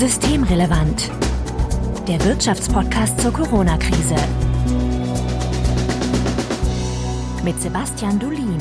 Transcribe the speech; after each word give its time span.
Systemrelevant. 0.00 1.10
Der 2.08 2.24
Wirtschaftspodcast 2.24 3.20
zur 3.20 3.34
Corona-Krise. 3.34 4.16
Mit 7.44 7.60
Sebastian 7.60 8.18
Dulin. 8.18 8.58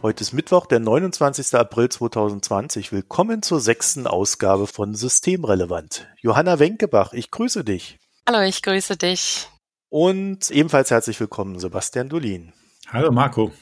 Heute 0.00 0.22
ist 0.22 0.32
Mittwoch, 0.32 0.64
der 0.64 0.80
29. 0.80 1.54
April 1.56 1.90
2020. 1.90 2.90
Willkommen 2.90 3.42
zur 3.42 3.60
sechsten 3.60 4.06
Ausgabe 4.06 4.66
von 4.66 4.94
Systemrelevant. 4.94 6.08
Johanna 6.22 6.58
Wenkebach, 6.58 7.12
ich 7.12 7.30
grüße 7.30 7.62
dich. 7.62 7.98
Hallo, 8.26 8.40
ich 8.40 8.62
grüße 8.62 8.96
dich. 8.96 9.46
Und 9.90 10.50
ebenfalls 10.50 10.90
herzlich 10.90 11.20
willkommen, 11.20 11.58
Sebastian 11.58 12.08
Dulin. 12.08 12.54
Hallo, 12.88 13.12
Marco. 13.12 13.52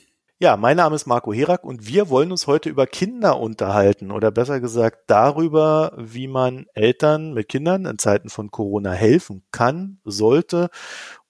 Ja, 0.40 0.56
mein 0.56 0.76
Name 0.76 0.94
ist 0.94 1.06
Marco 1.06 1.32
Herak 1.32 1.64
und 1.64 1.88
wir 1.88 2.10
wollen 2.10 2.30
uns 2.30 2.46
heute 2.46 2.68
über 2.68 2.86
Kinder 2.86 3.40
unterhalten 3.40 4.12
oder 4.12 4.30
besser 4.30 4.60
gesagt 4.60 4.98
darüber, 5.08 5.92
wie 5.96 6.28
man 6.28 6.66
Eltern 6.74 7.34
mit 7.34 7.48
Kindern 7.48 7.86
in 7.86 7.98
Zeiten 7.98 8.28
von 8.28 8.52
Corona 8.52 8.92
helfen 8.92 9.42
kann, 9.50 9.98
sollte 10.04 10.70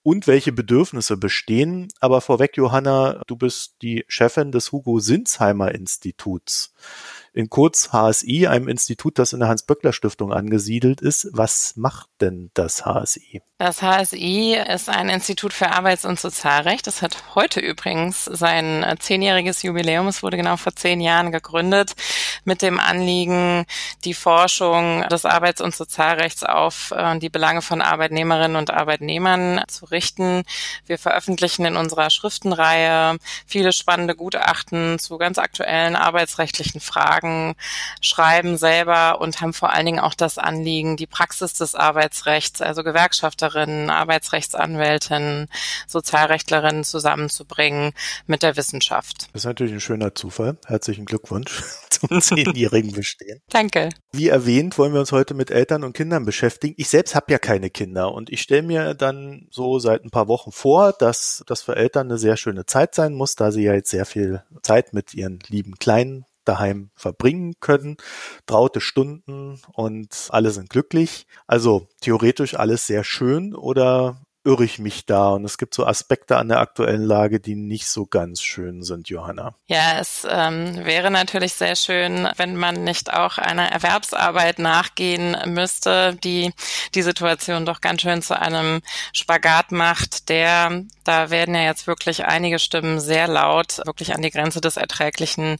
und 0.03 0.27
welche 0.27 0.53
Bedürfnisse 0.53 1.17
bestehen. 1.17 1.89
Aber 2.01 2.21
vorweg, 2.21 2.59
Johanna, 2.59 3.23
du 3.27 3.37
bist 3.37 3.77
die 3.81 4.05
Chefin 4.09 4.53
des 4.53 4.73
Hugo 4.73 4.99
Sinsheimer 4.99 5.75
Instituts 5.75 6.75
in 7.39 7.49
kurz 7.49 7.93
HSI, 7.93 8.49
einem 8.49 8.67
Institut, 8.67 9.17
das 9.17 9.33
in 9.33 9.39
der 9.39 9.49
Hans-Böckler-Stiftung 9.49 10.33
angesiedelt 10.33 11.01
ist. 11.01 11.29
Was 11.31 11.77
macht 11.77 12.09
denn 12.21 12.51
das 12.55 12.85
HSI? 12.85 13.43
Das 13.59 13.81
HSI 13.81 14.57
ist 14.75 14.89
ein 14.89 15.09
Institut 15.09 15.53
für 15.53 15.71
Arbeits- 15.71 16.05
und 16.05 16.19
Sozialrecht. 16.19 16.89
Das 16.89 17.01
hat 17.01 17.17
heute 17.37 17.61
übrigens 17.61 18.25
sein 18.25 18.85
zehnjähriges 18.99 19.63
Jubiläum. 19.63 20.09
Es 20.09 20.25
wurde 20.25 20.37
genau 20.37 20.57
vor 20.57 20.75
zehn 20.75 21.01
Jahren 21.01 21.31
gegründet 21.31 21.95
mit 22.45 22.61
dem 22.61 22.81
Anliegen, 22.81 23.67
die 24.05 24.15
Forschung 24.15 25.03
des 25.09 25.25
Arbeits- 25.25 25.61
und 25.61 25.77
Sozialrechts 25.77 26.43
auf 26.43 26.91
äh, 26.91 27.19
die 27.21 27.31
Belange 27.31 27.63
von 27.63 27.83
Arbeitnehmerinnen 27.83 28.57
und 28.57 28.73
Arbeitnehmern 28.73 29.63
zu 29.69 29.85
richten. 29.85 30.43
Wir 30.87 30.99
veröffentlichen 30.99 31.65
in 31.65 31.77
unserer 31.77 32.11
Schriftenreihe 32.11 33.19
viele 33.47 33.73
spannende 33.73 34.17
Gutachten 34.17 34.99
zu 34.99 35.19
ganz 35.19 35.39
aktuellen 35.39 35.95
arbeitsrechtlichen 35.95 36.81
Fragen 36.81 37.28
Fragen, 37.29 37.55
schreiben 38.01 38.57
selber 38.57 39.21
und 39.21 39.41
haben 39.41 39.53
vor 39.53 39.73
allen 39.73 39.87
Dingen 39.87 40.01
auch 40.01 40.15
das 40.15 40.39
Anliegen, 40.39 40.97
die 40.97 41.07
Praxis 41.07 41.53
des 41.55 41.75
Arbeitsrechts, 41.75 42.63
also 42.63 42.83
Gewerkschafterinnen, 42.83 43.91
Arbeitsrechtsanwältinnen, 43.91 45.49
Sozialrechtlerinnen 45.87 46.85
zusammenzubringen 46.85 47.93
mit 48.27 48.43
der 48.43 48.57
Wissenschaft. 48.57 49.29
Das 49.33 49.43
ist 49.43 49.47
natürlich 49.47 49.73
ein 49.73 49.81
schöner 49.81 50.15
Zufall. 50.15 50.57
Herzlichen 50.67 51.05
Glückwunsch 51.05 51.63
zum 51.91 52.21
zehnjährigen 52.21 52.93
Bestehen. 52.93 53.41
Danke. 53.51 53.91
Wie 54.13 54.29
erwähnt, 54.29 54.79
wollen 54.79 54.93
wir 54.93 55.01
uns 55.01 55.13
heute 55.13 55.35
mit 55.35 55.51
Eltern 55.51 55.85
und 55.85 55.93
Kindern 55.93 56.25
beschäftigen. 56.25 56.75
Ich 56.79 56.89
selbst 56.89 57.15
habe 57.15 57.31
ja 57.31 57.39
keine 57.39 57.71
Kinder 57.71 58.13
und 58.13 58.31
ich 58.31 58.41
stelle 58.41 58.63
mir 58.63 58.95
dann 58.95 59.49
so 59.51 59.79
seit 59.79 60.05
ein 60.05 60.11
paar 60.11 60.29
Wochen 60.29 60.53
vor, 60.53 60.93
dass 60.93 61.45
das 61.47 61.63
für 61.63 61.77
Eltern 61.77 62.09
eine 62.09 62.19
sehr 62.19 62.37
schöne 62.37 62.65
Zeit 62.65 62.95
sein 62.95 63.13
muss, 63.15 63.35
da 63.35 63.51
sie 63.51 63.65
ja 63.65 63.75
jetzt 63.75 63.91
sehr 63.91 64.07
viel 64.07 64.43
Zeit 64.63 64.95
mit 64.95 65.15
ihren 65.15 65.41
lieben 65.49 65.75
Kleinen 65.75 66.25
daheim 66.49 66.91
verbringen 66.95 67.55
können, 67.61 67.97
traute 68.47 68.81
Stunden 68.81 69.61
und 69.73 70.29
alle 70.31 70.51
sind 70.51 70.71
glücklich. 70.71 71.27
Also 71.47 71.89
theoretisch 72.01 72.55
alles 72.55 72.87
sehr 72.87 73.05
schön 73.05 73.55
oder 73.55 74.21
irre 74.49 74.65
ich 74.65 74.79
mich 74.79 75.05
da 75.05 75.29
und 75.29 75.45
es 75.45 75.59
gibt 75.59 75.75
so 75.75 75.87
Aspekte 75.87 76.39
an 76.39 76.49
der 76.49 76.61
aktuellen 76.61 77.03
Lage, 77.03 77.39
die 77.39 77.55
nicht 77.55 77.87
so 77.87 78.07
ganz 78.07 78.41
schön 78.41 78.83
sind, 78.83 79.11
Johanna. 79.11 79.55
Ja, 79.67 79.99
es 80.01 80.27
ähm, 80.29 80.87
wäre 80.87 81.11
natürlich 81.11 81.53
sehr 81.53 81.77
schön, 81.77 82.27
wenn 82.39 82.57
man 82.57 82.83
nicht 82.83 83.13
auch 83.13 83.37
einer 83.37 83.71
Erwerbsarbeit 83.71 84.59
nachgehen 84.59 85.37
müsste, 85.53 86.17
die 86.25 86.55
die 86.95 87.03
Situation 87.03 87.67
doch 87.67 87.83
ganz 87.83 88.01
schön 88.01 88.23
zu 88.23 88.41
einem 88.41 88.81
Spagat 89.13 89.71
macht, 89.71 90.31
der, 90.31 90.85
da 91.05 91.29
werden 91.29 91.55
ja 91.55 91.65
jetzt 91.65 91.87
wirklich 91.87 92.25
einige 92.25 92.59
Stimmen 92.59 93.01
sehr 93.01 93.29
laut, 93.29 93.83
wirklich 93.85 94.15
an 94.15 94.23
die 94.23 94.31
Grenze 94.31 94.63
des 94.63 94.79
Erträglichen 94.79 95.59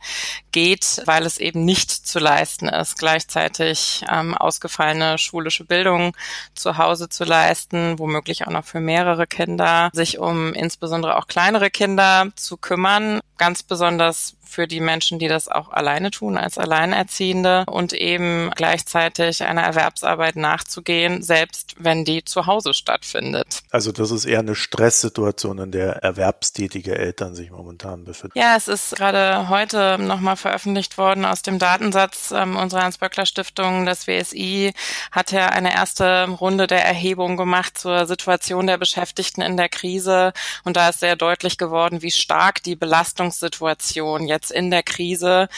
geht, 0.51 1.03
weil 1.05 1.27
es 1.27 1.37
eben 1.37 1.67
nicht 1.67 1.91
zu 1.91 2.19
leisten 2.19 2.69
ist, 2.69 2.99
gleichzeitig 2.99 4.03
ähm, 4.11 4.35
ausgefallene 4.35 5.19
schulische 5.19 5.65
Bildung 5.65 6.17
zu 6.55 6.79
Hause 6.79 7.11
zu 7.11 7.25
leisten, 7.25 7.99
womöglich 7.99 8.47
auch 8.47 8.51
noch 8.51 8.65
für 8.65 8.78
mehrere 8.81 9.27
Kinder, 9.27 9.91
sich 9.93 10.19
um 10.19 10.53
insbesondere 10.55 11.17
auch 11.17 11.27
kleinere 11.27 11.71
Kinder 11.71 12.29
zu 12.37 12.57
kümmern, 12.57 13.21
ganz 13.39 13.63
besonders 13.63 14.35
für 14.49 14.67
die 14.67 14.81
Menschen, 14.81 15.19
die 15.19 15.29
das 15.29 15.49
auch 15.49 15.71
alleine 15.71 16.11
tun 16.11 16.39
als 16.39 16.57
Alleinerziehende 16.59 17.65
und 17.67 17.93
eben 17.93 18.51
gleichzeitig 18.57 19.45
einer 19.45 19.63
Erwerbsarbeit 19.63 20.37
nachzugehen, 20.37 21.23
selbst 21.23 21.75
wenn 21.79 22.05
die 22.05 22.25
zu 22.25 22.47
Hause 22.47 22.73
stattfindet. 22.73 23.61
Also 23.71 23.93
das 23.93 24.11
ist 24.11 24.25
eher 24.25 24.39
eine 24.39 24.55
Stresssituation, 24.55 25.59
in 25.59 25.71
der 25.71 26.03
erwerbstätige 26.03 26.97
Eltern 26.97 27.35
sich 27.35 27.51
momentan 27.51 28.05
befinden. 28.05 28.39
Ja, 28.39 28.57
es 28.57 28.69
ist 28.69 28.97
gerade 28.97 29.49
heute 29.49 29.99
nochmal 29.99 30.37
veröffentlicht 30.37 30.97
worden 30.97 31.25
aus 31.25 31.43
dem 31.43 31.59
Datensatz 31.59 32.33
ähm, 32.35 32.57
unserer 32.57 32.85
Hans-Böckler-Stiftung. 32.85 33.85
Das 33.85 34.07
WSI 34.07 34.73
hat 35.13 35.31
ja 35.33 35.49
eine 35.49 35.75
erste 35.75 36.29
Runde 36.29 36.67
der 36.67 36.85
Erhebung 36.85 37.37
gemacht 37.37 37.77
zur 37.77 38.07
Situation 38.07 38.67
der 38.67 38.79
Beschäftigten 38.79 39.43
in 39.43 39.57
der 39.59 39.69
Krise 39.69 40.33
und 40.65 40.77
da 40.77 40.89
ist 40.89 41.01
sehr 41.01 41.17
deutlich 41.17 41.59
geworden, 41.59 42.01
wie 42.01 42.11
stark 42.11 42.63
die 42.63 42.77
Belastungssituation 42.77 43.28
jetzt 43.31 44.49
jetzt 44.49 44.51
in 44.51 44.71
der 44.71 44.83
Krise 44.83 45.49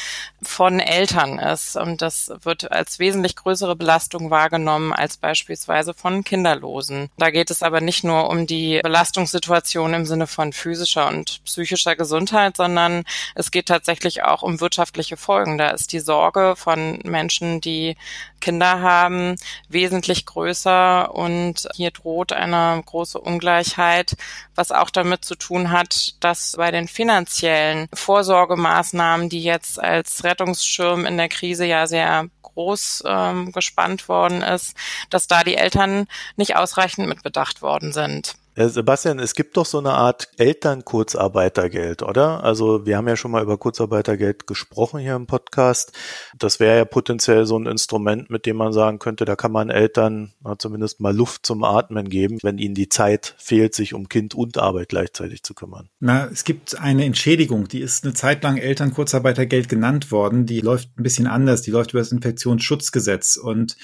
von 0.43 0.81
Eltern 0.81 1.39
ist. 1.39 1.77
Und 1.77 2.03
das 2.03 2.33
wird 2.43 2.71
als 2.71 2.99
wesentlich 2.99 3.37
größere 3.37 3.77
Belastung 3.77 4.31
wahrgenommen 4.31 4.93
als 4.93 5.17
beispielsweise 5.17 5.95
von 5.95 6.25
Kinderlosen. 6.25 7.11
Da 7.19 7.31
geht 7.31 7.51
es 7.51 7.63
aber 7.63 7.81
nicht 7.81 8.05
nur 8.05 8.29
um 8.29 8.47
die 8.47 8.81
Belastungssituation 8.83 9.95
im 9.95 10.07
Sinne 10.07 10.27
von 10.27 10.53
physischer 10.53 11.09
und 11.09 11.43
psychischer 11.45 11.97
Gesundheit, 11.97 12.57
sondern 12.57 13.05
es 13.35 13.51
geht 13.51 13.67
tatsächlich 13.67 14.23
auch 14.23 14.43
um 14.43 14.61
wirtschaftliche 14.61 15.17
Folgen. 15.17 15.59
Da 15.59 15.71
ist 15.71 15.93
die 15.93 16.01
Sorge 16.01 16.55
von 16.57 17.01
Menschen, 17.05 17.61
die 17.61 17.97
Kinder 18.41 18.81
haben, 18.81 19.37
wesentlich 19.69 20.25
größer 20.27 21.15
und 21.15 21.69
hier 21.75 21.91
droht 21.91 22.33
eine 22.33 22.83
große 22.85 23.21
Ungleichheit, 23.21 24.17
was 24.55 24.73
auch 24.73 24.91
damit 24.91 25.25
zu 25.25 25.35
tun 25.35 25.71
hat, 25.71 26.15
dass 26.21 26.57
bei 26.57 26.71
den 26.71 26.89
finanziellen 26.89 27.60
Vorsorgemaßnahmen, 27.93 29.29
die 29.29 29.43
jetzt 29.43 29.81
als 29.83 30.25
Rettungsschirm 30.25 31.07
in 31.07 31.17
der 31.17 31.29
Krise 31.29 31.65
ja 31.67 31.87
sehr 31.87 32.27
groß 32.43 33.05
ähm, 33.07 33.53
gespannt 33.53 34.09
worden 34.09 34.43
ist, 34.43 34.77
dass 35.09 35.27
da 35.27 35.45
die 35.45 35.57
Eltern 35.57 36.07
nicht 36.37 36.57
ausreichend 36.57 37.09
mitbedacht 37.09 37.63
worden 37.63 37.93
sind. 37.93 38.35
Sebastian, 38.57 39.21
es 39.21 39.35
gibt 39.35 39.57
doch 39.57 39.65
so 39.65 39.79
eine 39.79 39.93
Art 39.93 40.29
Elternkurzarbeitergeld, 40.37 42.03
oder? 42.03 42.43
Also 42.43 42.85
wir 42.85 42.97
haben 42.97 43.09
ja 43.09 43.17
schon 43.17 43.31
mal 43.31 43.43
über 43.43 43.57
Kurzarbeitergeld 43.57 44.47
gesprochen 44.47 45.01
hier 45.01 45.15
im 45.15 45.27
Podcast. 45.27 45.93
Das 46.37 46.61
wäre 46.61 46.79
ja 46.79 46.85
potenziell 46.85 47.47
so 47.47 47.57
ein 47.57 47.67
Instrument, 47.67 48.29
mit 48.29 48.47
dem 48.47 48.57
man 48.57 48.73
sagen 48.73 48.99
könnte, 48.99 49.25
da 49.25 49.37
kann 49.37 49.53
man 49.53 49.71
Eltern 49.71 50.33
zumindest 50.59 51.01
mal 51.01 51.15
Luft 51.15 51.47
zum 51.47 51.65
Atmen 51.65 52.09
geben, 52.09 52.39
wenn 52.43 52.59
ihnen 52.59 52.75
die 52.75 52.89
Zeit 52.89 53.35
fehlt, 53.39 53.75
sich 53.75 53.95
um 53.95 54.09
Kind 54.09 54.35
und 54.35 54.59
Arbeit 54.59 54.89
gleichzeitig 54.89 55.43
zu 55.43 55.55
kümmern. 55.55 55.89
Na, 56.01 56.27
es 56.27 56.45
gibt 56.45 56.79
eine 56.79 57.05
Entschädigung, 57.05 57.69
die 57.69 57.81
ist 57.81 58.05
eine 58.05 58.15
Zeit 58.15 58.43
lang 58.43 58.57
Elternkurzarbeitergeld 58.57 59.69
genannt 59.69 60.11
worden. 60.11 60.45
Die 60.45 60.61
läuft 60.61 60.99
ein 60.99 61.03
bisschen 61.03 61.27
anders. 61.29 61.63
Die 61.63 61.71
läuft 61.71 61.93
über 61.93 62.01
das 62.01 62.13
Infektionsschutzgesetz. 62.13 63.37
Und 63.37 63.77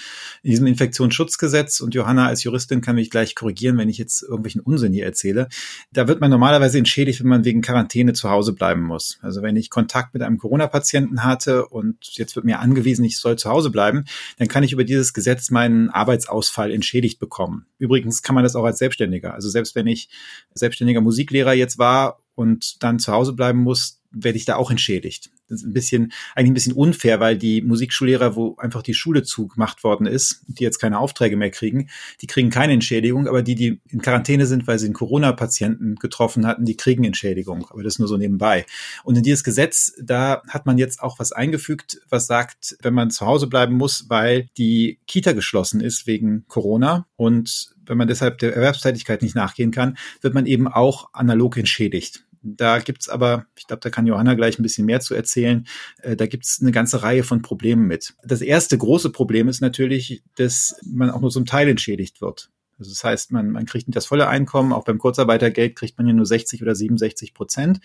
in 0.42 0.50
diesem 0.50 0.66
Infektionsschutzgesetz, 0.66 1.80
und 1.80 1.94
Johanna 1.94 2.26
als 2.26 2.42
Juristin 2.42 2.80
kann 2.80 2.96
mich 2.96 3.10
gleich 3.10 3.34
korrigieren, 3.34 3.78
wenn 3.78 3.88
ich 3.88 3.98
jetzt 3.98 4.22
irgendwelchen 4.56 4.60
Unsinn 4.60 4.92
hier 4.92 5.04
erzähle. 5.04 5.48
Da 5.92 6.08
wird 6.08 6.20
man 6.20 6.30
normalerweise 6.30 6.78
entschädigt, 6.78 7.20
wenn 7.20 7.28
man 7.28 7.44
wegen 7.44 7.62
Quarantäne 7.62 8.12
zu 8.12 8.30
Hause 8.30 8.52
bleiben 8.52 8.82
muss. 8.82 9.18
Also 9.22 9.42
wenn 9.42 9.56
ich 9.56 9.70
Kontakt 9.70 10.14
mit 10.14 10.22
einem 10.22 10.38
Corona-Patienten 10.38 11.24
hatte 11.24 11.66
und 11.66 11.96
jetzt 12.12 12.36
wird 12.36 12.44
mir 12.44 12.60
angewiesen, 12.60 13.04
ich 13.04 13.18
soll 13.18 13.36
zu 13.36 13.50
Hause 13.50 13.70
bleiben, 13.70 14.04
dann 14.38 14.48
kann 14.48 14.64
ich 14.64 14.72
über 14.72 14.84
dieses 14.84 15.12
Gesetz 15.12 15.50
meinen 15.50 15.90
Arbeitsausfall 15.90 16.72
entschädigt 16.72 17.18
bekommen. 17.18 17.66
Übrigens 17.78 18.22
kann 18.22 18.34
man 18.34 18.44
das 18.44 18.56
auch 18.56 18.64
als 18.64 18.78
Selbstständiger. 18.78 19.34
Also 19.34 19.48
selbst 19.48 19.74
wenn 19.74 19.86
ich 19.86 20.08
selbstständiger 20.54 21.00
Musiklehrer 21.00 21.54
jetzt 21.54 21.78
war 21.78 22.20
und 22.34 22.82
dann 22.82 22.98
zu 22.98 23.12
Hause 23.12 23.32
bleiben 23.32 23.60
muss, 23.60 24.00
werde 24.10 24.38
ich 24.38 24.44
da 24.44 24.56
auch 24.56 24.70
entschädigt. 24.70 25.30
Das 25.48 25.60
ist 25.60 25.66
ein 25.66 25.72
bisschen, 25.72 26.12
eigentlich 26.34 26.50
ein 26.50 26.54
bisschen 26.54 26.72
unfair, 26.72 27.20
weil 27.20 27.36
die 27.36 27.62
Musikschullehrer, 27.62 28.36
wo 28.36 28.56
einfach 28.56 28.82
die 28.82 28.94
Schule 28.94 29.22
zugemacht 29.22 29.84
worden 29.84 30.06
ist, 30.06 30.42
die 30.46 30.64
jetzt 30.64 30.78
keine 30.78 30.98
Aufträge 30.98 31.36
mehr 31.36 31.50
kriegen, 31.50 31.88
die 32.20 32.26
kriegen 32.26 32.50
keine 32.50 32.72
Entschädigung, 32.72 33.28
aber 33.28 33.42
die, 33.42 33.54
die 33.54 33.80
in 33.88 34.02
Quarantäne 34.02 34.46
sind, 34.46 34.66
weil 34.66 34.78
sie 34.78 34.86
einen 34.86 34.94
Corona-Patienten 34.94 35.96
getroffen 35.96 36.46
hatten, 36.46 36.64
die 36.64 36.76
kriegen 36.76 37.04
Entschädigung. 37.04 37.66
Aber 37.70 37.82
das 37.82 37.98
nur 37.98 38.08
so 38.08 38.16
nebenbei. 38.16 38.66
Und 39.04 39.16
in 39.16 39.22
dieses 39.22 39.44
Gesetz, 39.44 39.92
da 40.02 40.42
hat 40.48 40.66
man 40.66 40.78
jetzt 40.78 41.02
auch 41.02 41.18
was 41.18 41.32
eingefügt, 41.32 42.00
was 42.08 42.26
sagt, 42.26 42.76
wenn 42.82 42.94
man 42.94 43.10
zu 43.10 43.26
Hause 43.26 43.46
bleiben 43.46 43.74
muss, 43.74 44.06
weil 44.08 44.48
die 44.58 44.98
Kita 45.06 45.32
geschlossen 45.32 45.80
ist 45.80 46.06
wegen 46.06 46.44
Corona 46.48 47.06
und 47.16 47.74
wenn 47.86 47.98
man 47.98 48.08
deshalb 48.08 48.38
der 48.38 48.54
Erwerbstätigkeit 48.54 49.22
nicht 49.22 49.36
nachgehen 49.36 49.70
kann, 49.70 49.96
wird 50.20 50.34
man 50.34 50.46
eben 50.46 50.66
auch 50.66 51.10
analog 51.12 51.56
entschädigt 51.56 52.25
Da 52.48 52.78
gibt's 52.78 53.08
aber, 53.08 53.46
ich 53.58 53.66
glaube, 53.66 53.80
da 53.80 53.90
kann 53.90 54.06
Johanna 54.06 54.34
gleich 54.34 54.58
ein 54.58 54.62
bisschen 54.62 54.86
mehr 54.86 55.00
zu 55.00 55.14
erzählen, 55.14 55.66
äh, 56.02 56.14
da 56.14 56.26
gibt's 56.26 56.60
eine 56.60 56.70
ganze 56.70 57.02
Reihe 57.02 57.24
von 57.24 57.42
Problemen 57.42 57.86
mit. 57.86 58.14
Das 58.22 58.40
erste 58.40 58.78
große 58.78 59.10
Problem 59.10 59.48
ist 59.48 59.60
natürlich, 59.60 60.22
dass 60.36 60.76
man 60.84 61.10
auch 61.10 61.20
nur 61.20 61.30
zum 61.30 61.44
Teil 61.44 61.68
entschädigt 61.68 62.20
wird. 62.20 62.50
Also 62.78 62.90
das 62.90 63.02
heißt, 63.04 63.32
man, 63.32 63.50
man 63.50 63.64
kriegt 63.64 63.88
nicht 63.88 63.96
das 63.96 64.06
volle 64.06 64.28
Einkommen, 64.28 64.72
auch 64.72 64.84
beim 64.84 64.98
Kurzarbeitergeld 64.98 65.76
kriegt 65.76 65.96
man 65.96 66.06
ja 66.06 66.12
nur 66.12 66.26
60 66.26 66.62
oder 66.62 66.74
67 66.74 67.32
Prozent. 67.32 67.80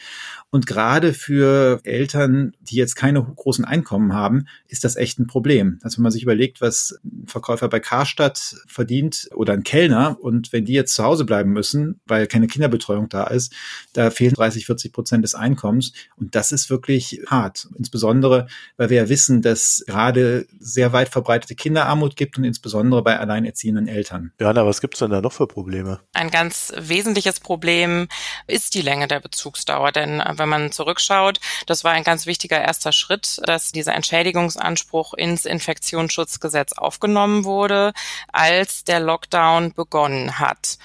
Und 0.49 0.67
gerade 0.67 1.13
für 1.13 1.79
Eltern, 1.83 2.53
die 2.59 2.75
jetzt 2.75 2.95
keine 2.95 3.23
großen 3.23 3.63
Einkommen 3.63 4.13
haben, 4.13 4.47
ist 4.67 4.83
das 4.83 4.97
echt 4.97 5.19
ein 5.19 5.27
Problem. 5.27 5.79
Also 5.81 5.97
wenn 5.97 6.03
man 6.03 6.11
sich 6.11 6.23
überlegt, 6.23 6.59
was 6.59 6.99
ein 7.03 7.27
Verkäufer 7.27 7.69
bei 7.69 7.79
Karstadt 7.79 8.57
verdient 8.67 9.29
oder 9.33 9.53
ein 9.53 9.63
Kellner 9.63 10.17
und 10.19 10.51
wenn 10.51 10.65
die 10.65 10.73
jetzt 10.73 10.93
zu 10.93 11.03
Hause 11.03 11.25
bleiben 11.25 11.51
müssen, 11.51 12.01
weil 12.05 12.27
keine 12.27 12.47
Kinderbetreuung 12.47 13.07
da 13.07 13.25
ist, 13.27 13.53
da 13.93 14.09
fehlen 14.09 14.33
30, 14.33 14.65
40 14.65 14.91
Prozent 14.91 15.23
des 15.23 15.35
Einkommens. 15.35 15.93
Und 16.17 16.35
das 16.35 16.51
ist 16.51 16.69
wirklich 16.69 17.21
hart. 17.27 17.69
Insbesondere, 17.77 18.47
weil 18.77 18.89
wir 18.89 18.97
ja 18.97 19.09
wissen, 19.09 19.41
dass 19.41 19.83
gerade 19.88 20.47
sehr 20.59 20.91
weit 20.91 21.09
verbreitete 21.09 21.55
Kinderarmut 21.55 22.15
gibt 22.15 22.38
und 22.38 22.43
insbesondere 22.43 23.03
bei 23.03 23.19
alleinerziehenden 23.19 23.88
Eltern. 23.88 24.31
Ja, 24.39 24.49
aber 24.49 24.80
was 24.81 24.89
gibt's 24.89 24.99
denn 24.99 25.11
da 25.11 25.21
noch 25.21 25.31
für 25.31 25.45
Probleme? 25.45 25.99
Ein 26.13 26.31
ganz 26.31 26.73
wesentliches 26.75 27.39
Problem 27.39 28.07
ist 28.47 28.73
die 28.73 28.81
Länge 28.81 29.07
der 29.07 29.19
Bezugsdauer. 29.19 29.91
Denn 29.91 30.19
äh, 30.19 30.33
wenn 30.37 30.49
man 30.49 30.71
zurückschaut, 30.71 31.39
das 31.67 31.83
war 31.83 31.91
ein 31.91 32.03
ganz 32.03 32.25
wichtiger 32.25 32.59
erster 32.59 32.91
Schritt, 32.91 33.39
dass 33.45 33.71
dieser 33.71 33.93
Entschädigungsanspruch 33.93 35.13
ins 35.13 35.45
Infektionsschutzgesetz 35.45 36.73
aufgenommen 36.73 37.45
wurde, 37.45 37.93
als 38.33 38.83
der 38.83 39.01
Lockdown 39.01 39.73
begonnen 39.73 40.39
hat. 40.39 40.79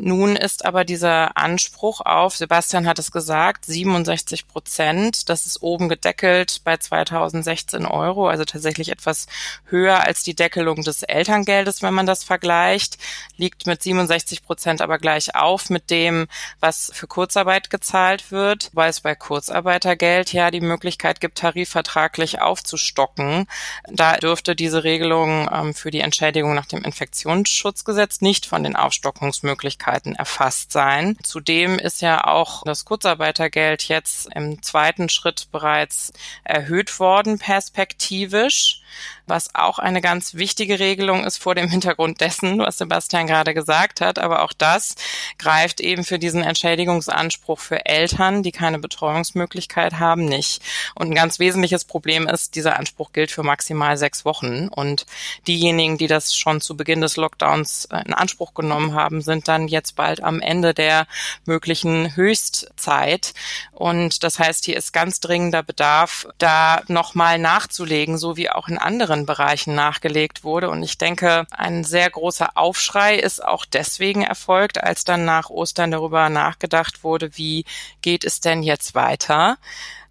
Nun 0.00 0.36
ist 0.36 0.64
aber 0.64 0.84
dieser 0.84 1.36
Anspruch 1.36 2.00
auf, 2.00 2.36
Sebastian 2.36 2.86
hat 2.86 3.00
es 3.00 3.10
gesagt, 3.10 3.64
67 3.64 4.46
Prozent, 4.46 5.28
das 5.28 5.44
ist 5.44 5.60
oben 5.60 5.88
gedeckelt 5.88 6.60
bei 6.62 6.76
2016 6.76 7.84
Euro, 7.84 8.28
also 8.28 8.44
tatsächlich 8.44 8.90
etwas 8.90 9.26
höher 9.64 10.04
als 10.04 10.22
die 10.22 10.36
Deckelung 10.36 10.82
des 10.82 11.02
Elterngeldes, 11.02 11.82
wenn 11.82 11.94
man 11.94 12.06
das 12.06 12.22
vergleicht, 12.22 12.96
liegt 13.38 13.66
mit 13.66 13.82
67 13.82 14.42
Prozent 14.42 14.82
aber 14.82 14.98
gleich 14.98 15.34
auf 15.34 15.70
mit 15.70 15.90
dem, 15.90 16.26
was 16.60 16.90
für 16.94 17.06
Kurzarbeit 17.06 17.70
gezahlt 17.70 18.30
wird, 18.30 18.70
weil 18.74 18.90
es 18.90 19.00
bei 19.00 19.14
Kurzarbeitergeld 19.14 20.32
ja 20.32 20.50
die 20.50 20.60
Möglichkeit 20.60 21.20
gibt, 21.20 21.38
tarifvertraglich 21.38 22.40
aufzustocken. 22.40 23.46
Da 23.90 24.16
dürfte 24.16 24.54
diese 24.54 24.84
Regelung 24.84 25.48
ähm, 25.52 25.74
für 25.74 25.90
die 25.90 26.00
Entschädigung 26.00 26.54
nach 26.54 26.66
dem 26.66 26.84
Infektionsschutzgesetz 26.84 28.20
nicht 28.20 28.44
von 28.44 28.62
den 28.62 28.76
Aufstockungsmöglichkeiten 28.76 29.78
Möglichkeiten 29.78 30.14
erfasst 30.14 30.72
sein. 30.72 31.16
Zudem 31.22 31.78
ist 31.78 32.02
ja 32.02 32.24
auch 32.24 32.62
das 32.64 32.84
Kurzarbeitergeld 32.84 33.84
jetzt 33.84 34.28
im 34.34 34.62
zweiten 34.62 35.08
Schritt 35.08 35.48
bereits 35.52 36.12
erhöht 36.44 36.98
worden, 37.00 37.38
perspektivisch 37.38 38.82
was 39.26 39.54
auch 39.54 39.78
eine 39.78 40.00
ganz 40.00 40.34
wichtige 40.34 40.78
Regelung 40.78 41.24
ist 41.24 41.38
vor 41.38 41.54
dem 41.54 41.68
Hintergrund 41.70 42.20
dessen, 42.20 42.58
was 42.58 42.78
Sebastian 42.78 43.26
gerade 43.26 43.54
gesagt 43.54 44.00
hat. 44.00 44.18
Aber 44.18 44.42
auch 44.42 44.52
das 44.52 44.94
greift 45.38 45.80
eben 45.80 46.04
für 46.04 46.18
diesen 46.18 46.42
Entschädigungsanspruch 46.42 47.58
für 47.58 47.86
Eltern, 47.86 48.42
die 48.42 48.52
keine 48.52 48.78
Betreuungsmöglichkeit 48.78 49.98
haben, 49.98 50.24
nicht. 50.24 50.62
Und 50.94 51.08
ein 51.08 51.14
ganz 51.14 51.38
wesentliches 51.38 51.84
Problem 51.84 52.26
ist, 52.26 52.54
dieser 52.54 52.78
Anspruch 52.78 53.12
gilt 53.12 53.30
für 53.30 53.42
maximal 53.42 53.96
sechs 53.96 54.24
Wochen. 54.24 54.68
Und 54.68 55.06
diejenigen, 55.46 55.98
die 55.98 56.06
das 56.06 56.36
schon 56.36 56.60
zu 56.60 56.76
Beginn 56.76 57.00
des 57.00 57.16
Lockdowns 57.16 57.88
in 58.06 58.14
Anspruch 58.14 58.54
genommen 58.54 58.94
haben, 58.94 59.20
sind 59.20 59.48
dann 59.48 59.68
jetzt 59.68 59.96
bald 59.96 60.22
am 60.22 60.40
Ende 60.40 60.74
der 60.74 61.06
möglichen 61.44 62.16
Höchstzeit. 62.16 63.34
Und 63.72 64.22
das 64.22 64.38
heißt, 64.38 64.64
hier 64.64 64.76
ist 64.76 64.92
ganz 64.92 65.20
dringender 65.20 65.62
Bedarf, 65.62 66.26
da 66.38 66.82
nochmal 66.88 67.38
nachzulegen, 67.38 68.18
so 68.18 68.36
wie 68.36 68.50
auch 68.50 68.68
in 68.68 68.77
anderen 68.78 69.26
Bereichen 69.26 69.74
nachgelegt 69.74 70.44
wurde. 70.44 70.70
Und 70.70 70.82
ich 70.82 70.98
denke, 70.98 71.46
ein 71.50 71.84
sehr 71.84 72.08
großer 72.10 72.56
Aufschrei 72.56 73.16
ist 73.16 73.44
auch 73.44 73.64
deswegen 73.64 74.22
erfolgt, 74.22 74.82
als 74.82 75.04
dann 75.04 75.24
nach 75.24 75.50
Ostern 75.50 75.90
darüber 75.90 76.28
nachgedacht 76.28 77.04
wurde, 77.04 77.36
wie 77.36 77.64
geht 78.02 78.24
es 78.24 78.40
denn 78.40 78.62
jetzt 78.62 78.94
weiter? 78.94 79.58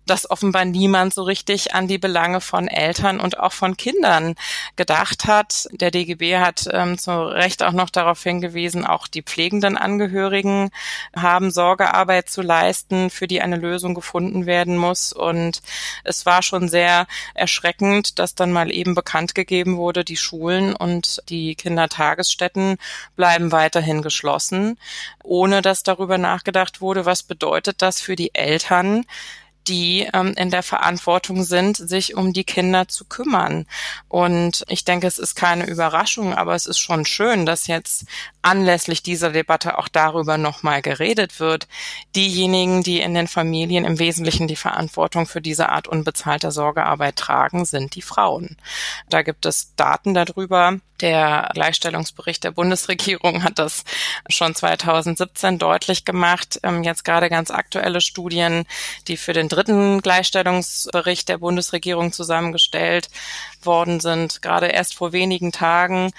Dass 0.09 0.29
offenbar 0.29 0.65
niemand 0.65 1.13
so 1.13 1.23
richtig 1.23 1.73
an 1.73 1.87
die 1.87 1.97
Belange 1.97 2.41
von 2.41 2.67
Eltern 2.67 3.19
und 3.19 3.39
auch 3.39 3.53
von 3.53 3.77
Kindern 3.77 4.35
gedacht 4.75 5.25
hat. 5.25 5.67
Der 5.71 5.91
DGB 5.91 6.37
hat 6.37 6.67
ähm, 6.71 6.97
zu 6.97 7.11
Recht 7.11 7.63
auch 7.63 7.71
noch 7.71 7.89
darauf 7.89 8.23
hingewiesen, 8.23 8.85
auch 8.85 9.07
die 9.07 9.21
pflegenden 9.21 9.77
Angehörigen 9.77 10.69
haben 11.15 11.51
Sorgearbeit 11.51 12.29
zu 12.29 12.41
leisten, 12.41 13.09
für 13.09 13.27
die 13.27 13.41
eine 13.41 13.57
Lösung 13.57 13.93
gefunden 13.93 14.45
werden 14.45 14.77
muss. 14.77 15.13
Und 15.13 15.61
es 16.03 16.25
war 16.25 16.41
schon 16.41 16.69
sehr 16.69 17.07
erschreckend, 17.33 18.19
dass 18.19 18.35
dann 18.35 18.51
mal 18.51 18.71
eben 18.71 18.95
bekannt 18.95 19.35
gegeben 19.35 19.77
wurde, 19.77 20.03
die 20.03 20.17
Schulen 20.17 20.75
und 20.75 21.21
die 21.29 21.55
Kindertagesstätten 21.55 22.77
bleiben 23.15 23.51
weiterhin 23.51 24.01
geschlossen, 24.01 24.77
ohne 25.23 25.61
dass 25.61 25.83
darüber 25.83 26.17
nachgedacht 26.17 26.81
wurde, 26.81 27.05
was 27.05 27.23
bedeutet 27.23 27.81
das 27.81 28.01
für 28.01 28.15
die 28.15 28.33
Eltern, 28.33 29.05
die 29.67 30.07
ähm, 30.13 30.33
in 30.37 30.49
der 30.49 30.63
Verantwortung 30.63 31.43
sind, 31.43 31.77
sich 31.77 32.15
um 32.15 32.33
die 32.33 32.43
Kinder 32.43 32.87
zu 32.87 33.05
kümmern. 33.05 33.65
Und 34.07 34.63
ich 34.67 34.85
denke, 34.85 35.07
es 35.07 35.19
ist 35.19 35.35
keine 35.35 35.67
Überraschung, 35.67 36.33
aber 36.33 36.55
es 36.55 36.65
ist 36.65 36.79
schon 36.79 37.05
schön, 37.05 37.45
dass 37.45 37.67
jetzt 37.67 38.05
anlässlich 38.47 39.03
dieser 39.03 39.31
Debatte 39.31 39.77
auch 39.77 39.89
darüber 39.89 40.37
nochmal 40.37 40.81
geredet 40.81 41.41
wird. 41.41 41.67
Diejenigen, 42.15 42.81
die 42.81 43.01
in 43.01 43.13
den 43.13 43.27
Familien 43.27 43.83
im 43.83 43.99
Wesentlichen 43.99 44.47
die 44.47 44.55
Verantwortung 44.55 45.25
für 45.25 45.41
diese 45.41 45.67
Art 45.67 45.89
unbezahlter 45.89 46.51
Sorgearbeit 46.51 47.17
tragen, 47.17 47.65
sind 47.65 47.95
die 47.95 48.01
Frauen. 48.01 48.55
Da 49.09 49.21
gibt 49.21 49.45
es 49.45 49.75
Daten 49.75 50.13
darüber. 50.13 50.79
Der 51.01 51.51
Gleichstellungsbericht 51.53 52.43
der 52.43 52.51
Bundesregierung 52.51 53.43
hat 53.43 53.59
das 53.59 53.83
schon 54.29 54.55
2017 54.55 55.59
deutlich 55.59 56.05
gemacht. 56.05 56.59
Ähm, 56.63 56.83
jetzt 56.83 57.03
gerade 57.03 57.29
ganz 57.29 57.51
aktuelle 57.51 58.01
Studien, 58.01 58.65
die 59.07 59.17
für 59.17 59.33
den 59.33 59.49
dritten 59.49 60.01
Gleichstellungsbericht 60.01 61.29
der 61.29 61.37
Bundesregierung 61.37 62.13
zusammengestellt 62.13 63.09
worden 63.65 63.99
sind, 63.99 64.41
gerade 64.41 64.67
erst 64.67 64.95
vor 64.95 65.11
wenigen 65.13 65.51
Tagen, 65.51 66.11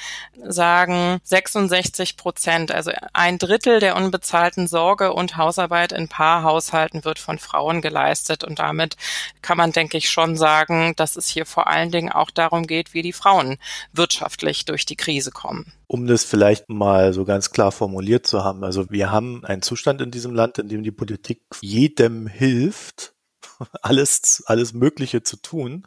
sagen 0.45 1.21
66 1.25 2.17
Prozent, 2.17 2.73
also 2.73 2.91
ein 3.13 3.39
Drittel 3.39 3.81
der 3.81 3.97
unbezahlten 3.97 4.67
Sorge 4.67 5.13
und 5.13 5.37
Hausarbeit 5.37 5.93
in 5.93 6.09
Paarhaushalten 6.09 7.05
wird 7.05 7.19
von 7.19 7.39
Frauen 7.39 7.81
geleistet. 7.81 8.45
Und 8.45 8.59
damit 8.59 8.97
kann 9.43 9.57
man, 9.57 9.73
denke 9.73 9.99
ich, 9.99 10.11
schon 10.11 10.37
sagen, 10.37 10.95
dass 10.97 11.17
es 11.17 11.29
hier 11.29 11.47
vor 11.47 11.69
allen 11.69 11.91
Dingen 11.91 12.11
auch 12.11 12.31
darum 12.31 12.67
geht, 12.67 12.95
wie 12.95 13.03
die 13.03 13.13
Frauen 13.13 13.59
wirtschaftlich 13.93 14.65
durch 14.65 14.87
die 14.87 14.97
Krise 14.97 15.31
kommen. 15.31 15.73
Um 15.87 16.07
das 16.07 16.25
vielleicht 16.25 16.69
mal 16.69 17.13
so 17.13 17.25
ganz 17.25 17.51
klar 17.51 17.73
formuliert 17.73 18.27
zu 18.27 18.45
haben. 18.45 18.63
Also 18.65 18.91
wir 18.91 19.11
haben 19.11 19.45
einen 19.45 19.63
Zustand 19.63 20.01
in 20.01 20.11
diesem 20.11 20.35
Land, 20.35 20.59
in 20.59 20.69
dem 20.69 20.83
die 20.83 20.91
Politik 20.91 21.41
jedem 21.63 22.27
hilft, 22.27 23.15
alles, 23.83 24.43
alles 24.47 24.73
Mögliche 24.73 25.23
zu 25.23 25.37
tun. 25.37 25.87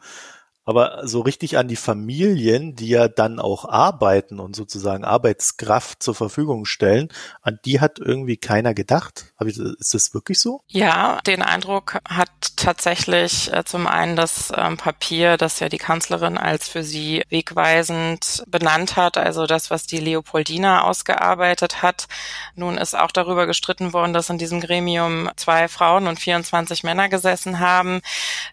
Aber 0.63 1.07
so 1.07 1.21
richtig 1.21 1.57
an 1.57 1.67
die 1.67 1.75
Familien, 1.75 2.75
die 2.75 2.89
ja 2.89 3.07
dann 3.07 3.39
auch 3.39 3.65
arbeiten 3.65 4.39
und 4.39 4.55
sozusagen 4.55 5.03
Arbeitskraft 5.03 6.03
zur 6.03 6.13
Verfügung 6.13 6.65
stellen, 6.65 7.09
an 7.41 7.59
die 7.65 7.79
hat 7.79 7.97
irgendwie 7.97 8.37
keiner 8.37 8.73
gedacht. 8.73 9.33
ist 9.39 9.93
das 9.93 10.13
wirklich 10.13 10.39
so? 10.39 10.61
Ja, 10.67 11.19
den 11.25 11.41
Eindruck 11.41 11.99
hat 12.07 12.29
tatsächlich 12.57 13.51
äh, 13.51 13.63
zum 13.65 13.87
einen 13.87 14.15
das 14.15 14.51
ähm, 14.55 14.77
Papier, 14.77 15.37
das 15.37 15.59
ja 15.59 15.67
die 15.67 15.79
Kanzlerin 15.79 16.37
als 16.37 16.67
für 16.67 16.83
sie 16.83 17.23
wegweisend 17.29 18.43
benannt 18.47 18.95
hat, 18.95 19.17
also 19.17 19.47
das, 19.47 19.71
was 19.71 19.87
die 19.87 19.99
Leopoldina 19.99 20.83
ausgearbeitet 20.83 21.81
hat. 21.81 22.07
Nun 22.55 22.77
ist 22.77 22.95
auch 22.95 23.11
darüber 23.11 23.47
gestritten 23.47 23.93
worden, 23.93 24.13
dass 24.13 24.29
in 24.29 24.37
diesem 24.37 24.61
Gremium 24.61 25.29
zwei 25.35 25.67
Frauen 25.67 26.07
und 26.07 26.19
24 26.19 26.83
Männer 26.83 27.09
gesessen 27.09 27.59
haben. 27.59 28.01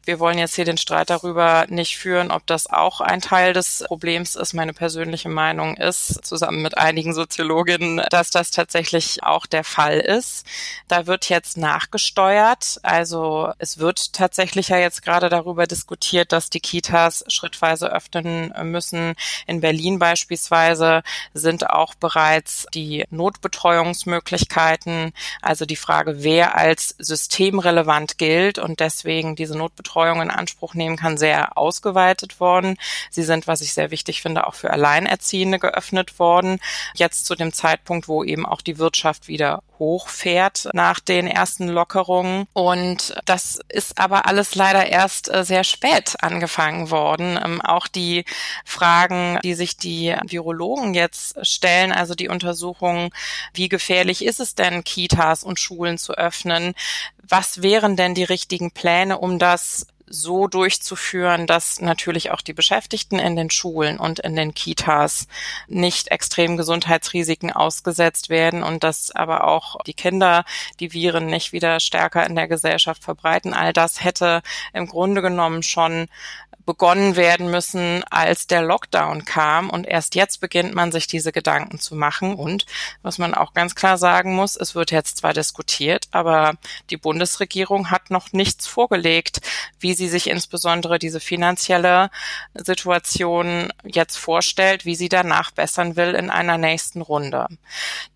Wir 0.04 0.18
wollen 0.18 0.38
jetzt 0.38 0.54
hier 0.54 0.64
den 0.64 0.78
Streit 0.78 1.10
darüber 1.10 1.66
nicht 1.68 1.97
führen, 1.98 2.30
ob 2.30 2.46
das 2.46 2.68
auch 2.68 3.00
ein 3.00 3.20
Teil 3.20 3.52
des 3.52 3.84
Problems 3.86 4.36
ist. 4.36 4.54
Meine 4.54 4.72
persönliche 4.72 5.28
Meinung 5.28 5.76
ist, 5.76 6.24
zusammen 6.24 6.62
mit 6.62 6.78
einigen 6.78 7.12
Soziologinnen, 7.12 8.02
dass 8.10 8.30
das 8.30 8.50
tatsächlich 8.50 9.24
auch 9.24 9.46
der 9.46 9.64
Fall 9.64 9.98
ist. 9.98 10.46
Da 10.86 11.06
wird 11.06 11.28
jetzt 11.28 11.56
nachgesteuert. 11.56 12.78
Also 12.82 13.52
es 13.58 13.78
wird 13.78 14.12
tatsächlich 14.12 14.68
ja 14.68 14.78
jetzt 14.78 15.02
gerade 15.02 15.28
darüber 15.28 15.66
diskutiert, 15.66 16.32
dass 16.32 16.50
die 16.50 16.60
Kitas 16.60 17.24
schrittweise 17.28 17.92
öffnen 17.92 18.52
müssen. 18.70 19.14
In 19.46 19.60
Berlin 19.60 19.98
beispielsweise 19.98 21.02
sind 21.34 21.68
auch 21.68 21.94
bereits 21.94 22.66
die 22.72 23.04
Notbetreuungsmöglichkeiten, 23.10 25.12
also 25.42 25.66
die 25.66 25.76
Frage, 25.76 26.22
wer 26.22 26.56
als 26.56 26.94
systemrelevant 26.98 28.18
gilt 28.18 28.58
und 28.58 28.80
deswegen 28.80 29.36
diese 29.36 29.58
Notbetreuung 29.58 30.22
in 30.22 30.30
Anspruch 30.30 30.74
nehmen 30.74 30.96
kann, 30.96 31.18
sehr 31.18 31.58
ausgebaut 31.58 31.87
ausgeweitet 31.88 32.40
worden. 32.40 32.76
Sie 33.10 33.22
sind, 33.22 33.46
was 33.46 33.60
ich 33.60 33.72
sehr 33.72 33.90
wichtig 33.90 34.22
finde, 34.22 34.46
auch 34.46 34.54
für 34.54 34.70
Alleinerziehende 34.70 35.58
geöffnet 35.58 36.18
worden. 36.18 36.58
Jetzt 36.94 37.26
zu 37.26 37.34
dem 37.34 37.52
Zeitpunkt, 37.52 38.08
wo 38.08 38.24
eben 38.24 38.46
auch 38.46 38.60
die 38.60 38.78
Wirtschaft 38.78 39.28
wieder 39.28 39.62
hochfährt 39.78 40.68
nach 40.72 41.00
den 41.00 41.26
ersten 41.26 41.68
Lockerungen. 41.68 42.46
Und 42.52 43.14
das 43.24 43.60
ist 43.68 43.98
aber 43.98 44.26
alles 44.26 44.54
leider 44.54 44.86
erst 44.86 45.32
äh, 45.32 45.44
sehr 45.44 45.64
spät 45.64 46.16
angefangen 46.20 46.90
worden. 46.90 47.38
Ähm, 47.42 47.60
auch 47.62 47.86
die 47.86 48.24
Fragen, 48.64 49.38
die 49.44 49.54
sich 49.54 49.76
die 49.76 50.14
Virologen 50.26 50.94
jetzt 50.94 51.46
stellen, 51.46 51.92
also 51.92 52.14
die 52.14 52.28
Untersuchungen, 52.28 53.10
wie 53.54 53.68
gefährlich 53.68 54.24
ist 54.24 54.40
es 54.40 54.54
denn, 54.54 54.84
Kitas 54.84 55.44
und 55.44 55.60
Schulen 55.60 55.96
zu 55.96 56.14
öffnen? 56.14 56.74
Was 57.22 57.62
wären 57.62 57.96
denn 57.96 58.14
die 58.14 58.24
richtigen 58.24 58.72
Pläne, 58.72 59.18
um 59.18 59.38
das 59.38 59.86
so 60.10 60.46
durchzuführen, 60.46 61.46
dass 61.46 61.80
natürlich 61.80 62.30
auch 62.30 62.40
die 62.40 62.52
Beschäftigten 62.52 63.18
in 63.18 63.36
den 63.36 63.50
Schulen 63.50 63.98
und 63.98 64.18
in 64.18 64.36
den 64.36 64.54
Kitas 64.54 65.26
nicht 65.66 66.08
extrem 66.08 66.56
Gesundheitsrisiken 66.56 67.52
ausgesetzt 67.52 68.28
werden 68.28 68.62
und 68.62 68.84
dass 68.84 69.10
aber 69.10 69.44
auch 69.44 69.82
die 69.84 69.94
Kinder 69.94 70.44
die 70.80 70.92
Viren 70.92 71.26
nicht 71.26 71.52
wieder 71.52 71.80
stärker 71.80 72.26
in 72.26 72.34
der 72.34 72.48
Gesellschaft 72.48 73.04
verbreiten. 73.04 73.54
All 73.54 73.72
das 73.72 74.02
hätte 74.02 74.42
im 74.72 74.86
Grunde 74.86 75.22
genommen 75.22 75.62
schon 75.62 76.08
begonnen 76.68 77.16
werden 77.16 77.50
müssen, 77.50 78.04
als 78.10 78.46
der 78.46 78.60
Lockdown 78.60 79.24
kam. 79.24 79.70
Und 79.70 79.86
erst 79.86 80.14
jetzt 80.14 80.42
beginnt 80.42 80.74
man 80.74 80.92
sich 80.92 81.06
diese 81.06 81.32
Gedanken 81.32 81.78
zu 81.78 81.94
machen. 81.94 82.34
Und 82.34 82.66
was 83.00 83.16
man 83.16 83.32
auch 83.32 83.54
ganz 83.54 83.74
klar 83.74 83.96
sagen 83.96 84.34
muss, 84.34 84.54
es 84.54 84.74
wird 84.74 84.90
jetzt 84.90 85.16
zwar 85.16 85.32
diskutiert, 85.32 86.08
aber 86.10 86.56
die 86.90 86.98
Bundesregierung 86.98 87.90
hat 87.90 88.10
noch 88.10 88.32
nichts 88.32 88.66
vorgelegt, 88.66 89.40
wie 89.80 89.94
sie 89.94 90.08
sich 90.08 90.28
insbesondere 90.28 90.98
diese 90.98 91.20
finanzielle 91.20 92.10
Situation 92.52 93.72
jetzt 93.82 94.18
vorstellt, 94.18 94.84
wie 94.84 94.94
sie 94.94 95.08
danach 95.08 95.52
bessern 95.52 95.96
will 95.96 96.14
in 96.14 96.28
einer 96.28 96.58
nächsten 96.58 97.00
Runde. 97.00 97.46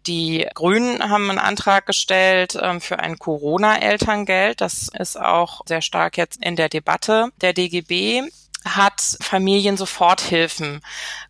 Die 0.06 0.46
Grünen 0.52 1.08
haben 1.08 1.30
einen 1.30 1.38
Antrag 1.38 1.86
gestellt 1.86 2.58
ähm, 2.60 2.82
für 2.82 2.98
ein 2.98 3.18
Corona-Elterngeld. 3.18 4.60
Das 4.60 4.90
ist 4.92 5.18
auch 5.18 5.62
sehr 5.64 5.80
stark 5.80 6.18
jetzt 6.18 6.44
in 6.44 6.56
der 6.56 6.68
Debatte. 6.68 7.30
Der 7.40 7.54
DGB 7.54 8.24
hat 8.64 9.00
Familien 9.20 9.76
Soforthilfen 9.76 10.80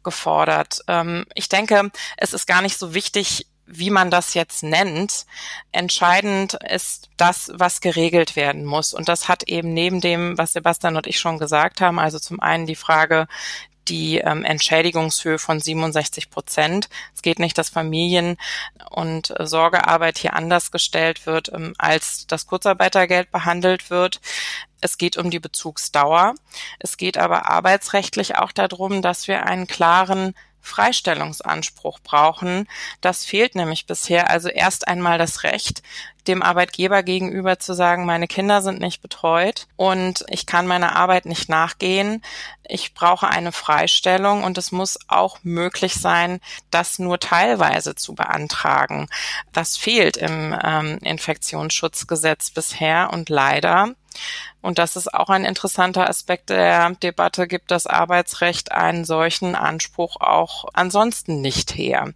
gefordert. 0.02 0.80
Ähm, 0.88 1.26
ich 1.34 1.48
denke, 1.48 1.90
es 2.16 2.32
ist 2.32 2.46
gar 2.46 2.62
nicht 2.62 2.78
so 2.78 2.94
wichtig, 2.94 3.46
wie 3.66 3.90
man 3.90 4.10
das 4.10 4.34
jetzt 4.34 4.62
nennt. 4.62 5.24
Entscheidend 5.70 6.54
ist 6.68 7.08
das, 7.16 7.50
was 7.54 7.80
geregelt 7.80 8.36
werden 8.36 8.64
muss. 8.64 8.92
Und 8.92 9.08
das 9.08 9.28
hat 9.28 9.44
eben 9.44 9.72
neben 9.72 10.00
dem, 10.00 10.36
was 10.36 10.52
Sebastian 10.52 10.96
und 10.96 11.06
ich 11.06 11.18
schon 11.18 11.38
gesagt 11.38 11.80
haben, 11.80 11.98
also 11.98 12.18
zum 12.18 12.40
einen 12.40 12.66
die 12.66 12.76
Frage, 12.76 13.28
die 13.88 14.18
ähm, 14.18 14.44
Entschädigungshöhe 14.44 15.38
von 15.38 15.58
67 15.60 16.30
Prozent. 16.30 16.88
Es 17.14 17.22
geht 17.22 17.38
nicht, 17.38 17.58
dass 17.58 17.68
Familien- 17.68 18.36
und 18.90 19.38
äh, 19.38 19.46
Sorgearbeit 19.46 20.18
hier 20.18 20.34
anders 20.34 20.70
gestellt 20.70 21.26
wird, 21.26 21.52
ähm, 21.52 21.74
als 21.78 22.26
das 22.26 22.46
Kurzarbeitergeld 22.46 23.30
behandelt 23.30 23.90
wird. 23.90 24.20
Es 24.82 24.98
geht 24.98 25.16
um 25.16 25.30
die 25.30 25.40
Bezugsdauer. 25.40 26.34
Es 26.78 26.98
geht 26.98 27.16
aber 27.16 27.48
arbeitsrechtlich 27.48 28.36
auch 28.36 28.52
darum, 28.52 29.00
dass 29.00 29.28
wir 29.28 29.46
einen 29.46 29.66
klaren 29.66 30.34
Freistellungsanspruch 30.62 31.98
brauchen. 32.00 32.68
Das 33.00 33.24
fehlt 33.24 33.54
nämlich 33.54 33.86
bisher. 33.86 34.30
Also 34.30 34.48
erst 34.48 34.88
einmal 34.88 35.18
das 35.18 35.42
Recht, 35.42 35.82
dem 36.28 36.40
Arbeitgeber 36.40 37.02
gegenüber 37.02 37.58
zu 37.58 37.74
sagen, 37.74 38.06
meine 38.06 38.28
Kinder 38.28 38.62
sind 38.62 38.80
nicht 38.80 39.02
betreut 39.02 39.66
und 39.74 40.24
ich 40.28 40.46
kann 40.46 40.68
meiner 40.68 40.94
Arbeit 40.94 41.26
nicht 41.26 41.48
nachgehen. 41.48 42.22
Ich 42.62 42.94
brauche 42.94 43.28
eine 43.28 43.50
Freistellung 43.50 44.44
und 44.44 44.56
es 44.56 44.70
muss 44.70 45.00
auch 45.08 45.38
möglich 45.42 45.94
sein, 45.94 46.40
das 46.70 47.00
nur 47.00 47.18
teilweise 47.18 47.96
zu 47.96 48.14
beantragen. 48.14 49.08
Das 49.52 49.76
fehlt 49.76 50.16
im 50.16 50.56
ähm, 50.62 50.98
Infektionsschutzgesetz 50.98 52.50
bisher 52.50 53.10
und 53.12 53.28
leider 53.28 53.94
und 54.60 54.78
das 54.78 54.96
ist 54.96 55.12
auch 55.12 55.28
ein 55.28 55.44
interessanter 55.44 56.08
Aspekt 56.08 56.50
der 56.50 56.90
Debatte, 57.02 57.48
gibt 57.48 57.70
das 57.70 57.86
Arbeitsrecht 57.86 58.72
einen 58.72 59.04
solchen 59.04 59.54
Anspruch 59.54 60.16
auch 60.20 60.66
ansonsten 60.72 61.40
nicht 61.40 61.76
her. 61.76 62.12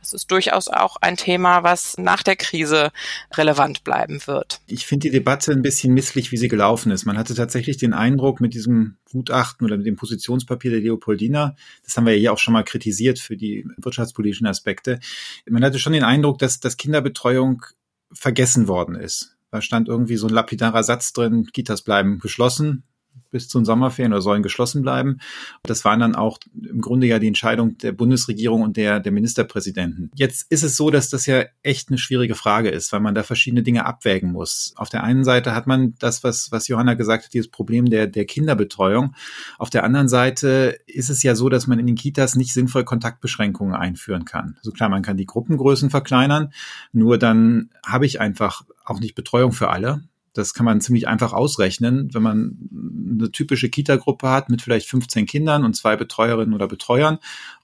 Das 0.00 0.14
ist 0.14 0.30
durchaus 0.30 0.68
auch 0.68 0.96
ein 1.00 1.16
Thema, 1.16 1.62
was 1.62 1.98
nach 1.98 2.22
der 2.22 2.36
Krise 2.36 2.90
relevant 3.34 3.84
bleiben 3.84 4.26
wird. 4.26 4.60
Ich 4.66 4.86
finde 4.86 5.08
die 5.08 5.12
Debatte 5.12 5.52
ein 5.52 5.62
bisschen 5.62 5.92
misslich, 5.92 6.32
wie 6.32 6.38
sie 6.38 6.48
gelaufen 6.48 6.90
ist. 6.90 7.04
Man 7.04 7.18
hatte 7.18 7.34
tatsächlich 7.34 7.76
den 7.76 7.92
Eindruck 7.92 8.40
mit 8.40 8.54
diesem 8.54 8.96
Gutachten 9.10 9.66
oder 9.66 9.76
mit 9.76 9.86
dem 9.86 9.96
Positionspapier 9.96 10.70
der 10.70 10.80
Leopoldina, 10.80 11.54
das 11.84 11.96
haben 11.96 12.06
wir 12.06 12.14
ja 12.14 12.18
hier 12.18 12.32
auch 12.32 12.38
schon 12.38 12.54
mal 12.54 12.64
kritisiert 12.64 13.18
für 13.18 13.36
die 13.36 13.66
wirtschaftspolitischen 13.76 14.46
Aspekte. 14.46 15.00
Man 15.48 15.64
hatte 15.64 15.78
schon 15.78 15.92
den 15.92 16.04
Eindruck, 16.04 16.38
dass, 16.38 16.60
dass 16.60 16.76
Kinderbetreuung 16.76 17.64
vergessen 18.12 18.68
worden 18.68 18.94
ist. 18.94 19.36
Da 19.50 19.60
stand 19.60 19.88
irgendwie 19.88 20.16
so 20.16 20.26
ein 20.26 20.32
lapidarer 20.32 20.82
Satz 20.82 21.12
drin, 21.12 21.46
Kitas 21.52 21.82
bleiben 21.82 22.18
geschlossen 22.18 22.84
bis 23.30 23.48
zu 23.48 23.58
den 23.58 23.64
Sommerferien 23.64 24.12
oder 24.12 24.22
sollen 24.22 24.42
geschlossen 24.42 24.82
bleiben. 24.82 25.18
Das 25.62 25.84
waren 25.84 26.00
dann 26.00 26.14
auch 26.14 26.38
im 26.54 26.80
Grunde 26.80 27.06
ja 27.06 27.18
die 27.18 27.28
Entscheidung 27.28 27.78
der 27.78 27.92
Bundesregierung 27.92 28.62
und 28.62 28.76
der, 28.76 29.00
der 29.00 29.12
Ministerpräsidenten. 29.12 30.10
Jetzt 30.14 30.50
ist 30.50 30.62
es 30.62 30.76
so, 30.76 30.90
dass 30.90 31.10
das 31.10 31.26
ja 31.26 31.44
echt 31.62 31.88
eine 31.88 31.98
schwierige 31.98 32.34
Frage 32.34 32.70
ist, 32.70 32.92
weil 32.92 33.00
man 33.00 33.14
da 33.14 33.22
verschiedene 33.22 33.62
Dinge 33.62 33.86
abwägen 33.86 34.32
muss. 34.32 34.72
Auf 34.76 34.88
der 34.88 35.04
einen 35.04 35.24
Seite 35.24 35.54
hat 35.54 35.66
man 35.66 35.94
das, 35.98 36.24
was, 36.24 36.50
was 36.50 36.68
Johanna 36.68 36.94
gesagt 36.94 37.26
hat, 37.26 37.34
dieses 37.34 37.48
Problem 37.48 37.86
der, 37.86 38.06
der 38.06 38.24
Kinderbetreuung. 38.24 39.14
Auf 39.58 39.70
der 39.70 39.84
anderen 39.84 40.08
Seite 40.08 40.78
ist 40.86 41.10
es 41.10 41.22
ja 41.22 41.34
so, 41.34 41.48
dass 41.48 41.66
man 41.66 41.78
in 41.78 41.86
den 41.86 41.96
Kitas 41.96 42.34
nicht 42.34 42.52
sinnvoll 42.52 42.84
Kontaktbeschränkungen 42.84 43.74
einführen 43.74 44.24
kann. 44.24 44.56
Also 44.58 44.72
klar, 44.72 44.88
man 44.88 45.02
kann 45.02 45.16
die 45.16 45.26
Gruppengrößen 45.26 45.90
verkleinern, 45.90 46.52
nur 46.92 47.18
dann 47.18 47.70
habe 47.86 48.06
ich 48.06 48.20
einfach 48.20 48.62
auch 48.84 49.00
nicht 49.00 49.14
Betreuung 49.14 49.52
für 49.52 49.68
alle. 49.70 50.02
Das 50.32 50.54
kann 50.54 50.64
man 50.64 50.80
ziemlich 50.80 51.08
einfach 51.08 51.32
ausrechnen, 51.32 52.14
wenn 52.14 52.22
man 52.22 52.70
eine 53.18 53.32
typische 53.32 53.68
Kita-Gruppe 53.68 54.28
hat 54.28 54.48
mit 54.48 54.62
vielleicht 54.62 54.88
15 54.88 55.26
Kindern 55.26 55.64
und 55.64 55.74
zwei 55.74 55.96
Betreuerinnen 55.96 56.54
oder 56.54 56.68
Betreuern 56.68 57.18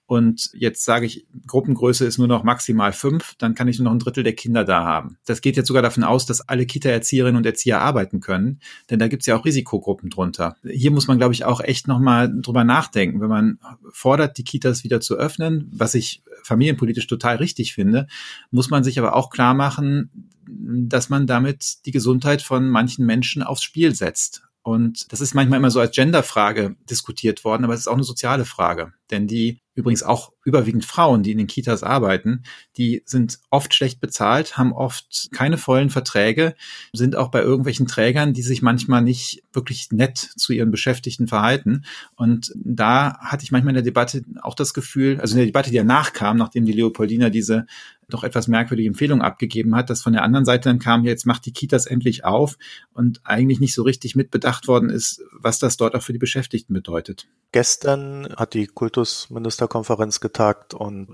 und 0.07 0.51
jetzt 0.55 0.85
sage 0.85 1.05
ich, 1.05 1.27
Gruppengröße 1.49 2.05
ist 2.05 2.19
nur 2.19 2.29
noch 2.29 2.45
maximal 2.45 2.93
fünf, 2.93 3.35
dann 3.39 3.57
kann 3.57 3.67
ich 3.67 3.79
nur 3.79 3.87
noch 3.87 3.93
ein 3.93 3.99
Drittel 3.99 4.23
der 4.23 4.35
Kinder 4.35 4.65
da 4.65 4.85
haben. 4.85 5.19
Das 5.27 5.41
geht 5.41 5.57
jetzt 5.57 5.67
sogar 5.67 5.83
davon 5.83 6.05
aus, 6.05 6.27
dass 6.27 6.49
alle 6.49 6.65
Kita-Erzieherinnen 6.65 7.37
und 7.37 7.45
Erzieher 7.45 7.81
arbeiten 7.81 8.21
können, 8.21 8.61
denn 8.89 9.01
da 9.01 9.09
gibt's 9.09 9.27
ja 9.27 9.37
auch 9.37 9.45
Risikogruppen 9.45 10.09
drunter. 10.09 10.57
Hier 10.65 10.93
muss 10.93 11.09
man, 11.09 11.19
glaube 11.19 11.35
ich, 11.35 11.45
auch 11.45 11.61
echt 11.61 11.89
nochmal 11.89 12.33
drüber 12.41 12.63
nachdenken. 12.63 13.21
Wenn 13.21 13.29
man 13.29 13.59
fordert, 13.91 14.39
die 14.39 14.45
Kitas 14.45 14.85
wieder 14.85 15.01
zu 15.01 15.17
öffnen, 15.17 15.69
was 15.73 15.95
ich 15.95 16.23
familienpolitisch 16.45 17.09
total 17.09 17.37
richtig 17.37 17.75
finde, 17.75 18.07
muss 18.53 18.71
man 18.71 18.85
sich 18.85 19.01
aber 19.01 19.17
auch 19.17 19.31
klar 19.31 19.55
machen, 19.55 20.31
dass 20.49 21.09
man 21.09 21.27
damit 21.27 21.85
die 21.85 21.91
Gesundheit 21.91 22.43
von 22.43 22.69
manchen 22.69 23.05
Menschen 23.07 23.43
aufs 23.43 23.65
Spiel 23.65 23.93
setzt. 23.93 24.43
Und 24.63 25.13
das 25.13 25.21
ist 25.21 25.35
manchmal 25.35 25.59
immer 25.59 25.71
so 25.71 25.81
als 25.81 25.95
Genderfrage 25.95 26.77
diskutiert 26.89 27.45
worden, 27.45 27.65
aber 27.65 27.75
es 27.75 27.81
ist 27.81 27.89
auch 27.89 27.95
eine 27.95 28.05
soziale 28.05 28.45
Frage. 28.45 28.93
Denn 29.11 29.27
die 29.27 29.61
übrigens 29.77 30.03
auch 30.03 30.33
überwiegend 30.45 30.85
Frauen, 30.85 31.23
die 31.23 31.33
in 31.33 31.39
den 31.39 31.47
Kitas 31.47 31.83
arbeiten, 31.83 32.43
die 32.77 33.03
sind 33.05 33.39
oft 33.51 33.75
schlecht 33.75 34.01
bezahlt, 34.01 34.57
haben 34.57 34.73
oft 34.73 35.29
keine 35.33 35.59
vollen 35.59 35.91
Verträge, 35.91 36.55
sind 36.93 37.15
auch 37.15 37.31
bei 37.31 37.43
irgendwelchen 37.43 37.87
Trägern, 37.87 38.33
die 38.33 38.43
sich 38.43 38.63
manchmal 38.63 39.03
nicht 39.03 39.45
wirklich 39.53 39.93
nett 39.93 40.17
zu 40.17 40.53
ihren 40.53 40.71
Beschäftigten 40.71 41.29
verhalten. 41.29 41.85
Und 42.17 42.53
da 42.57 43.19
hatte 43.21 43.45
ich 43.45 43.53
manchmal 43.53 43.73
in 43.73 43.77
der 43.77 43.85
Debatte 43.85 44.25
auch 44.41 44.55
das 44.55 44.73
Gefühl, 44.73 45.21
also 45.21 45.35
in 45.35 45.39
der 45.39 45.47
Debatte, 45.47 45.71
die 45.71 45.77
danach 45.77 46.15
kam, 46.15 46.39
nachdem 46.39 46.65
die 46.65 46.73
Leopoldina 46.73 47.29
diese 47.29 47.67
doch 48.09 48.25
etwas 48.25 48.47
merkwürdige 48.49 48.89
Empfehlung 48.89 49.21
abgegeben 49.21 49.75
hat, 49.75 49.91
dass 49.91 50.03
von 50.03 50.13
der 50.13 50.23
anderen 50.23 50.45
Seite 50.45 50.69
dann 50.69 50.79
kam, 50.79 51.05
jetzt 51.05 51.27
macht 51.27 51.45
die 51.47 51.53
Kitas 51.53 51.87
endlich 51.87 52.25
auf 52.25 52.57
und 52.93 53.21
eigentlich 53.25 53.61
nicht 53.61 53.75
so 53.75 53.83
richtig 53.83 54.15
mitbedacht 54.15 54.69
worden 54.69 54.91
ist, 54.91 55.23
was 55.33 55.59
das 55.59 55.77
dort 55.77 55.95
auch 55.95 56.03
für 56.03 56.13
die 56.13 56.19
Beschäftigten 56.19 56.73
bedeutet. 56.73 57.27
Gestern 57.53 58.29
hat 58.37 58.55
die 58.55 58.67
Kultusministerkonferenz 58.67 60.21
getagt 60.21 60.75
und 60.75 61.09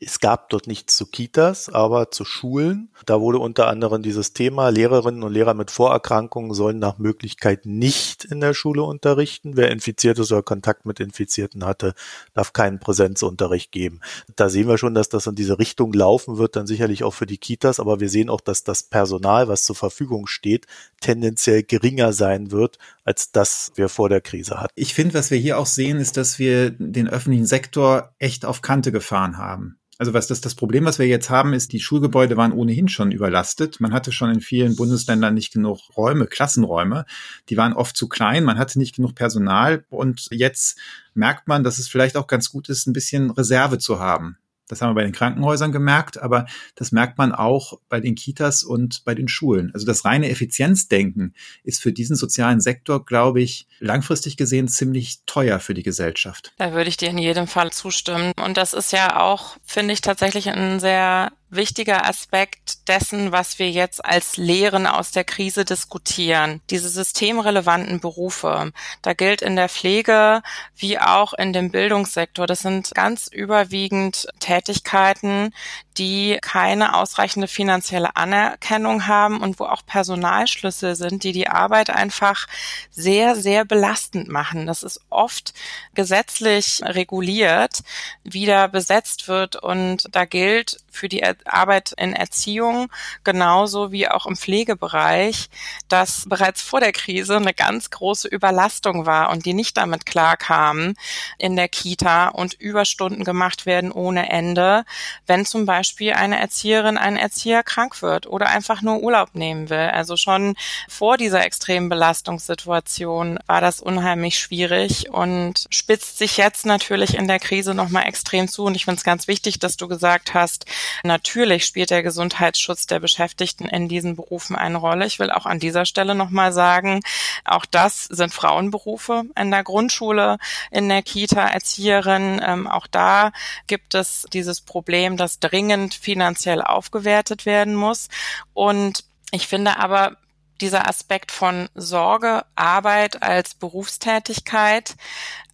es 0.00 0.20
gab 0.20 0.50
dort 0.50 0.66
nichts 0.66 0.96
zu 0.96 1.06
Kitas, 1.06 1.68
aber 1.68 2.10
zu 2.10 2.24
Schulen. 2.24 2.90
Da 3.06 3.20
wurde 3.20 3.38
unter 3.38 3.68
anderem 3.68 4.02
dieses 4.02 4.32
Thema, 4.32 4.68
Lehrerinnen 4.68 5.22
und 5.22 5.32
Lehrer 5.32 5.54
mit 5.54 5.70
Vorerkrankungen 5.70 6.52
sollen 6.52 6.78
nach 6.78 6.98
Möglichkeit 6.98 7.64
nicht 7.64 8.24
in 8.24 8.40
der 8.40 8.54
Schule 8.54 8.82
unterrichten. 8.82 9.56
Wer 9.56 9.70
infiziert 9.70 10.18
ist 10.18 10.32
oder 10.32 10.42
Kontakt 10.42 10.84
mit 10.84 11.00
Infizierten 11.00 11.64
hatte, 11.64 11.94
darf 12.34 12.52
keinen 12.52 12.80
Präsenzunterricht 12.80 13.72
geben. 13.72 14.00
Da 14.36 14.48
sehen 14.48 14.68
wir 14.68 14.78
schon, 14.78 14.94
dass 14.94 15.08
das 15.08 15.26
in 15.26 15.36
diese 15.36 15.58
Richtung 15.58 15.92
laufen 15.92 16.33
wird, 16.38 16.56
dann 16.56 16.66
sicherlich 16.66 17.04
auch 17.04 17.14
für 17.14 17.26
die 17.26 17.38
Kitas, 17.38 17.80
aber 17.80 18.00
wir 18.00 18.08
sehen 18.08 18.28
auch, 18.28 18.40
dass 18.40 18.64
das 18.64 18.82
Personal, 18.82 19.48
was 19.48 19.64
zur 19.64 19.76
Verfügung 19.76 20.26
steht, 20.26 20.66
tendenziell 21.00 21.62
geringer 21.62 22.12
sein 22.12 22.50
wird, 22.50 22.78
als 23.04 23.32
das 23.32 23.72
wir 23.74 23.88
vor 23.88 24.08
der 24.08 24.20
Krise 24.20 24.60
hatten. 24.60 24.72
Ich 24.74 24.94
finde, 24.94 25.14
was 25.14 25.30
wir 25.30 25.38
hier 25.38 25.58
auch 25.58 25.66
sehen, 25.66 25.98
ist, 25.98 26.16
dass 26.16 26.38
wir 26.38 26.70
den 26.70 27.08
öffentlichen 27.08 27.46
Sektor 27.46 28.14
echt 28.18 28.44
auf 28.44 28.62
Kante 28.62 28.92
gefahren 28.92 29.38
haben. 29.38 29.78
Also 29.96 30.12
was 30.12 30.26
das, 30.26 30.40
das 30.40 30.56
Problem, 30.56 30.84
was 30.84 30.98
wir 30.98 31.06
jetzt 31.06 31.30
haben, 31.30 31.52
ist, 31.52 31.72
die 31.72 31.78
Schulgebäude 31.78 32.36
waren 32.36 32.52
ohnehin 32.52 32.88
schon 32.88 33.12
überlastet. 33.12 33.80
Man 33.80 33.92
hatte 33.92 34.10
schon 34.10 34.30
in 34.30 34.40
vielen 34.40 34.74
Bundesländern 34.74 35.34
nicht 35.34 35.52
genug 35.52 35.78
Räume, 35.96 36.26
Klassenräume. 36.26 37.04
Die 37.48 37.56
waren 37.56 37.74
oft 37.74 37.96
zu 37.96 38.08
klein. 38.08 38.42
Man 38.42 38.58
hatte 38.58 38.78
nicht 38.78 38.96
genug 38.96 39.14
Personal. 39.14 39.84
Und 39.90 40.26
jetzt 40.32 40.78
merkt 41.14 41.46
man, 41.46 41.62
dass 41.62 41.78
es 41.78 41.86
vielleicht 41.86 42.16
auch 42.16 42.26
ganz 42.26 42.50
gut 42.50 42.68
ist, 42.68 42.86
ein 42.86 42.92
bisschen 42.92 43.30
Reserve 43.30 43.78
zu 43.78 44.00
haben. 44.00 44.36
Das 44.68 44.80
haben 44.80 44.90
wir 44.90 44.94
bei 44.94 45.04
den 45.04 45.12
Krankenhäusern 45.12 45.72
gemerkt, 45.72 46.18
aber 46.18 46.46
das 46.74 46.92
merkt 46.92 47.18
man 47.18 47.32
auch 47.32 47.78
bei 47.88 48.00
den 48.00 48.14
Kitas 48.14 48.62
und 48.62 49.04
bei 49.04 49.14
den 49.14 49.28
Schulen. 49.28 49.70
Also 49.74 49.86
das 49.86 50.04
reine 50.04 50.30
Effizienzdenken 50.30 51.34
ist 51.62 51.82
für 51.82 51.92
diesen 51.92 52.16
sozialen 52.16 52.60
Sektor, 52.60 53.04
glaube 53.04 53.42
ich, 53.42 53.66
langfristig 53.78 54.36
gesehen 54.36 54.68
ziemlich 54.68 55.20
teuer 55.26 55.60
für 55.60 55.74
die 55.74 55.82
Gesellschaft. 55.82 56.52
Da 56.56 56.72
würde 56.72 56.88
ich 56.88 56.96
dir 56.96 57.10
in 57.10 57.18
jedem 57.18 57.46
Fall 57.46 57.72
zustimmen. 57.72 58.32
Und 58.42 58.56
das 58.56 58.72
ist 58.72 58.92
ja 58.92 59.20
auch, 59.20 59.56
finde 59.64 59.92
ich, 59.92 60.00
tatsächlich 60.00 60.48
ein 60.48 60.80
sehr 60.80 61.32
wichtiger 61.54 62.06
Aspekt 62.06 62.88
dessen, 62.88 63.32
was 63.32 63.58
wir 63.58 63.70
jetzt 63.70 64.04
als 64.04 64.36
Lehren 64.36 64.86
aus 64.86 65.10
der 65.10 65.24
Krise 65.24 65.64
diskutieren. 65.64 66.60
Diese 66.70 66.88
systemrelevanten 66.88 68.00
Berufe. 68.00 68.72
Da 69.02 69.12
gilt 69.12 69.42
in 69.42 69.56
der 69.56 69.68
Pflege 69.68 70.42
wie 70.76 70.98
auch 70.98 71.32
in 71.34 71.52
dem 71.52 71.70
Bildungssektor. 71.70 72.46
Das 72.46 72.60
sind 72.60 72.92
ganz 72.94 73.28
überwiegend 73.28 74.26
Tätigkeiten, 74.40 75.52
die 75.96 76.38
keine 76.42 76.96
ausreichende 76.96 77.48
finanzielle 77.48 78.16
Anerkennung 78.16 79.06
haben 79.06 79.40
und 79.40 79.60
wo 79.60 79.64
auch 79.64 79.86
Personalschlüssel 79.86 80.96
sind, 80.96 81.22
die 81.22 81.32
die 81.32 81.48
Arbeit 81.48 81.90
einfach 81.90 82.46
sehr, 82.90 83.36
sehr 83.36 83.64
belastend 83.64 84.28
machen. 84.28 84.66
Das 84.66 84.82
ist 84.82 85.00
oft 85.10 85.54
gesetzlich 85.94 86.80
reguliert, 86.82 87.80
wie 88.24 88.46
da 88.46 88.66
besetzt 88.66 89.28
wird 89.28 89.56
und 89.56 90.08
da 90.12 90.24
gilt 90.24 90.78
für 90.94 91.08
die 91.08 91.24
Arbeit 91.44 91.92
in 91.96 92.14
Erziehung 92.14 92.90
genauso 93.24 93.92
wie 93.92 94.08
auch 94.08 94.26
im 94.26 94.36
Pflegebereich, 94.36 95.48
dass 95.88 96.24
bereits 96.28 96.62
vor 96.62 96.80
der 96.80 96.92
Krise 96.92 97.36
eine 97.36 97.54
ganz 97.54 97.90
große 97.90 98.28
Überlastung 98.28 99.06
war 99.06 99.30
und 99.30 99.46
die 99.46 99.54
nicht 99.54 99.76
damit 99.76 100.06
klarkamen 100.06 100.94
in 101.38 101.56
der 101.56 101.68
Kita 101.68 102.28
und 102.28 102.54
Überstunden 102.54 103.24
gemacht 103.24 103.66
werden 103.66 103.92
ohne 103.92 104.30
Ende, 104.30 104.84
wenn 105.26 105.44
zum 105.44 105.66
Beispiel 105.66 106.12
eine 106.12 106.40
Erzieherin, 106.40 106.98
ein 106.98 107.16
Erzieher 107.16 107.62
krank 107.62 108.02
wird 108.02 108.26
oder 108.26 108.48
einfach 108.48 108.82
nur 108.82 109.00
Urlaub 109.00 109.34
nehmen 109.34 109.70
will. 109.70 109.90
Also 109.92 110.16
schon 110.16 110.54
vor 110.88 111.16
dieser 111.16 111.44
extremen 111.44 111.88
Belastungssituation 111.88 113.38
war 113.46 113.60
das 113.60 113.80
unheimlich 113.80 114.38
schwierig 114.38 115.10
und 115.10 115.66
spitzt 115.70 116.18
sich 116.18 116.36
jetzt 116.36 116.66
natürlich 116.66 117.16
in 117.16 117.28
der 117.28 117.38
Krise 117.38 117.74
nochmal 117.74 118.06
extrem 118.06 118.48
zu. 118.48 118.64
Und 118.64 118.74
ich 118.74 118.84
finde 118.84 118.98
es 118.98 119.04
ganz 119.04 119.28
wichtig, 119.28 119.58
dass 119.58 119.76
du 119.76 119.88
gesagt 119.88 120.34
hast, 120.34 120.66
natürlich 121.02 121.66
spielt 121.66 121.90
der 121.90 122.02
Gesundheitsschutz 122.02 122.86
der 122.86 123.00
Beschäftigten 123.00 123.66
in 123.66 123.88
diesen 123.88 124.16
Berufen 124.16 124.56
eine 124.56 124.78
Rolle. 124.78 125.06
Ich 125.06 125.18
will 125.18 125.30
auch 125.30 125.46
an 125.46 125.58
dieser 125.58 125.84
Stelle 125.84 126.14
nochmal 126.14 126.52
sagen, 126.52 127.00
auch 127.44 127.66
das 127.66 128.04
sind 128.04 128.32
Frauenberufe 128.32 129.24
in 129.38 129.50
der 129.50 129.64
Grundschule, 129.64 130.38
in 130.70 130.88
der 130.88 131.02
Kita, 131.02 131.46
Erzieherin. 131.46 132.40
Ähm, 132.44 132.66
auch 132.66 132.86
da 132.86 133.32
gibt 133.66 133.94
es 133.94 134.26
dieses 134.32 134.60
Problem, 134.60 135.16
dass 135.16 135.40
dringend 135.40 135.94
finanziell 135.94 136.62
aufgewertet 136.62 137.46
werden 137.46 137.74
muss. 137.74 138.08
Und 138.52 139.04
ich 139.30 139.48
finde 139.48 139.78
aber, 139.78 140.16
dieser 140.60 140.88
Aspekt 140.88 141.32
von 141.32 141.68
Sorge, 141.74 142.44
Arbeit 142.54 143.22
als 143.22 143.54
Berufstätigkeit, 143.54 144.94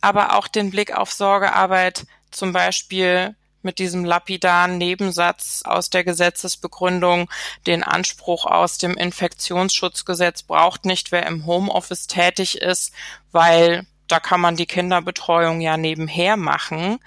aber 0.00 0.37
auch 0.37 0.46
den 0.46 0.70
Blick 0.70 0.96
auf 0.96 1.12
Sorgearbeit 1.12 2.06
zum 2.30 2.52
Beispiel 2.52 3.34
mit 3.62 3.79
diesem 3.79 4.05
lapidaren 4.05 4.79
Nebensatz 4.79 5.62
aus 5.64 5.90
der 5.90 6.05
Gesetzesbegründung 6.05 7.31
den 7.67 7.83
Anspruch 7.83 8.47
aus 8.47 8.79
dem 8.79 8.97
Infektionsschutzgesetz 8.97 10.43
braucht 10.43 10.85
nicht, 10.85 11.12
wer 11.12 11.26
im 11.26 11.47
Homeoffice 11.47 12.07
tätig 12.07 12.61
ist, 12.61 12.93
weil 13.33 13.87
da 14.11 14.21
kann 14.21 14.40
man 14.40 14.57
die 14.57 14.67
Kinderbetreuung 14.67 15.61
ja 15.61 15.76
nebenher 15.76 16.37
machen 16.37 16.99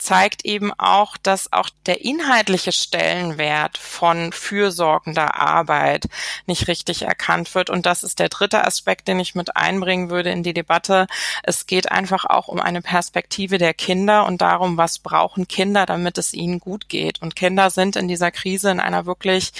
zeigt 0.00 0.44
eben 0.44 0.72
auch, 0.78 1.16
dass 1.16 1.52
auch 1.52 1.68
der 1.86 2.04
inhaltliche 2.04 2.72
Stellenwert 2.72 3.78
von 3.78 4.32
fürsorgender 4.32 5.38
Arbeit 5.38 6.06
nicht 6.46 6.68
richtig 6.68 7.02
erkannt 7.02 7.54
wird. 7.54 7.70
Und 7.70 7.86
das 7.86 8.02
ist 8.02 8.18
der 8.18 8.30
dritte 8.30 8.64
Aspekt, 8.64 9.08
den 9.08 9.20
ich 9.20 9.34
mit 9.34 9.56
einbringen 9.56 10.10
würde 10.10 10.30
in 10.30 10.42
die 10.42 10.54
Debatte. 10.54 11.06
Es 11.42 11.66
geht 11.66 11.92
einfach 11.92 12.24
auch 12.24 12.48
um 12.48 12.60
eine 12.60 12.82
Perspektive 12.82 13.58
der 13.58 13.74
Kinder 13.74 14.26
und 14.26 14.40
darum, 14.40 14.76
was 14.76 14.98
brauchen 14.98 15.46
Kinder, 15.46 15.86
damit 15.86 16.18
es 16.18 16.32
ihnen 16.32 16.60
gut 16.60 16.88
geht. 16.88 17.20
Und 17.20 17.36
Kinder 17.36 17.70
sind 17.70 17.96
in 17.96 18.08
dieser 18.08 18.30
Krise 18.30 18.70
in 18.70 18.80
einer 18.80 19.06
wirklich 19.06 19.52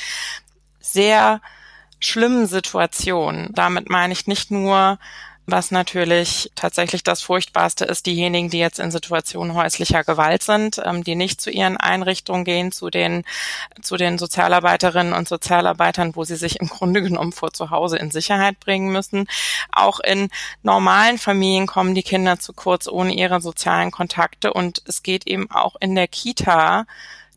sehr 0.81 1.41
schlimmen 1.99 2.47
Situation. 2.47 3.51
Damit 3.53 3.91
meine 3.91 4.15
ich 4.15 4.27
nicht 4.27 4.51
nur 4.51 4.99
was 5.51 5.71
natürlich 5.71 6.51
tatsächlich 6.55 7.03
das 7.03 7.23
Furchtbarste 7.23 7.85
ist, 7.85 8.07
diejenigen, 8.07 8.51
die 8.51 8.59
jetzt 8.59 8.79
in 8.79 8.91
Situationen 8.91 9.55
häuslicher 9.55 10.05
Gewalt 10.05 10.43
sind, 10.43 10.81
ähm, 10.85 11.05
die 11.05 11.15
nicht 11.15 11.41
zu 11.41 11.51
ihren 11.51 11.77
Einrichtungen 11.77 12.45
gehen, 12.45 12.73
zu 12.73 12.91
den, 12.91 13.25
zu 13.83 13.97
den 13.97 14.19
Sozialarbeiterinnen 14.19 15.13
und 15.13 15.29
Sozialarbeitern, 15.29 16.17
wo 16.17 16.25
sie 16.25 16.37
sich 16.37 16.61
im 16.61 16.69
Grunde 16.69 17.03
genommen 17.03 17.33
vor 17.33 17.53
zu 17.53 17.71
Hause 17.71 17.99
in 17.99 18.11
Sicherheit 18.11 18.61
bringen 18.61 18.93
müssen. 18.93 19.27
Auch 19.73 20.01
in 20.01 20.29
normalen 20.63 21.19
Familien 21.19 21.67
kommen 21.67 21.95
die 21.95 22.03
Kinder 22.03 22.39
zu 22.39 22.53
kurz 22.53 22.89
ohne 22.89 23.15
ihre 23.15 23.41
sozialen 23.41 23.91
Kontakte 23.91 24.53
und 24.53 24.83
es 24.87 25.03
geht 25.03 25.27
eben 25.27 25.51
auch 25.51 25.77
in 25.81 25.95
der 25.95 26.09
Kita 26.09 26.87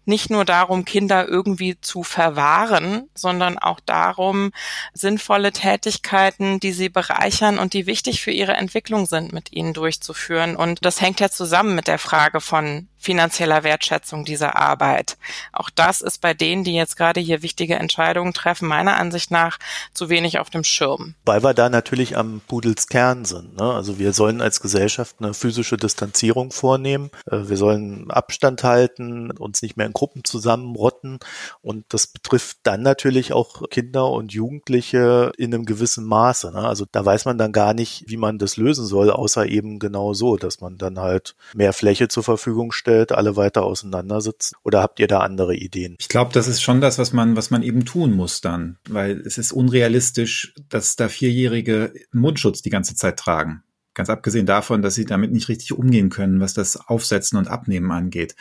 nicht 0.06 0.30
nur 0.30 0.46
darum, 0.46 0.86
Kinder 0.86 1.28
irgendwie 1.28 1.80
zu 1.80 2.04
verwahren, 2.04 3.10
sondern 3.16 3.58
auch 3.58 3.80
darum, 3.80 4.52
sinnvolle 4.94 5.52
Tätigkeiten, 5.52 6.60
die 6.60 6.72
sie 6.72 6.89
bereichern 6.89 7.60
und 7.60 7.74
die 7.74 7.88
wichtig 7.88 8.22
für 8.22 8.32
ihre 8.32 8.54
Entwicklung 8.54 9.06
sind, 9.06 9.34
mit 9.34 9.54
ihnen 9.54 9.74
durchzuführen. 9.74 10.56
Und 10.56 10.86
das 10.86 11.02
hängt 11.02 11.20
ja 11.20 11.30
zusammen 11.30 11.76
mit 11.76 11.88
der 11.88 12.00
Frage 12.00 12.42
von 12.42 12.88
finanzieller 13.04 13.63
Wertschätzung 13.63 14.24
dieser 14.24 14.56
Arbeit. 14.56 15.18
Auch 15.52 15.70
das 15.70 16.00
ist 16.00 16.22
bei 16.22 16.34
denen, 16.34 16.63
die 16.63 16.74
jetzt 16.74 16.96
gerade 16.96 17.20
hier 17.20 17.42
wichtige 17.42 17.76
Entscheidungen 17.76 18.34
treffen, 18.34 18.68
meiner 18.68 18.96
Ansicht 18.96 19.30
nach 19.30 19.60
zu 19.94 20.08
wenig 20.08 20.39
auf 20.39 20.50
dem 20.50 20.63
Schirm. 20.63 21.13
Weil 21.26 21.44
wir 21.44 21.54
da 21.54 21.70
natürlich 21.70 22.18
am 22.18 22.42
Pudels 22.48 22.88
Kern 22.88 23.26
sind. 23.26 23.58
Ne? 23.58 23.74
Also 23.74 24.00
wir 24.00 24.13
sollen 24.13 24.42
als 24.42 24.62
Gesellschaft 24.62 25.18
eine 25.20 25.34
physische 25.34 25.76
Distanzierung 25.76 26.52
vornehmen. 26.52 27.12
Äh, 27.30 27.50
wir 27.50 27.58
sollen 27.58 28.10
Abstand 28.10 28.63
halten, 28.63 29.32
uns 29.32 29.62
nicht 29.62 29.76
mehr 29.76 29.88
in 29.93 29.99
Gruppen 29.99 30.23
zusammenrotten. 30.23 31.19
Und 31.62 31.86
das 31.89 32.08
betrifft 32.08 32.58
dann 32.63 32.82
natürlich 32.82 33.34
auch 33.34 33.69
Kinder 33.69 34.10
und 34.10 34.34
Jugendliche 34.34 35.32
in 35.38 35.53
einem 35.53 35.65
gewissen 35.65 36.06
Maße. 36.06 36.51
Ne? 36.51 36.60
Also 36.60 36.86
da 36.91 37.06
weiß 37.06 37.25
man 37.25 37.38
dann 37.38 37.51
gar 37.51 37.73
nicht, 37.73 38.06
wie 38.08 38.17
man 38.17 38.38
das 38.39 38.58
lösen 38.58 38.86
soll, 38.86 39.12
außer 39.12 39.45
eben 39.47 39.79
genau 39.79 40.13
so, 40.13 40.38
dass 40.38 40.62
man 40.62 40.77
dann 40.77 40.99
halt 40.99 41.36
mehr 41.53 41.73
Fläche 41.73 42.08
zur 42.08 42.23
Verfügung 42.23 42.71
stellt 42.71 43.12
alle 43.12 43.36
weiter 43.36 43.63
auseinandersitzen? 43.63 44.56
Oder 44.63 44.82
habt 44.82 44.99
ihr 44.99 45.08
da 45.08 45.19
andere 45.19 45.56
Ideen? 45.56 45.95
Ich 45.99 46.10
glaube, 46.10 46.34
das 46.34 46.47
ist 46.47 46.62
schon 46.62 46.82
das, 46.82 46.97
was 46.97 47.13
man, 47.13 47.36
was 47.36 47.51
man 47.51 47.63
eben 47.63 47.86
tun 47.86 48.13
muss 48.13 48.41
dann, 48.41 48.77
weil 48.89 49.21
es 49.21 49.38
ist 49.38 49.51
unrealistisch, 49.51 50.53
dass 50.69 50.95
da 50.95 51.08
Vierjährige 51.08 51.93
Mundschutz 52.12 52.62
die 52.62 52.69
ganze 52.69 52.95
Zeit 52.95 53.17
tragen. 53.17 53.63
Ganz 53.93 54.10
abgesehen 54.10 54.45
davon, 54.45 54.82
dass 54.82 54.95
sie 54.95 55.06
damit 55.06 55.32
nicht 55.32 55.49
richtig 55.49 55.73
umgehen 55.73 56.10
können, 56.10 56.39
was 56.39 56.53
das 56.53 56.77
Aufsetzen 56.77 57.38
und 57.38 57.47
Abnehmen 57.47 57.91
angeht. 57.91 58.36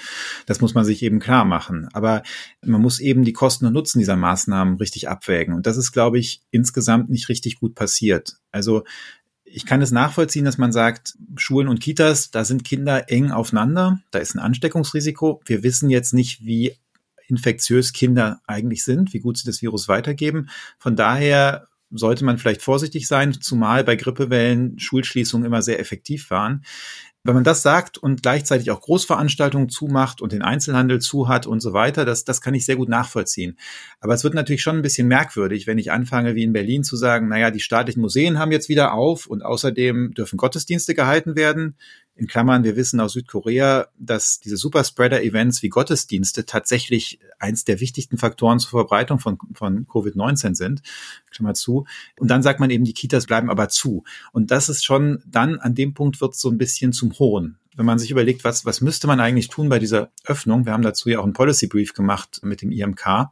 Das 0.46 0.60
muss 0.60 0.74
man 0.74 0.84
sich 0.84 1.02
eben 1.02 1.18
klar 1.18 1.44
machen. 1.44 1.88
Aber 1.92 2.22
man 2.64 2.80
muss 2.80 3.00
eben 3.00 3.24
die 3.24 3.34
Kosten 3.34 3.66
und 3.66 3.74
Nutzen 3.74 3.98
dieser 3.98 4.16
Maßnahmen 4.16 4.76
richtig 4.76 5.08
abwägen. 5.08 5.54
Und 5.54 5.66
das 5.66 5.76
ist, 5.76 5.92
glaube 5.92 6.18
ich, 6.18 6.42
insgesamt 6.50 7.10
nicht 7.10 7.28
richtig 7.28 7.60
gut 7.60 7.74
passiert. 7.74 8.36
Also 8.50 8.84
ich 9.44 9.66
kann 9.66 9.82
es 9.82 9.90
nachvollziehen, 9.90 10.46
dass 10.46 10.56
man 10.56 10.72
sagt, 10.72 11.14
Schulen 11.36 11.68
und 11.68 11.80
Kitas, 11.80 12.30
da 12.30 12.44
sind 12.44 12.64
Kinder 12.64 13.10
eng 13.10 13.30
aufeinander, 13.30 14.00
da 14.10 14.18
ist 14.18 14.34
ein 14.34 14.38
Ansteckungsrisiko. 14.38 15.42
Wir 15.44 15.62
wissen 15.62 15.90
jetzt 15.90 16.14
nicht, 16.14 16.44
wie 16.46 16.74
infektiös 17.28 17.92
Kinder 17.92 18.40
eigentlich 18.46 18.82
sind, 18.84 19.12
wie 19.12 19.20
gut 19.20 19.36
sie 19.36 19.46
das 19.46 19.60
Virus 19.60 19.88
weitergeben. 19.88 20.48
Von 20.78 20.96
daher 20.96 21.66
sollte 21.92 22.24
man 22.24 22.38
vielleicht 22.38 22.62
vorsichtig 22.62 23.06
sein, 23.06 23.32
zumal 23.40 23.84
bei 23.84 23.96
Grippewellen 23.96 24.78
Schulschließungen 24.78 25.46
immer 25.46 25.62
sehr 25.62 25.80
effektiv 25.80 26.30
waren. 26.30 26.64
Wenn 27.24 27.34
man 27.34 27.44
das 27.44 27.62
sagt 27.62 27.98
und 27.98 28.22
gleichzeitig 28.22 28.72
auch 28.72 28.80
Großveranstaltungen 28.80 29.68
zumacht 29.68 30.20
und 30.20 30.32
den 30.32 30.42
Einzelhandel 30.42 31.00
zu 31.00 31.28
hat 31.28 31.46
und 31.46 31.60
so 31.60 31.72
weiter, 31.72 32.04
das, 32.04 32.24
das 32.24 32.40
kann 32.40 32.54
ich 32.54 32.66
sehr 32.66 32.74
gut 32.74 32.88
nachvollziehen. 32.88 33.56
Aber 34.00 34.12
es 34.12 34.24
wird 34.24 34.34
natürlich 34.34 34.62
schon 34.62 34.76
ein 34.76 34.82
bisschen 34.82 35.06
merkwürdig, 35.06 35.68
wenn 35.68 35.78
ich 35.78 35.92
anfange, 35.92 36.34
wie 36.34 36.42
in 36.42 36.52
Berlin 36.52 36.82
zu 36.82 36.96
sagen, 36.96 37.28
naja, 37.28 37.52
die 37.52 37.60
staatlichen 37.60 38.00
Museen 38.00 38.40
haben 38.40 38.50
jetzt 38.50 38.68
wieder 38.68 38.92
auf 38.92 39.26
und 39.26 39.44
außerdem 39.44 40.14
dürfen 40.14 40.36
Gottesdienste 40.36 40.96
gehalten 40.96 41.36
werden. 41.36 41.76
In 42.22 42.28
Klammern, 42.28 42.62
wir 42.62 42.76
wissen 42.76 43.00
aus 43.00 43.14
Südkorea, 43.14 43.88
dass 43.98 44.38
diese 44.38 44.56
Superspreader-Events 44.56 45.60
wie 45.64 45.70
Gottesdienste 45.70 46.46
tatsächlich 46.46 47.18
eins 47.40 47.64
der 47.64 47.80
wichtigsten 47.80 48.16
Faktoren 48.16 48.60
zur 48.60 48.70
Verbreitung 48.70 49.18
von, 49.18 49.38
von 49.54 49.88
Covid-19 49.88 50.54
sind. 50.54 50.82
Klammer 51.32 51.54
zu. 51.54 51.84
Und 52.20 52.30
dann 52.30 52.44
sagt 52.44 52.60
man 52.60 52.70
eben, 52.70 52.84
die 52.84 52.94
Kitas 52.94 53.26
bleiben 53.26 53.50
aber 53.50 53.68
zu. 53.70 54.04
Und 54.30 54.52
das 54.52 54.68
ist 54.68 54.84
schon 54.84 55.20
dann 55.26 55.58
an 55.58 55.74
dem 55.74 55.94
Punkt 55.94 56.20
wird 56.20 56.34
es 56.34 56.40
so 56.40 56.48
ein 56.48 56.58
bisschen 56.58 56.92
zum 56.92 57.12
Hohn 57.18 57.58
wenn 57.74 57.86
man 57.86 57.98
sich 57.98 58.10
überlegt, 58.10 58.44
was, 58.44 58.66
was 58.66 58.82
müsste 58.82 59.06
man 59.06 59.18
eigentlich 59.18 59.48
tun 59.48 59.70
bei 59.70 59.78
dieser 59.78 60.10
Öffnung, 60.26 60.66
wir 60.66 60.74
haben 60.74 60.82
dazu 60.82 61.08
ja 61.08 61.20
auch 61.20 61.24
einen 61.24 61.32
Policy 61.32 61.68
Brief 61.68 61.94
gemacht 61.94 62.40
mit 62.42 62.60
dem 62.60 62.70
IMK, 62.70 63.30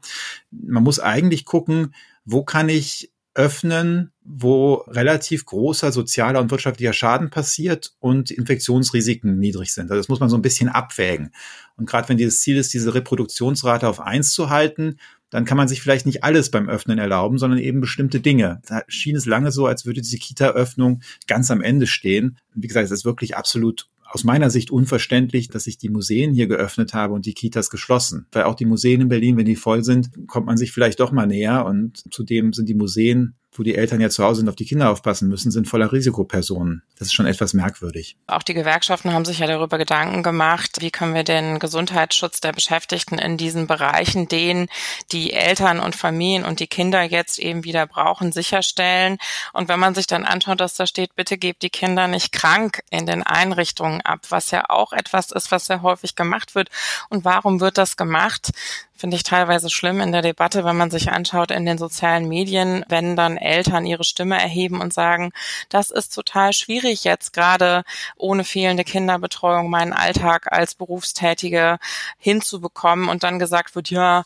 man 0.50 0.82
muss 0.82 0.98
eigentlich 0.98 1.44
gucken, 1.44 1.94
wo 2.24 2.42
kann 2.42 2.70
ich 2.70 3.12
öffnen, 3.34 4.12
wo 4.32 4.74
relativ 4.86 5.44
großer 5.44 5.90
sozialer 5.90 6.40
und 6.40 6.50
wirtschaftlicher 6.50 6.92
Schaden 6.92 7.30
passiert 7.30 7.94
und 7.98 8.30
Infektionsrisiken 8.30 9.38
niedrig 9.38 9.72
sind. 9.72 9.90
Also 9.90 9.96
das 9.96 10.08
muss 10.08 10.20
man 10.20 10.28
so 10.28 10.36
ein 10.36 10.42
bisschen 10.42 10.68
abwägen. 10.68 11.32
Und 11.76 11.86
gerade 11.86 12.08
wenn 12.08 12.16
dieses 12.16 12.40
Ziel 12.40 12.56
ist, 12.56 12.72
diese 12.72 12.94
Reproduktionsrate 12.94 13.88
auf 13.88 14.00
eins 14.00 14.32
zu 14.32 14.48
halten, 14.48 14.98
dann 15.30 15.44
kann 15.44 15.56
man 15.56 15.68
sich 15.68 15.82
vielleicht 15.82 16.06
nicht 16.06 16.22
alles 16.22 16.50
beim 16.50 16.68
Öffnen 16.68 16.98
erlauben, 16.98 17.38
sondern 17.38 17.58
eben 17.58 17.80
bestimmte 17.80 18.20
Dinge. 18.20 18.62
Da 18.66 18.82
schien 18.88 19.16
es 19.16 19.26
lange 19.26 19.50
so, 19.50 19.66
als 19.66 19.84
würde 19.84 20.00
diese 20.00 20.18
Kita-Öffnung 20.18 21.02
ganz 21.26 21.50
am 21.50 21.60
Ende 21.60 21.86
stehen. 21.86 22.38
Wie 22.54 22.68
gesagt, 22.68 22.84
es 22.84 22.92
ist 22.92 23.04
wirklich 23.04 23.36
absolut 23.36 23.88
aus 24.12 24.24
meiner 24.24 24.50
Sicht 24.50 24.70
unverständlich, 24.70 25.48
dass 25.48 25.68
ich 25.68 25.78
die 25.78 25.88
Museen 25.88 26.32
hier 26.32 26.48
geöffnet 26.48 26.94
habe 26.94 27.14
und 27.14 27.26
die 27.26 27.34
Kitas 27.34 27.70
geschlossen. 27.70 28.26
Weil 28.32 28.44
auch 28.44 28.56
die 28.56 28.64
Museen 28.64 29.02
in 29.02 29.08
Berlin, 29.08 29.36
wenn 29.36 29.44
die 29.44 29.56
voll 29.56 29.84
sind, 29.84 30.10
kommt 30.26 30.46
man 30.46 30.56
sich 30.56 30.72
vielleicht 30.72 30.98
doch 30.98 31.12
mal 31.12 31.26
näher 31.26 31.64
und 31.64 32.02
zudem 32.12 32.52
sind 32.52 32.68
die 32.68 32.74
Museen 32.74 33.36
wo 33.52 33.62
die 33.62 33.74
Eltern 33.74 34.00
ja 34.00 34.10
zu 34.10 34.22
Hause 34.24 34.40
sind, 34.40 34.48
auf 34.48 34.56
die 34.56 34.64
Kinder 34.64 34.90
aufpassen 34.90 35.28
müssen, 35.28 35.50
sind 35.50 35.66
voller 35.66 35.92
Risikopersonen. 35.92 36.82
Das 36.98 37.08
ist 37.08 37.14
schon 37.14 37.26
etwas 37.26 37.52
merkwürdig. 37.52 38.16
Auch 38.26 38.42
die 38.42 38.54
Gewerkschaften 38.54 39.12
haben 39.12 39.24
sich 39.24 39.40
ja 39.40 39.46
darüber 39.46 39.76
Gedanken 39.76 40.22
gemacht, 40.22 40.76
wie 40.80 40.90
können 40.90 41.14
wir 41.14 41.24
den 41.24 41.58
Gesundheitsschutz 41.58 42.40
der 42.40 42.52
Beschäftigten 42.52 43.18
in 43.18 43.36
diesen 43.36 43.66
Bereichen, 43.66 44.28
den 44.28 44.68
die 45.10 45.32
Eltern 45.32 45.80
und 45.80 45.96
Familien 45.96 46.44
und 46.44 46.60
die 46.60 46.68
Kinder 46.68 47.02
jetzt 47.02 47.38
eben 47.38 47.64
wieder 47.64 47.86
brauchen, 47.86 48.30
sicherstellen. 48.30 49.18
Und 49.52 49.68
wenn 49.68 49.80
man 49.80 49.94
sich 49.94 50.06
dann 50.06 50.24
anschaut, 50.24 50.60
dass 50.60 50.74
da 50.74 50.86
steht, 50.86 51.16
bitte 51.16 51.36
gebt 51.36 51.62
die 51.62 51.70
Kinder 51.70 52.06
nicht 52.06 52.32
krank 52.32 52.82
in 52.90 53.06
den 53.06 53.22
Einrichtungen 53.22 54.00
ab, 54.02 54.26
was 54.28 54.52
ja 54.52 54.70
auch 54.70 54.92
etwas 54.92 55.32
ist, 55.32 55.50
was 55.50 55.66
sehr 55.66 55.82
häufig 55.82 56.14
gemacht 56.14 56.54
wird. 56.54 56.70
Und 57.08 57.24
warum 57.24 57.60
wird 57.60 57.78
das 57.78 57.96
gemacht? 57.96 58.52
Finde 59.00 59.16
ich 59.16 59.22
teilweise 59.22 59.70
schlimm 59.70 60.00
in 60.00 60.12
der 60.12 60.20
Debatte, 60.20 60.62
wenn 60.62 60.76
man 60.76 60.90
sich 60.90 61.10
anschaut 61.10 61.50
in 61.50 61.64
den 61.64 61.78
sozialen 61.78 62.28
Medien, 62.28 62.84
wenn 62.90 63.16
dann 63.16 63.38
Eltern 63.38 63.86
ihre 63.86 64.04
Stimme 64.04 64.38
erheben 64.38 64.82
und 64.82 64.92
sagen, 64.92 65.32
das 65.70 65.90
ist 65.90 66.14
total 66.14 66.52
schwierig 66.52 67.04
jetzt 67.04 67.32
gerade 67.32 67.84
ohne 68.16 68.44
fehlende 68.44 68.84
Kinderbetreuung 68.84 69.70
meinen 69.70 69.94
Alltag 69.94 70.52
als 70.52 70.74
Berufstätige 70.74 71.78
hinzubekommen. 72.18 73.08
Und 73.08 73.22
dann 73.22 73.38
gesagt 73.38 73.74
wird, 73.74 73.88
ja, 73.88 74.24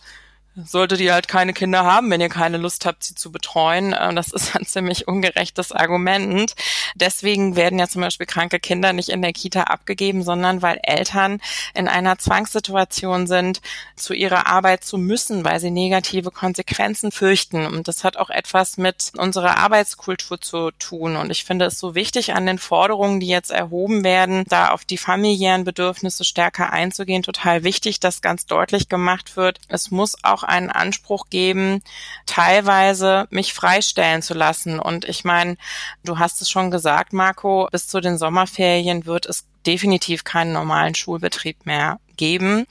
solltet 0.56 1.00
ihr 1.00 1.12
halt 1.12 1.26
keine 1.26 1.52
Kinder 1.52 1.84
haben, 1.84 2.10
wenn 2.10 2.20
ihr 2.20 2.28
keine 2.28 2.58
Lust 2.58 2.86
habt, 2.86 3.02
sie 3.02 3.14
zu 3.14 3.32
betreuen. 3.32 3.92
Äh, 3.92 4.14
das 4.14 4.32
ist 4.32 4.54
ein 4.56 4.64
ziemlich 4.64 5.08
ungerechtes 5.08 5.72
Argument. 5.72 6.54
Deswegen 6.94 7.56
werden 7.56 7.78
ja 7.78 7.88
zum 7.88 8.02
Beispiel 8.02 8.26
kranke 8.26 8.60
Kinder 8.60 8.92
nicht 8.92 9.08
in 9.08 9.22
der 9.22 9.32
Kita 9.32 9.64
abgegeben, 9.64 10.22
sondern 10.22 10.62
weil 10.62 10.78
Eltern 10.82 11.40
in 11.74 11.88
einer 11.88 12.18
Zwangssituation 12.18 13.26
sind, 13.26 13.60
zu 13.96 14.14
ihrer 14.14 14.46
Arbeit 14.46 14.84
zu 14.84 14.98
müssen, 14.98 15.44
weil 15.44 15.58
sie 15.60 15.70
negative 15.70 16.30
Konsequenzen 16.30 17.10
fürchten. 17.10 17.66
Und 17.66 17.88
das 17.88 18.04
hat 18.04 18.16
auch 18.16 18.30
etwas 18.30 18.76
mit 18.76 19.12
unserer 19.16 19.58
Arbeitskultur 19.58 20.40
zu 20.40 20.70
tun. 20.72 21.16
Und 21.16 21.30
ich 21.30 21.44
finde 21.44 21.64
es 21.66 21.78
so 21.78 21.94
wichtig 21.94 22.34
an 22.34 22.46
den 22.46 22.58
Forderungen, 22.58 23.20
die 23.20 23.26
jetzt 23.26 23.50
erhoben 23.50 24.04
werden, 24.04 24.44
da 24.48 24.68
auf 24.70 24.84
die 24.84 24.98
familiären 24.98 25.64
Bedürfnisse 25.64 26.24
stärker 26.24 26.72
einzugehen. 26.72 27.22
Total 27.22 27.64
wichtig, 27.64 28.00
dass 28.00 28.22
ganz 28.22 28.46
deutlich 28.46 28.88
gemacht 28.88 29.36
wird. 29.36 29.58
Es 29.68 29.90
muss 29.90 30.16
auch 30.22 30.43
einen 30.48 30.70
Anspruch 30.70 31.26
geben, 31.30 31.82
teilweise 32.26 33.26
mich 33.30 33.54
freistellen 33.54 34.22
zu 34.22 34.34
lassen. 34.34 34.78
Und 34.78 35.04
ich 35.04 35.24
meine, 35.24 35.56
du 36.04 36.18
hast 36.18 36.40
es 36.42 36.50
schon 36.50 36.70
gesagt, 36.70 37.12
Marco, 37.12 37.68
bis 37.70 37.88
zu 37.88 38.00
den 38.00 38.18
Sommerferien 38.18 39.06
wird 39.06 39.26
es 39.26 39.46
definitiv 39.66 40.24
keinen 40.24 40.52
normalen 40.52 40.94
Schulbetrieb 40.94 41.66
mehr 41.66 41.98
geben. 42.16 42.66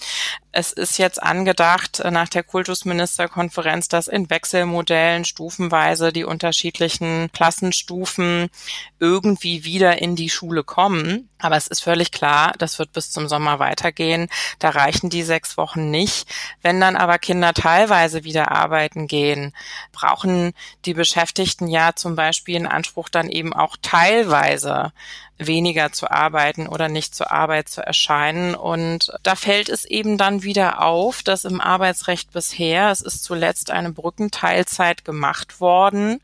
Es 0.51 0.71
ist 0.71 0.99
jetzt 0.99 1.21
angedacht 1.21 2.03
nach 2.11 2.29
der 2.29 2.43
Kultusministerkonferenz, 2.43 3.87
dass 3.87 4.07
in 4.07 4.29
Wechselmodellen 4.29 5.25
stufenweise 5.25 6.13
die 6.13 6.25
unterschiedlichen 6.25 7.31
Klassenstufen 7.31 8.49
irgendwie 8.99 9.65
wieder 9.65 9.99
in 9.99 10.15
die 10.15 10.29
Schule 10.29 10.63
kommen. 10.63 11.27
Aber 11.39 11.57
es 11.57 11.67
ist 11.67 11.83
völlig 11.83 12.11
klar, 12.11 12.53
das 12.59 12.77
wird 12.77 12.93
bis 12.93 13.11
zum 13.11 13.27
Sommer 13.27 13.57
weitergehen. 13.57 14.29
Da 14.59 14.69
reichen 14.69 15.09
die 15.09 15.23
sechs 15.23 15.57
Wochen 15.57 15.89
nicht. 15.89 16.27
Wenn 16.61 16.79
dann 16.79 16.95
aber 16.95 17.17
Kinder 17.17 17.53
teilweise 17.53 18.23
wieder 18.23 18.51
arbeiten 18.51 19.07
gehen, 19.07 19.53
brauchen 19.91 20.53
die 20.85 20.93
Beschäftigten 20.93 21.67
ja 21.67 21.95
zum 21.95 22.15
Beispiel 22.15 22.57
in 22.57 22.67
Anspruch 22.67 23.09
dann 23.09 23.27
eben 23.27 23.53
auch 23.53 23.75
teilweise 23.81 24.93
weniger 25.37 25.91
zu 25.91 26.09
arbeiten 26.09 26.67
oder 26.67 26.89
nicht 26.89 27.15
zur 27.15 27.31
Arbeit 27.31 27.69
zu 27.69 27.85
erscheinen. 27.85 28.55
Und 28.55 29.11
da 29.23 29.35
fällt 29.35 29.69
es 29.69 29.85
eben 29.85 30.17
dann 30.17 30.43
wieder 30.43 30.81
auf, 30.81 31.23
dass 31.23 31.45
im 31.45 31.61
Arbeitsrecht 31.61 32.31
bisher, 32.31 32.91
es 32.91 33.01
ist 33.01 33.23
zuletzt 33.23 33.71
eine 33.71 33.91
Brückenteilzeit 33.91 35.05
gemacht 35.05 35.59
worden, 35.59 36.21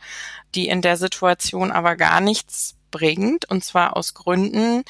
die 0.56 0.67
in 0.67 0.82
der 0.82 0.98
Situation 0.98 1.72
aber 1.72 1.95
gar 1.95 2.22
nichts 2.22 2.76
bringt, 2.91 3.45
und 3.50 3.63
zwar 3.63 3.95
aus 3.95 4.13
Gründen, 4.13 4.84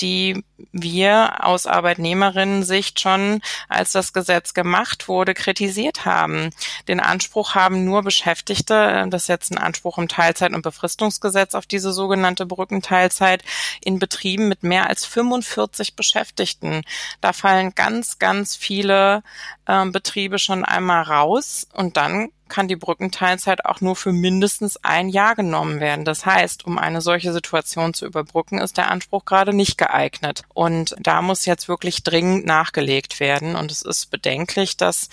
die 0.00 0.44
wir 0.72 1.44
aus 1.44 1.66
Arbeitnehmerinnen-Sicht 1.66 3.00
schon, 3.00 3.40
als 3.68 3.92
das 3.92 4.12
Gesetz 4.12 4.54
gemacht 4.54 5.08
wurde, 5.08 5.34
kritisiert 5.34 6.04
haben. 6.04 6.50
Den 6.88 7.00
Anspruch 7.00 7.54
haben 7.54 7.84
nur 7.84 8.02
Beschäftigte, 8.02 9.06
das 9.10 9.22
ist 9.22 9.28
jetzt 9.28 9.52
ein 9.52 9.58
Anspruch 9.58 9.98
im 9.98 10.08
Teilzeit- 10.08 10.54
und 10.54 10.62
Befristungsgesetz 10.62 11.54
auf 11.54 11.66
diese 11.66 11.92
sogenannte 11.92 12.46
Brückenteilzeit, 12.46 13.42
in 13.80 13.98
Betrieben 13.98 14.48
mit 14.48 14.62
mehr 14.62 14.88
als 14.88 15.04
45 15.04 15.96
Beschäftigten. 15.96 16.82
Da 17.20 17.32
fallen 17.32 17.74
ganz, 17.74 18.18
ganz 18.18 18.56
viele 18.56 19.22
äh, 19.66 19.86
Betriebe 19.86 20.38
schon 20.38 20.64
einmal 20.64 21.02
raus 21.02 21.66
und 21.72 21.96
dann 21.96 22.30
kann 22.48 22.68
die 22.68 22.76
Brückenteilzeit 22.76 23.64
auch 23.64 23.80
nur 23.80 23.96
für 23.96 24.12
mindestens 24.12 24.78
ein 24.84 25.08
Jahr 25.08 25.34
genommen 25.34 25.80
werden. 25.80 26.04
Das 26.04 26.26
heißt, 26.26 26.66
um 26.66 26.78
eine 26.78 27.00
solche 27.00 27.32
Situation 27.32 27.94
zu 27.94 28.06
überbrücken, 28.06 28.58
ist 28.58 28.76
der 28.76 28.90
Anspruch 28.90 29.24
gerade 29.24 29.52
nicht 29.52 29.78
geeignet. 29.78 30.42
Und 30.54 30.94
da 31.00 31.20
muss 31.20 31.46
jetzt 31.46 31.68
wirklich 31.68 32.04
dringend 32.04 32.46
nachgelegt 32.46 33.20
werden. 33.20 33.56
Und 33.56 33.70
es 33.70 33.82
ist 33.82 34.10
bedenklich, 34.10 34.76
dass 34.76 35.08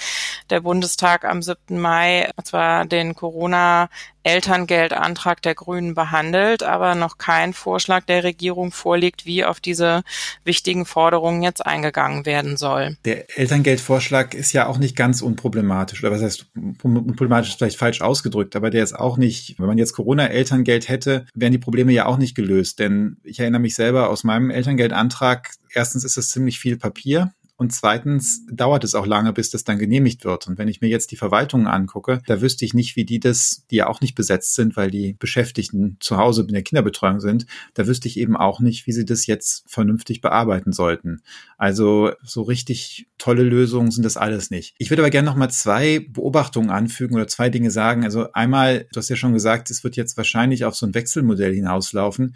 der 0.49 0.61
Bundestag 0.61 1.25
am 1.25 1.41
7. 1.41 1.79
Mai 1.79 2.29
zwar 2.43 2.85
den 2.85 3.15
Corona 3.15 3.89
Elterngeldantrag 4.23 5.41
der 5.41 5.55
Grünen 5.55 5.95
behandelt, 5.95 6.63
aber 6.63 6.95
noch 6.95 7.17
kein 7.17 7.53
Vorschlag 7.53 8.03
der 8.05 8.23
Regierung 8.23 8.71
vorliegt, 8.71 9.25
wie 9.25 9.45
auf 9.45 9.59
diese 9.59 10.03
wichtigen 10.43 10.85
Forderungen 10.85 11.41
jetzt 11.41 11.65
eingegangen 11.65 12.25
werden 12.25 12.57
soll. 12.57 12.97
Der 13.05 13.37
Elterngeldvorschlag 13.37 14.33
ist 14.33 14.53
ja 14.53 14.67
auch 14.67 14.77
nicht 14.77 14.95
ganz 14.95 15.21
unproblematisch, 15.21 16.03
oder 16.03 16.11
was 16.11 16.21
heißt 16.21 16.47
unproblematisch 16.83 17.49
ist 17.49 17.57
vielleicht 17.57 17.79
falsch 17.79 18.01
ausgedrückt, 18.01 18.55
aber 18.55 18.69
der 18.69 18.83
ist 18.83 18.93
auch 18.93 19.17
nicht, 19.17 19.59
wenn 19.59 19.67
man 19.67 19.77
jetzt 19.77 19.93
Corona-Elterngeld 19.93 20.89
hätte, 20.89 21.25
wären 21.33 21.51
die 21.51 21.57
Probleme 21.57 21.91
ja 21.91 22.05
auch 22.05 22.17
nicht 22.17 22.35
gelöst, 22.35 22.79
denn 22.79 23.17
ich 23.23 23.39
erinnere 23.39 23.61
mich 23.61 23.75
selber 23.75 24.09
aus 24.09 24.23
meinem 24.23 24.49
Elterngeldantrag, 24.49 25.51
erstens 25.73 26.03
ist 26.03 26.17
es 26.17 26.29
ziemlich 26.29 26.59
viel 26.59 26.77
Papier, 26.77 27.33
und 27.61 27.71
zweitens 27.71 28.43
dauert 28.51 28.83
es 28.83 28.95
auch 28.95 29.05
lange, 29.05 29.33
bis 29.33 29.51
das 29.51 29.63
dann 29.63 29.77
genehmigt 29.77 30.25
wird. 30.25 30.47
Und 30.47 30.57
wenn 30.57 30.67
ich 30.67 30.81
mir 30.81 30.87
jetzt 30.87 31.11
die 31.11 31.15
Verwaltungen 31.15 31.67
angucke, 31.67 32.23
da 32.25 32.41
wüsste 32.41 32.65
ich 32.65 32.73
nicht, 32.73 32.95
wie 32.95 33.05
die 33.05 33.19
das, 33.19 33.67
die 33.69 33.75
ja 33.75 33.87
auch 33.87 34.01
nicht 34.01 34.15
besetzt 34.15 34.55
sind, 34.55 34.75
weil 34.75 34.89
die 34.89 35.13
Beschäftigten 35.13 35.97
zu 35.99 36.17
Hause 36.17 36.41
in 36.41 36.55
der 36.55 36.63
Kinderbetreuung 36.63 37.19
sind, 37.19 37.45
da 37.75 37.85
wüsste 37.85 38.07
ich 38.07 38.17
eben 38.17 38.35
auch 38.35 38.61
nicht, 38.61 38.87
wie 38.87 38.93
sie 38.93 39.05
das 39.05 39.27
jetzt 39.27 39.63
vernünftig 39.67 40.21
bearbeiten 40.21 40.71
sollten. 40.71 41.21
Also 41.59 42.13
so 42.23 42.41
richtig 42.41 43.05
tolle 43.19 43.43
Lösungen 43.43 43.91
sind 43.91 44.07
das 44.07 44.17
alles 44.17 44.49
nicht. 44.49 44.73
Ich 44.79 44.89
würde 44.89 45.03
aber 45.03 45.11
gerne 45.11 45.29
noch 45.29 45.37
mal 45.37 45.49
zwei 45.49 45.99
Beobachtungen 46.09 46.71
anfügen 46.71 47.13
oder 47.13 47.27
zwei 47.27 47.51
Dinge 47.51 47.69
sagen. 47.69 48.03
Also 48.03 48.31
einmal, 48.31 48.87
du 48.91 48.97
hast 48.97 49.09
ja 49.09 49.15
schon 49.15 49.33
gesagt, 49.33 49.69
es 49.69 49.83
wird 49.83 49.97
jetzt 49.97 50.17
wahrscheinlich 50.17 50.65
auf 50.65 50.75
so 50.75 50.87
ein 50.87 50.95
Wechselmodell 50.95 51.53
hinauslaufen. 51.53 52.35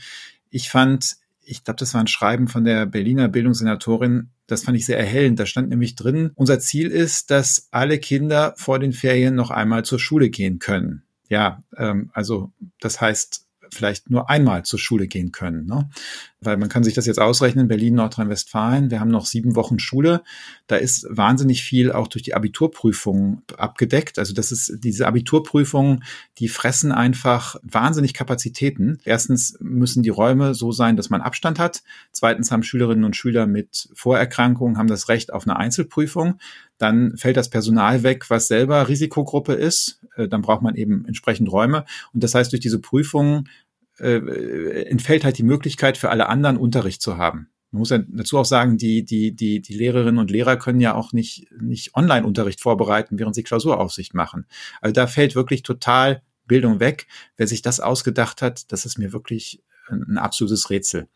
Ich 0.52 0.70
fand 0.70 1.16
ich 1.46 1.64
glaube, 1.64 1.78
das 1.78 1.94
war 1.94 2.02
ein 2.02 2.08
Schreiben 2.08 2.48
von 2.48 2.64
der 2.64 2.86
Berliner 2.86 3.28
Bildungssenatorin, 3.28 4.32
das 4.48 4.64
fand 4.64 4.78
ich 4.78 4.86
sehr 4.86 5.00
erhellend. 5.00 5.40
Da 5.40 5.46
stand 5.46 5.70
nämlich 5.70 5.96
drin, 5.96 6.32
unser 6.36 6.60
Ziel 6.60 6.90
ist, 6.90 7.32
dass 7.32 7.68
alle 7.72 8.00
Kinder 8.00 8.54
vor 8.58 8.80
den 8.80 8.94
Ferien 8.94 9.36
noch 9.36 9.52
einmal 9.52 9.84
zur 9.86 10.00
Schule 10.00 10.30
gehen 10.30 10.60
können. 10.60 11.04
Ja, 11.30 11.64
ähm, 11.78 12.12
also 12.14 12.52
das 12.80 13.02
heißt, 13.02 13.46
vielleicht 13.74 14.10
nur 14.10 14.30
einmal 14.30 14.64
zur 14.64 14.80
Schule 14.80 15.08
gehen 15.08 15.32
können. 15.32 15.66
Ne? 15.66 15.90
Weil 16.46 16.58
man 16.58 16.70
kann 16.70 16.84
sich 16.84 16.94
das 16.94 17.06
jetzt 17.06 17.20
ausrechnen, 17.20 17.68
Berlin, 17.68 17.96
Nordrhein-Westfalen, 17.96 18.92
wir 18.92 19.00
haben 19.00 19.10
noch 19.10 19.26
sieben 19.26 19.56
Wochen 19.56 19.80
Schule. 19.80 20.24
Da 20.68 20.76
ist 20.76 21.06
wahnsinnig 21.10 21.64
viel 21.64 21.92
auch 21.92 22.08
durch 22.08 22.24
die 22.24 22.34
Abiturprüfungen 22.34 23.42
abgedeckt. 23.58 24.20
Also 24.20 24.34
das 24.34 24.52
ist 24.52 24.84
diese 24.84 25.08
Abiturprüfungen, 25.08 26.04
die 26.38 26.48
fressen 26.48 26.92
einfach 26.92 27.56
wahnsinnig 27.64 28.14
Kapazitäten. 28.14 29.00
Erstens 29.04 29.58
müssen 29.60 30.04
die 30.04 30.10
Räume 30.10 30.54
so 30.54 30.72
sein, 30.72 30.96
dass 30.96 31.10
man 31.10 31.22
Abstand 31.22 31.60
hat. 31.60 31.84
Zweitens 32.12 32.52
haben 32.52 32.64
Schülerinnen 32.64 33.04
und 33.04 33.16
Schüler 33.16 33.48
mit 33.48 33.90
Vorerkrankungen 33.94 34.78
haben 34.78 34.88
das 34.88 35.10
Recht 35.10 35.34
auf 35.34 35.48
eine 35.48 35.58
Einzelprüfung. 35.58 36.40
Dann 36.78 37.16
fällt 37.18 37.38
das 37.38 37.50
Personal 37.50 38.04
weg, 38.04 38.30
was 38.30 38.48
selber 38.48 38.88
Risikogruppe 38.90 39.54
ist. 39.54 40.02
Äh, 40.16 40.28
dann 40.28 40.42
braucht 40.42 40.62
man 40.62 40.76
eben 40.76 41.06
entsprechend 41.06 41.52
Räume. 41.52 41.86
Und 42.14 42.24
das 42.24 42.36
heißt, 42.36 42.52
durch 42.52 42.60
diese 42.60 42.80
Prüfungen 42.80 43.50
äh, 44.00 44.84
entfällt 44.84 45.24
halt 45.24 45.38
die 45.38 45.44
Möglichkeit 45.44 45.98
für 45.98 46.10
alle 46.10 46.28
anderen 46.28 46.58
Unterricht 46.58 47.02
zu 47.02 47.18
haben. 47.18 47.50
Man 47.72 47.80
muss 47.80 47.90
ja 47.90 48.00
dazu 48.08 48.38
auch 48.38 48.46
sagen, 48.46 48.78
die, 48.78 49.04
die, 49.04 49.36
die, 49.36 49.62
die 49.62 49.74
Lehrerinnen 49.74 50.20
und 50.20 50.32
Lehrer 50.32 50.58
können 50.58 50.80
ja 50.80 50.94
auch 50.94 51.12
nicht, 51.12 51.48
nicht 51.60 51.96
Online-Unterricht 51.96 52.62
vorbereiten, 52.62 53.20
während 53.20 53.36
sie 53.36 53.44
Klausuraufsicht 53.44 54.14
machen. 54.14 54.46
Also 54.82 54.94
da 54.94 55.08
fällt 55.08 55.36
wirklich 55.36 55.62
total 55.64 56.22
Bildung 56.48 56.80
weg. 56.80 57.08
Wer 57.36 57.48
sich 57.48 57.62
das 57.62 57.80
ausgedacht 57.80 58.42
hat, 58.42 58.72
das 58.72 58.86
ist 58.86 58.98
mir 58.98 59.12
wirklich 59.12 59.62
ein 59.90 60.18
absolutes 60.18 60.70
Rätsel. 60.70 61.08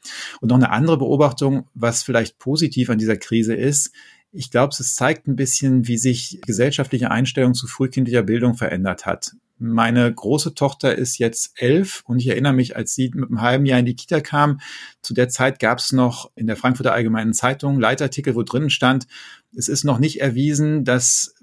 Und 0.41 0.49
noch 0.49 0.57
eine 0.57 0.71
andere 0.71 0.97
Beobachtung, 0.97 1.67
was 1.73 2.03
vielleicht 2.03 2.39
positiv 2.39 2.89
an 2.89 2.97
dieser 2.97 3.17
Krise 3.17 3.55
ist. 3.55 3.93
Ich 4.31 4.51
glaube, 4.51 4.75
es 4.77 4.95
zeigt 4.95 5.27
ein 5.27 5.35
bisschen, 5.35 5.87
wie 5.87 5.97
sich 5.97 6.39
gesellschaftliche 6.45 7.09
Einstellung 7.09 7.53
zu 7.53 7.67
frühkindlicher 7.67 8.23
Bildung 8.23 8.55
verändert 8.55 9.05
hat. 9.05 9.31
Meine 9.59 10.13
große 10.13 10.55
Tochter 10.55 10.95
ist 10.95 11.17
jetzt 11.17 11.61
elf 11.61 12.01
und 12.05 12.19
ich 12.19 12.27
erinnere 12.27 12.53
mich, 12.53 12.77
als 12.77 12.95
sie 12.95 13.11
mit 13.13 13.29
einem 13.29 13.41
halben 13.41 13.65
Jahr 13.65 13.79
in 13.79 13.85
die 13.85 13.95
Kita 13.95 14.21
kam, 14.21 14.61
zu 15.01 15.13
der 15.13 15.27
Zeit 15.27 15.59
gab 15.59 15.79
es 15.79 15.91
noch 15.91 16.31
in 16.35 16.47
der 16.47 16.55
Frankfurter 16.55 16.93
Allgemeinen 16.93 17.33
Zeitung 17.33 17.79
Leitartikel, 17.79 18.35
wo 18.35 18.43
drinnen 18.43 18.69
stand, 18.69 19.07
es 19.55 19.67
ist 19.67 19.83
noch 19.83 19.99
nicht 19.99 20.21
erwiesen, 20.21 20.83
dass 20.85 21.35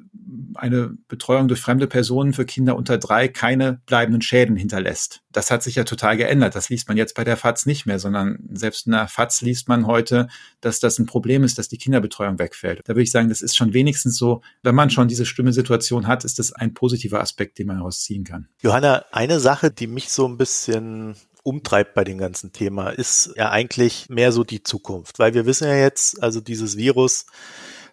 eine 0.54 0.96
Betreuung 1.08 1.48
durch 1.48 1.60
fremde 1.60 1.86
Personen 1.86 2.32
für 2.32 2.44
Kinder 2.44 2.76
unter 2.76 2.98
drei 2.98 3.28
keine 3.28 3.80
bleibenden 3.86 4.22
Schäden 4.22 4.56
hinterlässt. 4.56 5.22
Das 5.32 5.50
hat 5.50 5.62
sich 5.62 5.74
ja 5.74 5.84
total 5.84 6.16
geändert. 6.16 6.54
Das 6.54 6.68
liest 6.68 6.88
man 6.88 6.96
jetzt 6.96 7.14
bei 7.14 7.24
der 7.24 7.36
FAZ 7.36 7.66
nicht 7.66 7.86
mehr, 7.86 7.98
sondern 7.98 8.38
selbst 8.52 8.86
in 8.86 8.92
der 8.92 9.08
FAZ 9.08 9.42
liest 9.42 9.68
man 9.68 9.86
heute, 9.86 10.28
dass 10.60 10.80
das 10.80 10.98
ein 10.98 11.06
Problem 11.06 11.44
ist, 11.44 11.58
dass 11.58 11.68
die 11.68 11.78
Kinderbetreuung 11.78 12.38
wegfällt. 12.38 12.80
Da 12.84 12.90
würde 12.90 13.02
ich 13.02 13.10
sagen, 13.10 13.28
das 13.28 13.42
ist 13.42 13.56
schon 13.56 13.74
wenigstens 13.74 14.16
so, 14.16 14.42
wenn 14.62 14.74
man 14.74 14.90
schon 14.90 15.08
diese 15.08 15.26
schlimme 15.26 15.52
Situation 15.52 16.06
hat, 16.06 16.24
ist 16.24 16.38
das 16.38 16.52
ein 16.52 16.74
positiver 16.74 17.20
Aspekt, 17.20 17.58
den 17.58 17.66
man 17.66 17.76
herausziehen 17.76 18.24
kann. 18.24 18.48
Johanna, 18.62 19.04
eine 19.12 19.40
Sache, 19.40 19.70
die 19.70 19.86
mich 19.86 20.10
so 20.10 20.26
ein 20.26 20.38
bisschen 20.38 21.16
umtreibt 21.42 21.94
bei 21.94 22.02
dem 22.02 22.18
ganzen 22.18 22.52
Thema, 22.52 22.90
ist 22.90 23.32
ja 23.36 23.50
eigentlich 23.50 24.08
mehr 24.08 24.32
so 24.32 24.42
die 24.42 24.62
Zukunft, 24.64 25.18
weil 25.18 25.34
wir 25.34 25.46
wissen 25.46 25.68
ja 25.68 25.76
jetzt, 25.76 26.20
also 26.20 26.40
dieses 26.40 26.76
Virus 26.76 27.26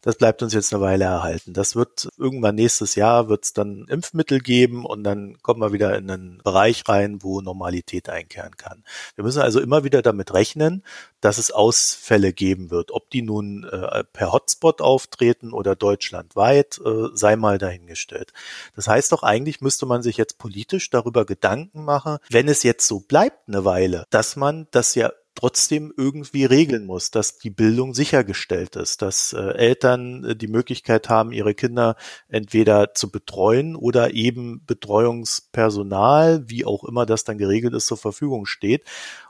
das 0.03 0.17
bleibt 0.17 0.43
uns 0.43 0.53
jetzt 0.53 0.73
eine 0.73 0.83
Weile 0.83 1.05
erhalten. 1.05 1.53
Das 1.53 1.77
wird 1.77 2.09
irgendwann 2.17 2.55
nächstes 2.55 2.95
Jahr 2.95 3.29
wird 3.29 3.45
es 3.45 3.53
dann 3.53 3.85
Impfmittel 3.87 4.39
geben 4.39 4.85
und 4.85 5.05
dann 5.05 5.41
kommen 5.41 5.61
wir 5.61 5.71
wieder 5.71 5.97
in 5.97 6.11
einen 6.11 6.41
Bereich 6.43 6.83
rein, 6.89 7.23
wo 7.23 7.39
Normalität 7.39 8.09
einkehren 8.09 8.57
kann. 8.57 8.83
Wir 9.15 9.23
müssen 9.23 9.41
also 9.41 9.61
immer 9.61 9.85
wieder 9.85 10.01
damit 10.01 10.33
rechnen, 10.33 10.83
dass 11.21 11.37
es 11.37 11.51
Ausfälle 11.51 12.33
geben 12.33 12.69
wird. 12.69 12.91
Ob 12.91 13.09
die 13.11 13.21
nun 13.21 13.63
äh, 13.63 14.03
per 14.03 14.33
Hotspot 14.33 14.81
auftreten 14.81 15.53
oder 15.53 15.73
deutschlandweit, 15.75 16.81
äh, 16.85 17.07
sei 17.13 17.37
mal 17.37 17.57
dahingestellt. 17.57 18.33
Das 18.75 18.89
heißt 18.89 19.13
doch, 19.13 19.23
eigentlich 19.23 19.61
müsste 19.61 19.85
man 19.85 20.03
sich 20.03 20.17
jetzt 20.17 20.37
politisch 20.37 20.89
darüber 20.89 21.25
Gedanken 21.25 21.85
machen, 21.85 22.17
wenn 22.29 22.49
es 22.49 22.63
jetzt 22.63 22.85
so 22.85 22.99
bleibt 22.99 23.47
eine 23.47 23.63
Weile, 23.63 24.05
dass 24.09 24.35
man 24.35 24.67
das 24.71 24.95
ja 24.95 25.13
trotzdem 25.35 25.93
irgendwie 25.95 26.45
regeln 26.45 26.85
muss, 26.85 27.11
dass 27.11 27.37
die 27.37 27.49
Bildung 27.49 27.93
sichergestellt 27.93 28.75
ist, 28.75 29.01
dass 29.01 29.33
äh, 29.33 29.39
Eltern 29.39 30.23
äh, 30.23 30.35
die 30.35 30.47
Möglichkeit 30.47 31.09
haben, 31.09 31.31
ihre 31.31 31.55
Kinder 31.55 31.95
entweder 32.27 32.93
zu 32.93 33.11
betreuen 33.11 33.75
oder 33.75 34.13
eben 34.13 34.63
Betreuungspersonal, 34.65 36.49
wie 36.49 36.65
auch 36.65 36.83
immer 36.83 37.05
das 37.05 37.23
dann 37.23 37.37
geregelt 37.37 37.73
ist, 37.73 37.87
zur 37.87 37.97
Verfügung 37.97 38.45
steht 38.45 38.83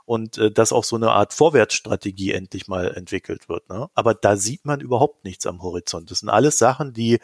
und 0.04 0.38
äh, 0.38 0.50
dass 0.50 0.72
auch 0.72 0.84
so 0.84 0.96
eine 0.96 1.12
Art 1.12 1.32
Vorwärtsstrategie 1.32 2.32
endlich 2.32 2.68
mal 2.68 2.94
entwickelt 2.94 3.48
wird. 3.48 3.68
Ne? 3.68 3.88
Aber 3.94 4.14
da 4.14 4.36
sieht 4.36 4.64
man 4.64 4.80
überhaupt 4.80 5.24
nichts 5.24 5.46
am 5.46 5.62
Horizont. 5.62 6.10
Das 6.10 6.20
sind 6.20 6.28
alles 6.28 6.58
Sachen, 6.58 6.92
die 6.92 7.18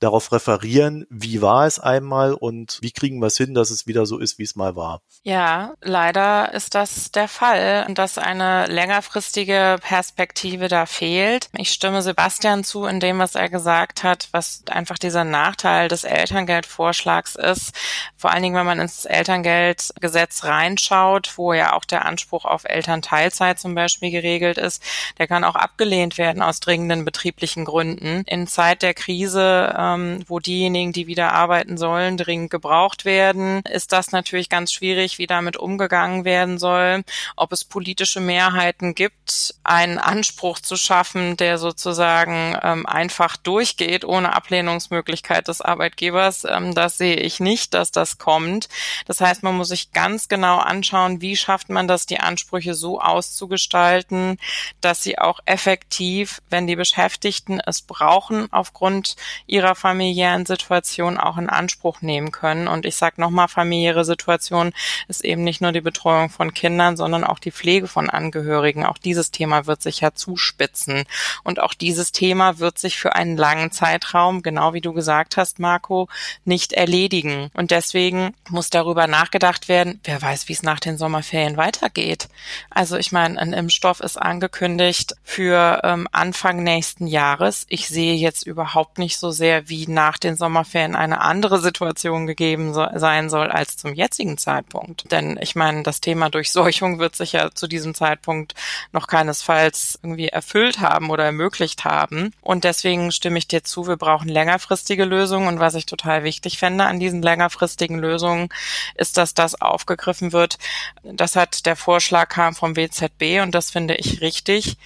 darauf 0.00 0.32
referieren, 0.32 1.06
wie 1.10 1.42
war 1.42 1.66
es 1.66 1.78
einmal 1.78 2.32
und 2.32 2.78
wie 2.80 2.90
kriegen 2.90 3.20
wir 3.20 3.26
es 3.26 3.36
hin, 3.36 3.54
dass 3.54 3.70
es 3.70 3.86
wieder 3.86 4.06
so 4.06 4.18
ist, 4.18 4.38
wie 4.38 4.42
es 4.42 4.56
mal 4.56 4.74
war. 4.74 5.02
Ja, 5.22 5.74
leider 5.82 6.52
ist 6.54 6.74
das 6.74 7.12
der 7.12 7.28
Fall, 7.28 7.86
dass 7.94 8.16
eine 8.16 8.66
längerfristige 8.66 9.76
Perspektive 9.80 10.68
da 10.68 10.86
fehlt. 10.86 11.50
Ich 11.56 11.70
stimme 11.70 12.00
Sebastian 12.00 12.64
zu 12.64 12.86
in 12.86 13.00
dem, 13.00 13.18
was 13.18 13.34
er 13.34 13.50
gesagt 13.50 14.02
hat, 14.02 14.28
was 14.32 14.64
einfach 14.70 14.98
dieser 14.98 15.24
Nachteil 15.24 15.88
des 15.88 16.04
Elterngeldvorschlags 16.04 17.36
ist. 17.36 17.72
Vor 18.16 18.30
allen 18.30 18.42
Dingen, 18.42 18.56
wenn 18.56 18.66
man 18.66 18.80
ins 18.80 19.04
Elterngeldgesetz 19.04 20.44
reinschaut, 20.44 21.36
wo 21.36 21.52
ja 21.52 21.74
auch 21.74 21.84
der 21.84 22.06
Anspruch 22.06 22.46
auf 22.46 22.64
Elternteilzeit 22.64 23.60
zum 23.60 23.74
Beispiel 23.74 24.10
geregelt 24.10 24.56
ist, 24.56 24.82
der 25.18 25.28
kann 25.28 25.44
auch 25.44 25.56
abgelehnt 25.56 26.16
werden 26.16 26.42
aus 26.42 26.60
dringenden 26.60 27.04
betrieblichen 27.04 27.66
Gründen. 27.66 28.22
In 28.26 28.46
Zeit 28.46 28.80
der 28.80 28.94
Krise 28.94 29.74
ähm, 29.94 30.24
wo 30.26 30.38
diejenigen, 30.38 30.92
die 30.92 31.06
wieder 31.06 31.32
arbeiten 31.32 31.76
sollen, 31.76 32.16
dringend 32.16 32.50
gebraucht 32.50 33.04
werden, 33.04 33.62
ist 33.70 33.92
das 33.92 34.12
natürlich 34.12 34.48
ganz 34.48 34.72
schwierig, 34.72 35.18
wie 35.18 35.26
damit 35.26 35.56
umgegangen 35.56 36.24
werden 36.24 36.58
soll. 36.58 37.02
Ob 37.36 37.52
es 37.52 37.64
politische 37.64 38.20
Mehrheiten 38.20 38.94
gibt, 38.94 39.54
einen 39.64 39.98
Anspruch 39.98 40.58
zu 40.60 40.76
schaffen, 40.76 41.36
der 41.36 41.58
sozusagen 41.58 42.56
ähm, 42.62 42.86
einfach 42.86 43.36
durchgeht, 43.36 44.04
ohne 44.04 44.34
Ablehnungsmöglichkeit 44.34 45.48
des 45.48 45.60
Arbeitgebers, 45.60 46.44
ähm, 46.44 46.74
das 46.74 46.98
sehe 46.98 47.16
ich 47.16 47.40
nicht, 47.40 47.74
dass 47.74 47.90
das 47.90 48.18
kommt. 48.18 48.68
Das 49.06 49.20
heißt, 49.20 49.42
man 49.42 49.56
muss 49.56 49.68
sich 49.68 49.92
ganz 49.92 50.28
genau 50.28 50.58
anschauen, 50.58 51.20
wie 51.20 51.36
schafft 51.36 51.70
man 51.70 51.88
das, 51.88 52.06
die 52.06 52.20
Ansprüche 52.20 52.74
so 52.74 53.00
auszugestalten, 53.00 54.38
dass 54.80 55.02
sie 55.02 55.18
auch 55.18 55.40
effektiv, 55.46 56.42
wenn 56.50 56.66
die 56.66 56.76
Beschäftigten 56.76 57.60
es 57.60 57.82
brauchen, 57.82 58.52
aufgrund 58.52 59.16
ihrer 59.46 59.74
familiären 59.80 60.46
Situation 60.46 61.18
auch 61.18 61.38
in 61.38 61.48
Anspruch 61.48 62.02
nehmen 62.02 62.30
können. 62.30 62.68
Und 62.68 62.86
ich 62.86 62.96
sage 62.96 63.20
nochmal, 63.20 63.48
familiäre 63.48 64.04
Situation 64.04 64.72
ist 65.08 65.24
eben 65.24 65.42
nicht 65.42 65.60
nur 65.60 65.72
die 65.72 65.80
Betreuung 65.80 66.30
von 66.30 66.54
Kindern, 66.54 66.96
sondern 66.96 67.24
auch 67.24 67.38
die 67.38 67.50
Pflege 67.50 67.88
von 67.88 68.10
Angehörigen. 68.10 68.84
Auch 68.84 68.98
dieses 68.98 69.30
Thema 69.30 69.66
wird 69.66 69.82
sich 69.82 70.00
ja 70.00 70.12
zuspitzen. 70.12 71.04
Und 71.42 71.60
auch 71.60 71.74
dieses 71.74 72.12
Thema 72.12 72.58
wird 72.58 72.78
sich 72.78 72.98
für 72.98 73.14
einen 73.14 73.36
langen 73.36 73.72
Zeitraum, 73.72 74.42
genau 74.42 74.74
wie 74.74 74.80
du 74.80 74.92
gesagt 74.92 75.36
hast, 75.36 75.58
Marco, 75.58 76.08
nicht 76.44 76.72
erledigen. 76.72 77.50
Und 77.54 77.70
deswegen 77.70 78.34
muss 78.48 78.70
darüber 78.70 79.06
nachgedacht 79.06 79.68
werden, 79.68 80.00
wer 80.04 80.20
weiß, 80.20 80.48
wie 80.48 80.52
es 80.52 80.62
nach 80.62 80.80
den 80.80 80.98
Sommerferien 80.98 81.56
weitergeht. 81.56 82.28
Also 82.68 82.96
ich 82.96 83.12
meine, 83.12 83.38
ein 83.38 83.52
Impfstoff 83.52 84.00
ist 84.00 84.20
angekündigt 84.20 85.14
für 85.24 85.80
ähm, 85.84 86.06
Anfang 86.12 86.62
nächsten 86.62 87.06
Jahres. 87.06 87.66
Ich 87.68 87.88
sehe 87.88 88.14
jetzt 88.14 88.46
überhaupt 88.46 88.98
nicht 88.98 89.18
so 89.18 89.30
sehr, 89.30 89.68
wie 89.70 89.86
nach 89.86 90.18
den 90.18 90.36
Sommerferien 90.36 90.94
eine 90.94 91.22
andere 91.22 91.60
Situation 91.60 92.26
gegeben 92.26 92.74
so, 92.74 92.86
sein 92.94 93.30
soll 93.30 93.50
als 93.50 93.78
zum 93.78 93.94
jetzigen 93.94 94.36
Zeitpunkt. 94.36 95.10
Denn 95.10 95.38
ich 95.40 95.56
meine, 95.56 95.82
das 95.82 96.02
Thema 96.02 96.28
Durchseuchung 96.28 96.98
wird 96.98 97.16
sich 97.16 97.32
ja 97.32 97.50
zu 97.52 97.66
diesem 97.66 97.94
Zeitpunkt 97.94 98.54
noch 98.92 99.06
keinesfalls 99.06 99.98
irgendwie 100.02 100.28
erfüllt 100.28 100.80
haben 100.80 101.08
oder 101.08 101.24
ermöglicht 101.24 101.84
haben. 101.84 102.34
Und 102.42 102.64
deswegen 102.64 103.12
stimme 103.12 103.38
ich 103.38 103.48
dir 103.48 103.64
zu, 103.64 103.86
wir 103.86 103.96
brauchen 103.96 104.28
längerfristige 104.28 105.04
Lösungen. 105.04 105.48
Und 105.48 105.60
was 105.60 105.74
ich 105.74 105.86
total 105.86 106.24
wichtig 106.24 106.58
fände 106.58 106.84
an 106.84 107.00
diesen 107.00 107.22
längerfristigen 107.22 107.98
Lösungen, 107.98 108.50
ist, 108.96 109.16
dass 109.16 109.32
das 109.32 109.60
aufgegriffen 109.60 110.32
wird. 110.32 110.58
Das 111.02 111.36
hat 111.36 111.64
der 111.64 111.76
Vorschlag 111.76 112.28
kam 112.28 112.54
vom 112.54 112.76
WZB 112.76 113.40
und 113.42 113.54
das 113.54 113.70
finde 113.70 113.94
ich 113.94 114.20
richtig 114.20 114.76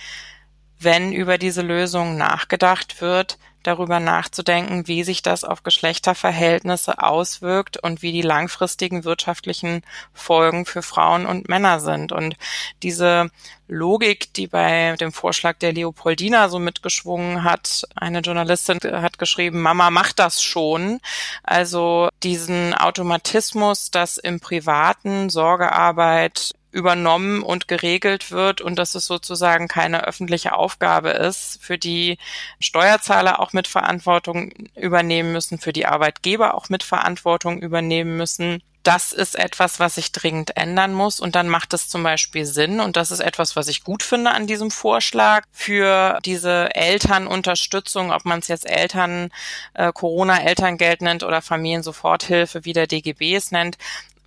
wenn 0.84 1.12
über 1.12 1.38
diese 1.38 1.62
Lösung 1.62 2.16
nachgedacht 2.16 3.00
wird, 3.00 3.38
darüber 3.66 3.98
nachzudenken, 4.00 4.86
wie 4.86 5.04
sich 5.04 5.22
das 5.22 5.44
auf 5.44 5.62
Geschlechterverhältnisse 5.62 7.02
auswirkt 7.02 7.76
und 7.82 8.02
wie 8.02 8.12
die 8.12 8.22
langfristigen 8.22 9.04
wirtschaftlichen 9.04 9.82
Folgen 10.12 10.66
für 10.66 10.82
Frauen 10.82 11.26
und 11.26 11.48
Männer 11.48 11.80
sind. 11.80 12.12
Und 12.12 12.36
diese 12.82 13.30
Logik, 13.66 14.32
die 14.34 14.46
bei 14.46 14.94
dem 15.00 15.12
Vorschlag 15.12 15.58
der 15.58 15.72
Leopoldina 15.72 16.48
so 16.48 16.58
mitgeschwungen 16.58 17.44
hat, 17.44 17.84
eine 17.96 18.20
Journalistin 18.20 18.78
hat 18.82 19.18
geschrieben, 19.18 19.62
Mama 19.62 19.90
macht 19.90 20.18
das 20.18 20.42
schon. 20.42 21.00
Also 21.42 22.08
diesen 22.22 22.74
Automatismus, 22.74 23.90
dass 23.90 24.18
im 24.18 24.40
privaten 24.40 25.30
Sorgearbeit 25.30 26.54
übernommen 26.74 27.42
und 27.42 27.68
geregelt 27.68 28.30
wird 28.32 28.60
und 28.60 28.78
dass 28.78 28.94
es 28.94 29.06
sozusagen 29.06 29.68
keine 29.68 30.06
öffentliche 30.06 30.54
Aufgabe 30.54 31.10
ist, 31.10 31.58
für 31.62 31.78
die 31.78 32.18
Steuerzahler 32.60 33.40
auch 33.40 33.52
mit 33.52 33.68
Verantwortung 33.68 34.50
übernehmen 34.74 35.32
müssen, 35.32 35.58
für 35.58 35.72
die 35.72 35.86
Arbeitgeber 35.86 36.54
auch 36.54 36.68
mit 36.68 36.82
Verantwortung 36.82 37.60
übernehmen 37.60 38.16
müssen 38.16 38.60
das 38.84 39.14
ist 39.14 39.34
etwas, 39.36 39.80
was 39.80 39.94
sich 39.94 40.12
dringend 40.12 40.56
ändern 40.56 40.92
muss. 40.92 41.18
Und 41.18 41.34
dann 41.34 41.48
macht 41.48 41.72
es 41.72 41.88
zum 41.88 42.02
Beispiel 42.02 42.44
Sinn, 42.44 42.80
und 42.80 42.96
das 42.96 43.10
ist 43.10 43.20
etwas, 43.20 43.56
was 43.56 43.68
ich 43.68 43.82
gut 43.82 44.02
finde 44.02 44.30
an 44.30 44.46
diesem 44.46 44.70
Vorschlag, 44.70 45.44
für 45.52 46.18
diese 46.24 46.74
Elternunterstützung, 46.74 48.12
ob 48.12 48.26
man 48.26 48.40
es 48.40 48.48
jetzt 48.48 48.68
Eltern, 48.68 49.30
äh, 49.72 49.90
Corona-Elterngeld 49.90 51.00
nennt 51.00 51.22
oder 51.22 51.40
Familiensoforthilfe, 51.40 52.66
wie 52.66 52.74
der 52.74 52.86
DGB 52.86 53.34
es 53.34 53.50
nennt, 53.50 53.78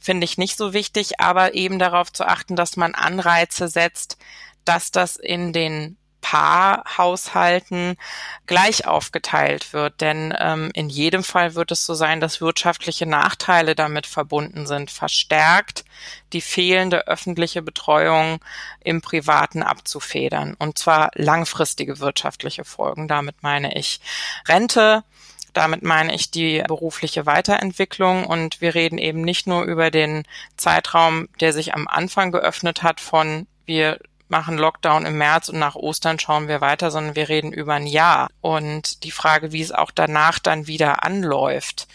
finde 0.08 0.24
ich 0.24 0.38
nicht 0.38 0.56
so 0.56 0.72
wichtig, 0.72 1.20
aber 1.20 1.54
eben 1.54 1.80
darauf 1.80 2.14
zu 2.14 2.26
achten, 2.26 2.56
dass 2.56 2.78
man 2.78 2.96
Anreize 2.96 3.68
setzt, 3.68 4.18
dass 4.64 4.90
das 4.90 5.18
in 5.18 5.52
den 5.52 5.98
Paarhaushalten 6.22 7.98
gleich 8.46 8.88
aufgeteilt 8.88 9.74
wird. 9.74 10.00
Denn 10.00 10.34
ähm, 10.40 10.72
in 10.74 10.88
jedem 10.88 11.26
Fall 11.26 11.56
wird 11.56 11.72
es 11.72 11.86
so 11.86 11.94
sein, 11.94 12.22
dass 12.22 12.40
wirtschaftliche 12.40 13.06
Nachteile 13.06 13.76
damit 13.76 14.08
verbunden 14.08 14.66
sind, 14.66 14.92
verstärkt 14.92 15.84
die 16.32 16.42
fehlende 16.42 17.06
öffentliche 17.08 17.62
Betreuung 17.62 18.40
im 18.80 19.02
Privaten 19.02 19.62
abzufedern. 19.62 20.56
Und 20.58 20.78
zwar 20.78 21.12
langfristige 21.16 22.00
wirtschaftliche 22.00 22.64
Folgen. 22.64 23.10
Damit 23.10 23.44
meine 23.44 23.78
ich 23.78 24.00
Rente, 24.48 25.04
damit 25.54 25.84
meine 25.84 26.14
ich 26.14 26.32
die 26.32 26.64
berufliche 26.68 27.26
Weiterentwicklung 27.26 28.26
und 28.26 28.62
wir 28.62 28.76
reden 28.76 28.98
eben 28.98 29.22
nicht 29.22 29.48
nur 29.48 29.64
über 29.64 29.92
den 29.92 30.24
Zeitraum, 30.56 31.30
der 31.40 31.54
sich 31.54 31.74
am 31.74 31.88
Anfang 31.88 32.32
geöffnet 32.32 32.84
hat 32.84 33.00
von 33.00 33.48
wir 33.66 34.00
machen 34.30 34.58
Lockdown 34.58 35.06
im 35.06 35.18
März 35.18 35.50
und 35.50 35.60
nach 35.60 35.76
Ostern 35.76 36.20
schauen 36.20 36.48
wir 36.48 36.62
weiter, 36.62 36.92
sondern 36.92 37.16
wir 37.16 37.30
reden 37.30 37.54
über 37.54 37.76
ein 37.76 37.88
Jahr. 37.88 38.30
Und 38.42 39.04
die 39.04 39.12
Frage, 39.12 39.52
wie 39.52 39.62
es 39.62 39.72
auch 39.72 39.92
danach 39.92 40.40
dann 40.40 40.68
wieder 40.68 41.04
anläuft. 41.04 41.88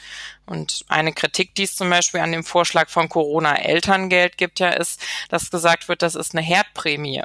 Und 0.47 0.85
eine 0.89 1.13
Kritik, 1.13 1.55
die 1.55 1.65
es 1.65 1.77
zum 1.77 1.89
Beispiel 1.91 2.21
an 2.21 2.33
dem 2.33 2.45
Vorschlag 2.45 2.89
von 2.89 3.09
Corona-Elterngeld 3.09 4.39
gibt, 4.39 4.61
ja, 4.61 4.71
ist, 4.71 5.01
dass 5.29 5.51
gesagt 5.51 5.89
wird, 5.89 6.03
das 6.03 6.15
ist 6.15 6.35
eine 6.35 6.43
Herdprämie. 6.43 7.23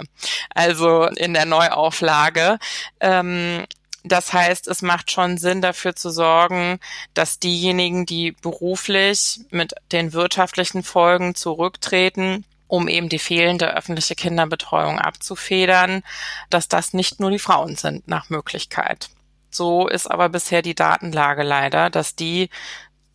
Also 0.53 1.05
in 1.05 1.33
der 1.33 1.45
Neuauflage. 1.45 2.59
Ähm, 2.99 3.65
das 4.08 4.34
heißt, 4.34 4.67
es 4.67 4.82
macht 4.82 5.12
schon 5.12 5.38
Sinn, 5.38 5.62
dafür 5.62 5.96
zu 5.96 6.10
sorgen, 6.10 6.80
dass 7.13 7.39
diejenigen, 7.39 8.06
die 8.06 8.32
beruflich 8.32 9.39
mit 9.50 9.74
den 9.91 10.13
wirtschaftlichen 10.13 10.84
Folgen 10.84 11.36
zurücktreten, 11.36 12.46
um 12.67 12.88
eben 12.88 13.10
die 13.10 13.20
fehlende 13.20 13.76
öffentliche 13.76 14.15
Kinderbetreuung 14.15 15.00
abzufedern, 15.00 16.04
dass 16.50 16.67
das 16.67 16.93
nicht 16.93 17.20
nur 17.20 17.32
die 17.32 17.39
Frauen 17.39 17.76
sind 17.76 18.08
nach 18.08 18.30
Möglichkeit. 18.30 19.10
So 19.50 19.88
ist 19.88 20.10
aber 20.10 20.30
bisher 20.30 20.62
die 20.62 20.76
Datenlage 20.76 21.43
leider, 21.43 21.89
dass 21.89 22.15
die 22.15 22.50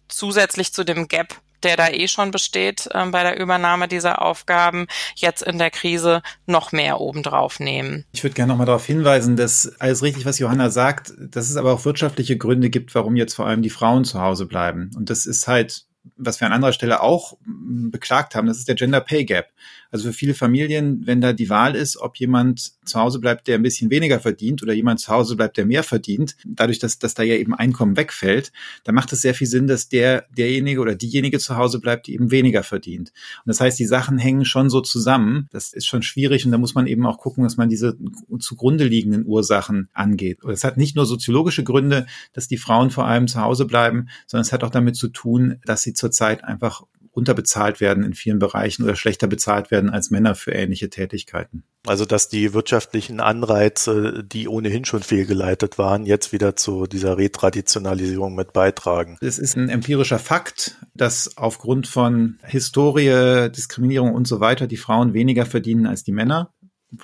zusätzlich 0.09 0.73
zu 0.73 0.85
dem 0.85 1.09
Gap 1.09 1.37
der 1.64 1.77
da 1.77 1.88
eh 1.88 2.09
schon 2.09 2.31
besteht 2.31 2.88
äh, 2.92 3.07
bei 3.07 3.22
der 3.22 3.38
Übernahme 3.38 3.88
dieser 3.88 4.22
Aufgaben, 4.22 4.87
jetzt 5.14 5.42
in 5.42 5.59
der 5.59 5.70
Krise 5.70 6.22
noch 6.46 6.72
mehr 6.72 7.01
obendrauf 7.01 7.61
nehmen. 7.61 8.05
Ich 8.12 8.22
würde 8.22 8.35
gerne 8.35 8.53
nochmal 8.53 8.66
darauf 8.66 8.87
hinweisen, 8.87 9.37
dass 9.37 9.72
alles 9.79 10.03
richtig, 10.03 10.27
was 10.27 10.38
Johanna 10.38 10.70
sagt, 10.70 11.12
dass 11.18 11.51
es 11.51 11.57
aber 11.57 11.72
auch 11.72 11.85
wirtschaftliche 11.85 12.37
Gründe 12.37 12.70
gibt, 12.70 12.94
warum 12.94 13.16
jetzt 13.16 13.35
vor 13.35 13.46
allem 13.46 13.62
die 13.62 13.70
Frauen 13.70 14.05
zu 14.05 14.20
Hause 14.20 14.46
bleiben. 14.46 14.90
Und 14.96 15.11
das 15.11 15.27
ist 15.27 15.48
halt 15.48 15.87
was 16.16 16.40
wir 16.40 16.46
an 16.46 16.53
anderer 16.53 16.72
Stelle 16.72 17.01
auch 17.01 17.37
beklagt 17.44 18.35
haben, 18.35 18.46
das 18.46 18.59
ist 18.59 18.68
der 18.68 18.75
Gender 18.75 19.01
Pay 19.01 19.25
Gap. 19.25 19.53
Also 19.93 20.09
für 20.09 20.15
viele 20.15 20.35
Familien, 20.35 21.07
wenn 21.07 21.21
da 21.21 21.33
die 21.33 21.51
Wahl 21.51 21.77
ist, 21.77 21.99
ob 21.99 22.17
jemand 22.17 22.73
zu 22.85 22.99
Hause 22.99 23.21
bleibt, 23.21 23.47
der 23.47 23.57
ein 23.57 23.63
bisschen 23.63 23.91
weniger 23.91 24.19
verdient 24.21 24.63
oder 24.63 24.73
jemand 24.73 25.01
zu 25.01 25.13
Hause 25.13 25.37
bleibt, 25.37 25.59
der 25.59 25.67
mehr 25.67 25.83
verdient, 25.83 26.35
dadurch, 26.45 26.79
dass, 26.79 26.99
dass 26.99 27.15
da 27.15 27.23
ja 27.23 27.35
eben 27.35 27.55
Einkommen 27.55 27.97
wegfällt, 27.97 28.53
dann 28.85 28.95
macht 28.95 29.13
es 29.13 29.21
sehr 29.21 29.35
viel 29.35 29.47
Sinn, 29.47 29.67
dass 29.67 29.91
der, 29.91 30.25
derjenige 30.37 30.81
oder 30.81 30.95
diejenige 30.95 31.39
zu 31.39 31.57
Hause 31.57 31.79
bleibt, 31.79 32.07
die 32.07 32.15
eben 32.15 32.31
weniger 32.31 32.63
verdient. 32.63 33.13
Und 33.45 33.49
das 33.49 33.61
heißt, 33.61 33.79
die 33.79 33.85
Sachen 33.85 34.19
hängen 34.19 34.47
schon 34.47 34.71
so 34.71 34.81
zusammen. 34.81 35.49
Das 35.53 35.73
ist 35.75 35.87
schon 35.87 36.03
schwierig 36.03 36.47
und 36.47 36.53
da 36.53 36.59
muss 36.59 36.75
man 36.75 36.87
eben 36.87 37.07
auch 37.07 37.19
gucken, 37.19 37.45
dass 37.45 37.59
man 37.59 37.69
diese 37.69 37.97
zugrunde 38.41 38.85
liegenden 38.85 39.27
Ursachen 39.27 39.91
angeht. 39.93 40.43
Und 40.43 40.53
es 40.53 40.65
hat 40.65 40.79
nicht 40.79 40.97
nur 40.97 41.05
soziologische 41.05 41.65
Gründe, 41.65 42.07
dass 42.33 42.49
die 42.49 42.57
Frauen 42.57 42.91
vor 42.91 43.07
allem 43.07 43.29
zu 43.29 43.41
Hause 43.43 43.67
bleiben, 43.67 44.09
sondern 44.27 44.47
es 44.47 44.53
hat 44.53 44.65
auch 44.65 44.71
damit 44.71 44.97
zu 44.97 45.09
tun, 45.09 45.61
dass 45.67 45.83
sie 45.83 45.93
zurzeit 45.93 46.45
einfach 46.45 46.83
unterbezahlt 47.12 47.81
werden 47.81 48.05
in 48.05 48.14
vielen 48.14 48.38
Bereichen 48.38 48.83
oder 48.83 48.96
schlechter 48.96 49.27
bezahlt 49.27 49.70
werden 49.70 49.90
als 49.90 50.11
Männer 50.11 50.35
für 50.35 50.53
ähnliche 50.53 50.90
Tätigkeiten. 50.90 51.62
Also 51.87 52.05
dass 52.05 52.29
die 52.29 52.55
wirtschaftlichen 52.55 53.20
Anreize, 53.20 54.25
die 54.25 54.48
ohnehin 54.48 54.85
schon 54.85 55.03
fehlgeleitet 55.03 55.79
waren, 55.79 56.07
jetzt 56.07 56.33
wieder 56.33 56.57
zu 56.57 56.87
dieser 56.87 57.18
Retraditionalisierung 57.18 58.35
mit 58.35 58.53
beitragen. 58.53 59.18
Es 59.20 59.38
ist 59.38 59.57
ein 59.57 59.68
empirischer 59.68 60.18
Fakt, 60.18 60.77
dass 60.94 61.37
aufgrund 61.37 61.87
von 61.87 62.38
Historie, 62.44 63.51
Diskriminierung 63.51 64.14
und 64.14 64.27
so 64.27 64.40
weiter 64.40 64.66
die 64.66 64.77
Frauen 64.77 65.12
weniger 65.12 65.44
verdienen 65.44 65.87
als 65.87 66.05
die 66.05 66.12
Männer 66.12 66.53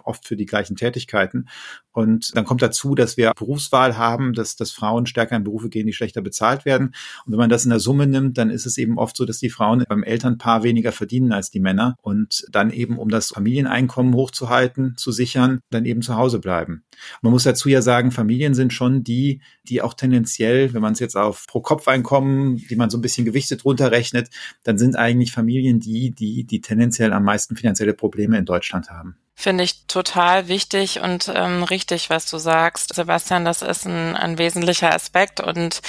oft 0.04 0.26
für 0.26 0.36
die 0.36 0.46
gleichen 0.46 0.76
Tätigkeiten. 0.76 1.48
Und 1.92 2.36
dann 2.36 2.44
kommt 2.44 2.62
dazu, 2.62 2.94
dass 2.94 3.16
wir 3.16 3.32
Berufswahl 3.36 3.98
haben, 3.98 4.32
dass, 4.32 4.54
dass 4.54 4.70
Frauen 4.70 5.06
stärker 5.06 5.36
in 5.36 5.42
Berufe 5.42 5.68
gehen, 5.68 5.86
die 5.86 5.92
schlechter 5.92 6.22
bezahlt 6.22 6.64
werden. 6.64 6.94
Und 7.26 7.32
wenn 7.32 7.38
man 7.38 7.50
das 7.50 7.64
in 7.64 7.70
der 7.70 7.80
Summe 7.80 8.06
nimmt, 8.06 8.38
dann 8.38 8.50
ist 8.50 8.66
es 8.66 8.78
eben 8.78 8.98
oft 8.98 9.16
so, 9.16 9.24
dass 9.24 9.38
die 9.38 9.50
Frauen 9.50 9.84
beim 9.88 10.04
Elternpaar 10.04 10.62
weniger 10.62 10.92
verdienen 10.92 11.32
als 11.32 11.50
die 11.50 11.60
Männer 11.60 11.96
und 12.00 12.46
dann 12.52 12.70
eben, 12.70 12.98
um 12.98 13.08
das 13.08 13.28
Familieneinkommen 13.28 14.14
hochzuhalten, 14.14 14.94
zu 14.96 15.10
sichern, 15.10 15.60
dann 15.70 15.86
eben 15.86 16.02
zu 16.02 16.14
Hause 16.14 16.38
bleiben. 16.38 16.84
Man 17.20 17.32
muss 17.32 17.42
dazu 17.42 17.68
ja 17.68 17.82
sagen, 17.82 18.10
Familien 18.10 18.54
sind 18.54 18.72
schon 18.72 19.02
die, 19.02 19.40
die 19.64 19.82
auch 19.82 19.94
tendenziell, 19.94 20.74
wenn 20.74 20.82
man 20.82 20.92
es 20.92 21.00
jetzt 21.00 21.16
auf 21.16 21.46
Pro-Kopf-Einkommen, 21.48 22.56
die 22.56 22.76
man 22.76 22.90
so 22.90 22.98
ein 22.98 23.02
bisschen 23.02 23.24
gewichtet 23.24 23.64
runterrechnet, 23.64 24.28
dann 24.62 24.78
sind 24.78 24.96
eigentlich 24.96 25.32
Familien 25.32 25.80
die, 25.80 26.12
die, 26.12 26.44
die 26.44 26.60
tendenziell 26.60 27.12
am 27.12 27.24
meisten 27.24 27.56
finanzielle 27.56 27.94
Probleme 27.94 28.38
in 28.38 28.44
Deutschland 28.44 28.90
haben. 28.90 29.16
Finde 29.40 29.62
ich 29.62 29.86
total 29.86 30.48
wichtig 30.48 30.98
und 30.98 31.30
ähm, 31.32 31.62
richtig, 31.62 32.10
was 32.10 32.28
du 32.28 32.38
sagst. 32.38 32.92
Sebastian, 32.96 33.44
das 33.44 33.62
ist 33.62 33.86
ein, 33.86 34.16
ein 34.16 34.36
wesentlicher 34.36 34.92
Aspekt. 34.92 35.38
Und 35.38 35.80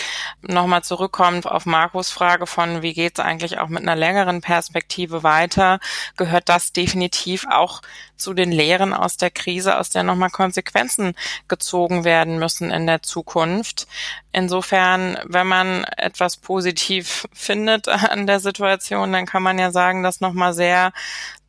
nochmal 0.43 0.83
zurückkommend 0.83 1.47
auf 1.47 1.65
Markus 1.65 2.11
Frage 2.11 2.45
von, 2.45 2.83
wie 2.83 2.93
geht's 2.93 3.19
eigentlich 3.19 3.57
auch 3.57 3.69
mit 3.69 3.81
einer 3.81 3.95
längeren 3.95 4.41
Perspektive 4.41 5.23
weiter, 5.23 5.79
gehört 6.15 6.47
das 6.47 6.73
definitiv 6.73 7.47
auch 7.49 7.81
zu 8.17 8.35
den 8.35 8.51
Lehren 8.51 8.93
aus 8.93 9.17
der 9.17 9.31
Krise, 9.31 9.79
aus 9.79 9.89
der 9.89 10.03
nochmal 10.03 10.29
Konsequenzen 10.29 11.15
gezogen 11.47 12.03
werden 12.03 12.37
müssen 12.37 12.69
in 12.69 12.85
der 12.85 13.01
Zukunft. 13.01 13.87
Insofern, 14.31 15.17
wenn 15.25 15.47
man 15.47 15.85
etwas 15.97 16.37
positiv 16.37 17.27
findet 17.33 17.87
an 17.87 18.27
der 18.27 18.41
Situation, 18.41 19.11
dann 19.11 19.25
kann 19.25 19.41
man 19.41 19.57
ja 19.57 19.71
sagen, 19.71 20.03
dass 20.03 20.21
nochmal 20.21 20.53
sehr 20.53 20.93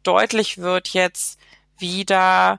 deutlich 0.03 0.57
wird 0.57 0.89
jetzt, 0.89 1.40
wie 1.81 2.05
da 2.05 2.59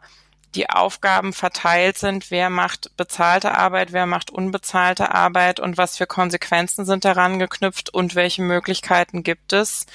die 0.55 0.69
Aufgaben 0.69 1.31
verteilt 1.33 1.97
sind, 1.97 2.29
wer 2.29 2.49
macht 2.49 2.95
bezahlte 2.97 3.53
Arbeit, 3.53 3.93
wer 3.93 4.05
macht 4.05 4.31
unbezahlte 4.31 5.13
Arbeit 5.13 5.59
und 5.59 5.77
was 5.77 5.97
für 5.97 6.07
Konsequenzen 6.07 6.85
sind 6.85 7.05
daran 7.05 7.39
geknüpft 7.39 7.93
und 7.93 8.15
welche 8.15 8.41
Möglichkeiten 8.41 9.23
gibt 9.23 9.53
es, 9.53 9.85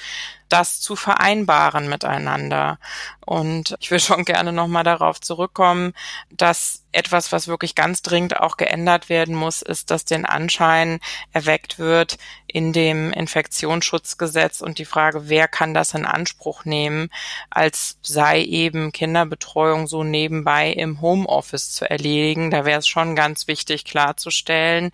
das 0.49 0.79
zu 0.79 0.95
vereinbaren 0.95 1.87
miteinander. 1.89 2.79
Und 3.25 3.75
ich 3.79 3.91
will 3.91 3.99
schon 3.99 4.25
gerne 4.25 4.51
nochmal 4.51 4.83
darauf 4.83 5.21
zurückkommen, 5.21 5.93
dass 6.31 6.83
etwas, 6.97 7.31
was 7.31 7.47
wirklich 7.47 7.75
ganz 7.75 8.01
dringend 8.01 8.39
auch 8.39 8.57
geändert 8.57 9.07
werden 9.07 9.35
muss, 9.35 9.61
ist, 9.61 9.91
dass 9.91 10.03
den 10.03 10.25
Anschein 10.25 10.99
erweckt 11.31 11.77
wird 11.77 12.17
in 12.47 12.73
dem 12.73 13.13
Infektionsschutzgesetz 13.13 14.61
und 14.61 14.79
die 14.79 14.85
Frage, 14.85 15.29
wer 15.29 15.47
kann 15.47 15.75
das 15.75 15.93
in 15.93 16.05
Anspruch 16.05 16.65
nehmen, 16.65 17.09
als 17.51 17.99
sei 18.01 18.41
eben 18.41 18.91
Kinderbetreuung 18.91 19.85
so 19.87 20.03
nebenbei 20.03 20.71
im 20.71 20.99
Homeoffice 20.99 21.71
zu 21.71 21.89
erledigen. 21.89 22.49
Da 22.49 22.65
wäre 22.65 22.79
es 22.79 22.87
schon 22.87 23.15
ganz 23.15 23.47
wichtig 23.47 23.85
klarzustellen, 23.85 24.91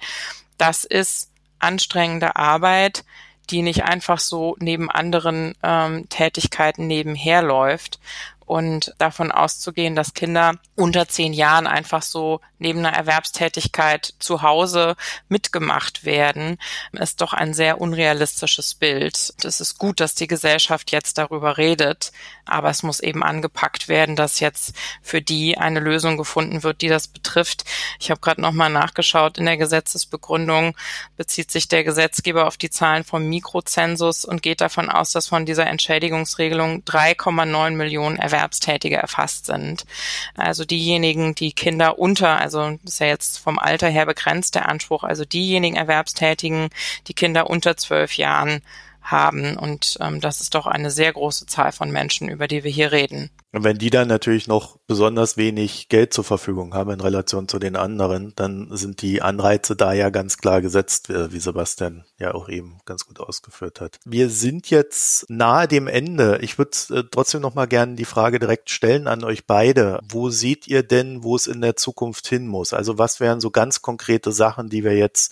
das 0.57 0.83
ist 0.83 1.31
anstrengende 1.59 2.35
Arbeit, 2.35 3.05
die 3.49 3.61
nicht 3.61 3.83
einfach 3.83 4.19
so 4.19 4.55
neben 4.59 4.89
anderen 4.89 5.55
ähm, 5.63 6.07
Tätigkeiten 6.09 6.87
nebenher 6.87 7.41
läuft 7.41 7.99
und 8.53 8.93
davon 8.99 9.31
auszugehen, 9.31 9.95
dass 9.95 10.13
Kinder 10.13 10.53
unter 10.75 11.07
zehn 11.07 11.33
Jahren 11.33 11.65
einfach 11.65 12.03
so 12.03 12.39
neben 12.59 12.85
einer 12.85 12.95
Erwerbstätigkeit 12.95 14.13
zu 14.19 14.43
Hause 14.43 14.95
mitgemacht 15.27 16.05
werden, 16.05 16.59
ist 16.91 17.21
doch 17.21 17.33
ein 17.33 17.55
sehr 17.55 17.81
unrealistisches 17.81 18.75
Bild. 18.75 19.33
Es 19.43 19.59
ist 19.59 19.79
gut, 19.79 19.99
dass 19.99 20.13
die 20.13 20.27
Gesellschaft 20.27 20.91
jetzt 20.91 21.17
darüber 21.17 21.57
redet, 21.57 22.11
aber 22.45 22.69
es 22.69 22.83
muss 22.83 22.99
eben 22.99 23.23
angepackt 23.23 23.87
werden, 23.87 24.15
dass 24.15 24.39
jetzt 24.39 24.75
für 25.01 25.21
die 25.21 25.57
eine 25.57 25.79
Lösung 25.79 26.15
gefunden 26.15 26.61
wird, 26.61 26.81
die 26.81 26.89
das 26.89 27.07
betrifft. 27.07 27.65
Ich 27.99 28.11
habe 28.11 28.21
gerade 28.21 28.41
nochmal 28.41 28.69
nachgeschaut, 28.69 29.39
in 29.39 29.45
der 29.45 29.57
Gesetzesbegründung 29.57 30.77
bezieht 31.17 31.49
sich 31.49 31.69
der 31.69 31.83
Gesetzgeber 31.83 32.45
auf 32.45 32.57
die 32.57 32.69
Zahlen 32.69 33.03
vom 33.03 33.27
Mikrozensus 33.27 34.25
und 34.25 34.43
geht 34.43 34.61
davon 34.61 34.91
aus, 34.91 35.11
dass 35.11 35.27
von 35.27 35.47
dieser 35.47 35.65
Entschädigungsregelung 35.65 36.83
3,9 36.83 37.71
Millionen 37.71 38.17
Erwerbstätige 38.17 38.42
erfasst 38.97 39.45
sind. 39.45 39.85
Also 40.35 40.65
diejenigen, 40.65 41.35
die 41.35 41.53
Kinder 41.53 41.99
unter, 41.99 42.39
also 42.39 42.77
ist 42.83 42.99
ja 42.99 43.07
jetzt 43.07 43.39
vom 43.39 43.59
Alter 43.59 43.89
her 43.89 44.05
begrenzt 44.05 44.55
der 44.55 44.69
Anspruch, 44.69 45.03
also 45.03 45.25
diejenigen 45.25 45.75
Erwerbstätigen, 45.75 46.69
die 47.07 47.13
Kinder 47.13 47.49
unter 47.49 47.77
zwölf 47.77 48.17
Jahren 48.17 48.61
haben. 49.01 49.57
Und 49.57 49.97
ähm, 49.99 50.21
das 50.21 50.41
ist 50.41 50.55
doch 50.55 50.65
eine 50.65 50.91
sehr 50.91 51.13
große 51.13 51.45
Zahl 51.45 51.71
von 51.71 51.91
Menschen, 51.91 52.29
über 52.29 52.47
die 52.47 52.63
wir 52.63 52.71
hier 52.71 52.91
reden. 52.91 53.29
Und 53.53 53.63
wenn 53.63 53.77
die 53.77 53.91
dann 53.91 54.07
natürlich 54.07 54.47
noch 54.47 54.79
besonders 54.87 55.37
wenig 55.37 55.87
Geld 55.87 56.11
zur 56.11 56.23
Verfügung 56.23 56.73
haben 56.73 56.89
in 56.89 56.99
Relation 56.99 57.47
zu 57.47 57.59
den 57.59 57.75
anderen, 57.75 58.33
dann 58.35 58.75
sind 58.75 59.03
die 59.03 59.21
Anreize 59.21 59.75
da 59.75 59.93
ja 59.93 60.09
ganz 60.09 60.39
klar 60.39 60.59
gesetzt, 60.59 61.11
äh, 61.11 61.31
wie 61.31 61.39
Sebastian 61.39 62.03
ja 62.17 62.33
auch 62.33 62.49
eben 62.49 62.79
ganz 62.85 63.05
gut 63.05 63.19
ausgeführt 63.19 63.79
hat. 63.79 63.99
Wir 64.05 64.29
sind 64.29 64.71
jetzt 64.71 65.29
nahe 65.29 65.67
dem 65.67 65.85
Ende. 65.85 66.39
Ich 66.41 66.57
würde 66.57 66.71
äh, 66.89 67.03
trotzdem 67.11 67.41
noch 67.41 67.53
mal 67.53 67.67
gerne 67.67 67.93
die 67.93 68.05
Frage 68.05 68.39
direkt 68.39 68.71
stellen 68.71 69.07
an 69.07 69.23
euch 69.23 69.45
beide. 69.45 69.99
Wo 70.09 70.31
seht 70.31 70.67
ihr 70.67 70.81
denn, 70.81 71.23
wo 71.23 71.35
es 71.35 71.45
in 71.45 71.61
der 71.61 71.75
Zukunft 71.75 72.27
hin 72.27 72.47
muss? 72.47 72.73
Also 72.73 72.97
was 72.97 73.19
wären 73.19 73.39
so 73.39 73.51
ganz 73.51 73.83
konkrete 73.83 74.31
Sachen, 74.31 74.69
die 74.69 74.83
wir 74.83 74.97
jetzt 74.97 75.31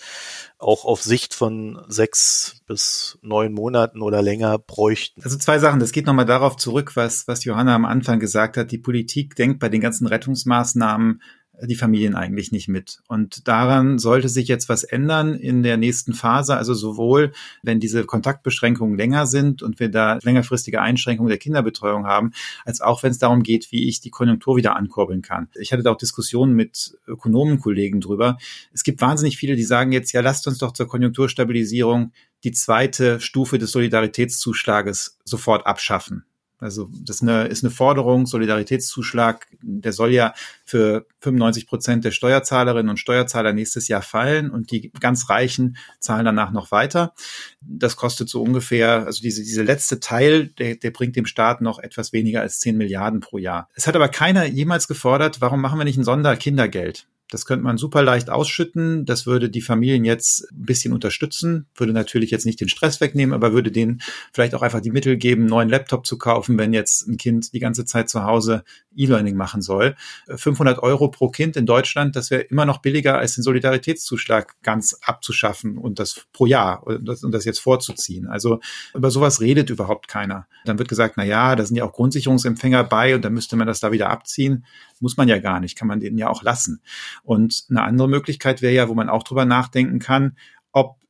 auch 0.62 0.86
auf 0.86 1.02
Sicht 1.02 1.34
von 1.34 1.84
sechs 1.88 2.62
bis 2.68 3.18
neun 3.22 3.52
Monaten 3.52 4.02
oder 4.02 4.22
länger 4.22 4.58
bräuchten. 4.60 5.22
Also 5.24 5.38
zwei 5.38 5.60
Sachen. 5.60 5.80
Das 5.80 5.92
geht 5.92 6.06
nochmal 6.06 6.26
darauf 6.26 6.56
zurück, 6.56 6.96
was, 6.96 7.28
was 7.28 7.44
Johanna 7.44 7.76
am 7.76 7.86
Anfang 7.86 8.11
gesagt 8.20 8.58
hat. 8.58 8.72
Die 8.72 8.78
Politik 8.78 9.36
denkt 9.36 9.60
bei 9.60 9.70
den 9.70 9.82
ganzen 9.82 10.08
Rettungsmaßnahmen 10.08 11.22
die 11.68 11.76
Familien 11.76 12.16
eigentlich 12.16 12.52
nicht 12.52 12.68
mit. 12.68 13.02
Und 13.08 13.48
daran 13.48 14.00
sollte 14.00 14.30
sich 14.30 14.48
jetzt 14.48 14.70
was 14.70 14.84
ändern 14.84 15.36
in 15.36 15.64
der 15.64 15.78
nächsten 15.78 16.14
Phase. 16.14 16.58
Also 16.58 16.74
sowohl, 16.74 17.32
wenn 17.62 17.80
diese 17.80 18.04
Kontaktbeschränkungen 18.04 18.98
länger 18.98 19.28
sind 19.28 19.62
und 19.62 19.80
wir 19.80 19.90
da 19.90 20.18
längerfristige 20.24 20.82
Einschränkungen 20.82 21.30
der 21.30 21.38
Kinderbetreuung 21.38 22.06
haben, 22.06 22.32
als 22.66 22.82
auch 22.82 23.04
wenn 23.04 23.12
es 23.12 23.20
darum 23.20 23.44
geht, 23.44 23.72
wie 23.72 23.88
ich 23.88 24.02
die 24.02 24.10
Konjunktur 24.10 24.58
wieder 24.58 24.76
ankurbeln 24.76 25.22
kann. 25.22 25.50
Ich 25.56 25.72
hatte 25.72 25.84
da 25.84 25.92
auch 25.92 25.98
Diskussionen 25.98 26.54
mit 26.54 26.98
Ökonomenkollegen 27.08 28.02
drüber. 28.02 28.38
Es 28.74 28.84
gibt 28.84 29.02
wahnsinnig 29.02 29.38
viele, 29.38 29.56
die 29.56 29.64
sagen 29.64 29.92
jetzt, 29.92 30.12
ja, 30.14 30.22
lasst 30.22 30.48
uns 30.48 30.58
doch 30.58 30.74
zur 30.74 30.88
Konjunkturstabilisierung 30.88 32.12
die 32.44 32.52
zweite 32.52 33.20
Stufe 33.20 33.60
des 33.60 33.72
Solidaritätszuschlages 33.72 35.20
sofort 35.26 35.68
abschaffen. 35.68 36.26
Also 36.62 36.90
das 36.94 37.18
ist 37.18 37.22
eine, 37.24 37.48
ist 37.48 37.64
eine 37.64 37.72
Forderung, 37.72 38.28
Solidaritätszuschlag, 38.28 39.48
der 39.62 39.94
soll 39.94 40.12
ja 40.12 40.34
für 40.64 41.08
95 41.20 41.68
Prozent 41.68 42.06
der 42.06 42.12
Steuerzahlerinnen 42.12 42.90
und 42.90 42.98
Steuerzahler 42.98 43.52
nächstes 43.52 43.88
Jahr 43.88 44.04
fallen 44.04 44.52
und 44.52 44.72
die 44.72 44.92
ganz 45.00 45.30
Reichen 45.30 45.78
zahlen 46.00 46.26
danach 46.26 46.52
noch 46.52 46.72
weiter. 46.72 47.14
Das 47.62 47.96
kostet 47.96 48.30
so 48.30 48.44
ungefähr, 48.44 49.08
also 49.08 49.22
diese, 49.22 49.42
diese 49.42 49.64
letzte 49.64 50.00
Teil, 50.00 50.48
der, 50.48 50.76
der 50.76 50.92
bringt 50.92 51.16
dem 51.16 51.26
Staat 51.26 51.62
noch 51.62 51.80
etwas 51.80 52.14
weniger 52.14 52.42
als 52.42 52.60
10 52.60 52.78
Milliarden 52.78 53.22
pro 53.22 53.40
Jahr. 53.40 53.68
Es 53.74 53.88
hat 53.88 53.96
aber 53.96 54.08
keiner 54.08 54.46
jemals 54.46 54.88
gefordert, 54.88 55.42
warum 55.42 55.62
machen 55.62 55.80
wir 55.80 55.86
nicht 55.86 55.98
ein 55.98 56.04
Sonderkindergeld? 56.04 57.08
Das 57.32 57.46
könnte 57.46 57.64
man 57.64 57.78
super 57.78 58.04
leicht 58.04 58.30
ausschütten. 58.30 59.06
Das 59.06 59.26
würde 59.26 59.50
die 59.50 59.62
Familien 59.62 60.06
jetzt 60.06 60.52
ein 60.52 60.66
bisschen 60.66 60.94
unterstützen, 60.94 61.66
würde 61.76 61.94
natürlich 61.94 62.30
jetzt 62.30 62.46
nicht 62.46 62.60
den 62.60 62.70
Stress 62.70 63.02
wegnehmen, 63.02 63.34
aber 63.34 63.54
würde 63.54 63.72
denen 63.72 64.02
vielleicht 64.34 64.54
auch 64.54 64.62
einfach 64.62 64.82
die 64.82 64.92
Mittel 64.92 65.18
geben, 65.18 65.44
einen 65.44 65.50
neuen 65.50 65.70
Laptop 65.70 66.06
zu 66.06 66.18
kaufen, 66.18 66.58
wenn 66.58 66.74
jetzt 66.74 67.08
ein 67.08 67.18
Kind 67.18 67.54
die 67.54 67.60
ganze 67.60 67.86
Zeit 67.86 68.10
zu 68.10 68.24
Hause 68.26 68.64
E-Learning 68.96 69.38
machen 69.38 69.62
soll. 69.62 69.96
500 70.28 70.80
Euro 70.80 71.08
pro 71.08 71.30
Kind 71.30 71.56
in 71.56 71.66
Deutschland, 71.66 72.16
das 72.18 72.32
wäre 72.32 72.42
immer 72.42 72.66
noch 72.66 72.80
billiger 72.80 73.18
als 73.18 73.36
den 73.36 73.44
Solidaritätszuschlag 73.44 74.62
ganz 74.62 74.98
abzuschaffen 75.02 75.78
und 75.78 76.00
das 76.00 76.26
pro 76.34 76.46
Jahr 76.46 76.86
und 76.86 77.08
das, 77.08 77.24
und 77.24 77.32
das 77.32 77.46
jetzt 77.46 77.60
vorzuziehen. 77.60 78.28
Also 78.28 78.60
über 78.94 79.10
sowas 79.10 79.40
redet 79.40 79.70
überhaupt 79.70 80.10
keiner. 80.10 80.48
Dann 80.66 80.78
wird 80.78 80.90
gesagt, 80.90 81.16
na 81.16 81.24
ja, 81.24 81.56
da 81.56 81.66
sind 81.66 81.78
ja 81.78 81.86
auch 81.86 81.94
Grundsicherungsempfänger 81.94 82.84
bei 82.84 83.16
und 83.16 83.24
dann 83.24 83.34
müsste 83.34 83.56
man 83.56 83.68
das 83.68 83.80
da 83.80 83.94
wieder 83.94 84.10
abziehen. 84.10 84.66
Muss 85.00 85.18
man 85.18 85.28
ja 85.28 85.40
gar 85.40 85.60
nicht, 85.60 85.78
kann 85.78 85.88
man 85.88 86.00
denen 86.00 86.18
ja 86.18 86.30
auch 86.30 86.44
lassen. 86.44 86.82
Und 87.24 87.66
eine 87.70 87.84
andere 87.84 88.10
Möglichkeit 88.10 88.62
wäre 88.62 88.74
ja, 88.74 88.90
wo 88.90 88.94
man 88.94 89.10
auch 89.10 89.24
drüber 89.24 89.46
nachdenken 89.46 90.00
kann, 90.00 90.36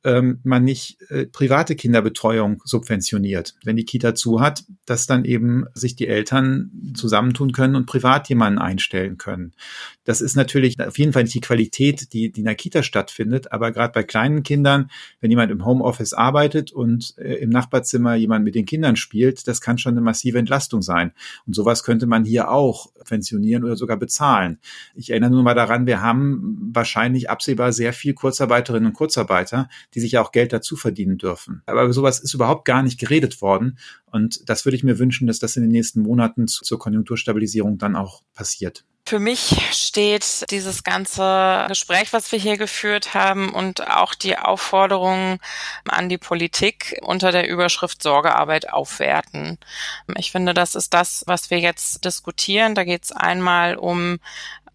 ähm, 0.03 0.39
man 0.43 0.63
nicht 0.63 0.99
äh, 1.09 1.25
private 1.25 1.75
Kinderbetreuung 1.75 2.61
subventioniert. 2.65 3.55
Wenn 3.63 3.75
die 3.75 3.85
Kita 3.85 4.15
zu 4.15 4.41
hat, 4.41 4.63
dass 4.85 5.05
dann 5.05 5.25
eben 5.25 5.65
sich 5.73 5.95
die 5.95 6.07
Eltern 6.07 6.71
zusammentun 6.95 7.51
können 7.51 7.75
und 7.75 7.85
privat 7.85 8.29
jemanden 8.29 8.59
einstellen 8.59 9.17
können. 9.17 9.53
Das 10.03 10.21
ist 10.21 10.35
natürlich 10.35 10.79
auf 10.79 10.97
jeden 10.97 11.13
Fall 11.13 11.23
nicht 11.23 11.35
die 11.35 11.41
Qualität, 11.41 12.13
die, 12.13 12.31
die 12.31 12.41
in 12.41 12.45
der 12.45 12.55
Kita 12.55 12.81
stattfindet, 12.81 13.51
aber 13.51 13.71
gerade 13.71 13.93
bei 13.93 14.03
kleinen 14.03 14.43
Kindern, 14.43 14.89
wenn 15.19 15.29
jemand 15.29 15.51
im 15.51 15.65
Homeoffice 15.65 16.13
arbeitet 16.13 16.71
und 16.71 17.13
äh, 17.17 17.35
im 17.35 17.49
Nachbarzimmer 17.49 18.15
jemand 18.15 18.43
mit 18.43 18.55
den 18.55 18.65
Kindern 18.65 18.95
spielt, 18.95 19.47
das 19.47 19.61
kann 19.61 19.77
schon 19.77 19.93
eine 19.93 20.01
massive 20.01 20.39
Entlastung 20.39 20.81
sein. 20.81 21.11
Und 21.45 21.55
sowas 21.55 21.83
könnte 21.83 22.07
man 22.07 22.25
hier 22.25 22.49
auch 22.49 22.91
pensionieren 23.05 23.63
oder 23.63 23.75
sogar 23.75 23.97
bezahlen. 23.97 24.59
Ich 24.95 25.11
erinnere 25.11 25.31
nur 25.31 25.43
mal 25.43 25.53
daran, 25.53 25.85
wir 25.85 26.01
haben 26.01 26.71
wahrscheinlich 26.73 27.29
absehbar 27.29 27.71
sehr 27.71 27.93
viel 27.93 28.13
Kurzarbeiterinnen 28.13 28.87
und 28.87 28.93
Kurzarbeiter, 28.93 29.69
die 29.93 29.99
sich 29.99 30.13
ja 30.13 30.21
auch 30.21 30.31
Geld 30.31 30.53
dazu 30.53 30.75
verdienen 30.75 31.17
dürfen. 31.17 31.63
Aber 31.65 31.91
sowas 31.93 32.19
ist 32.19 32.33
überhaupt 32.33 32.65
gar 32.65 32.83
nicht 32.83 32.99
geredet 32.99 33.41
worden. 33.41 33.77
Und 34.05 34.49
das 34.49 34.65
würde 34.65 34.75
ich 34.75 34.83
mir 34.83 34.99
wünschen, 34.99 35.27
dass 35.27 35.39
das 35.39 35.55
in 35.55 35.63
den 35.63 35.71
nächsten 35.71 36.01
Monaten 36.01 36.47
zur 36.47 36.79
Konjunkturstabilisierung 36.79 37.77
dann 37.77 37.95
auch 37.95 38.21
passiert. 38.33 38.85
Für 39.07 39.19
mich 39.19 39.57
steht 39.71 40.49
dieses 40.51 40.83
ganze 40.83 41.65
Gespräch, 41.67 42.13
was 42.13 42.31
wir 42.31 42.39
hier 42.39 42.57
geführt 42.57 43.13
haben 43.13 43.49
und 43.49 43.85
auch 43.89 44.13
die 44.13 44.37
Aufforderung 44.37 45.39
an 45.89 46.07
die 46.07 46.19
Politik 46.19 46.97
unter 47.01 47.31
der 47.31 47.49
Überschrift 47.49 48.03
Sorgearbeit 48.03 48.71
aufwerten. 48.71 49.57
Ich 50.15 50.31
finde, 50.31 50.53
das 50.53 50.75
ist 50.75 50.93
das, 50.93 51.23
was 51.25 51.49
wir 51.49 51.59
jetzt 51.59 52.05
diskutieren. 52.05 52.75
Da 52.75 52.83
geht 52.83 53.03
es 53.03 53.11
einmal 53.11 53.75
um 53.75 54.19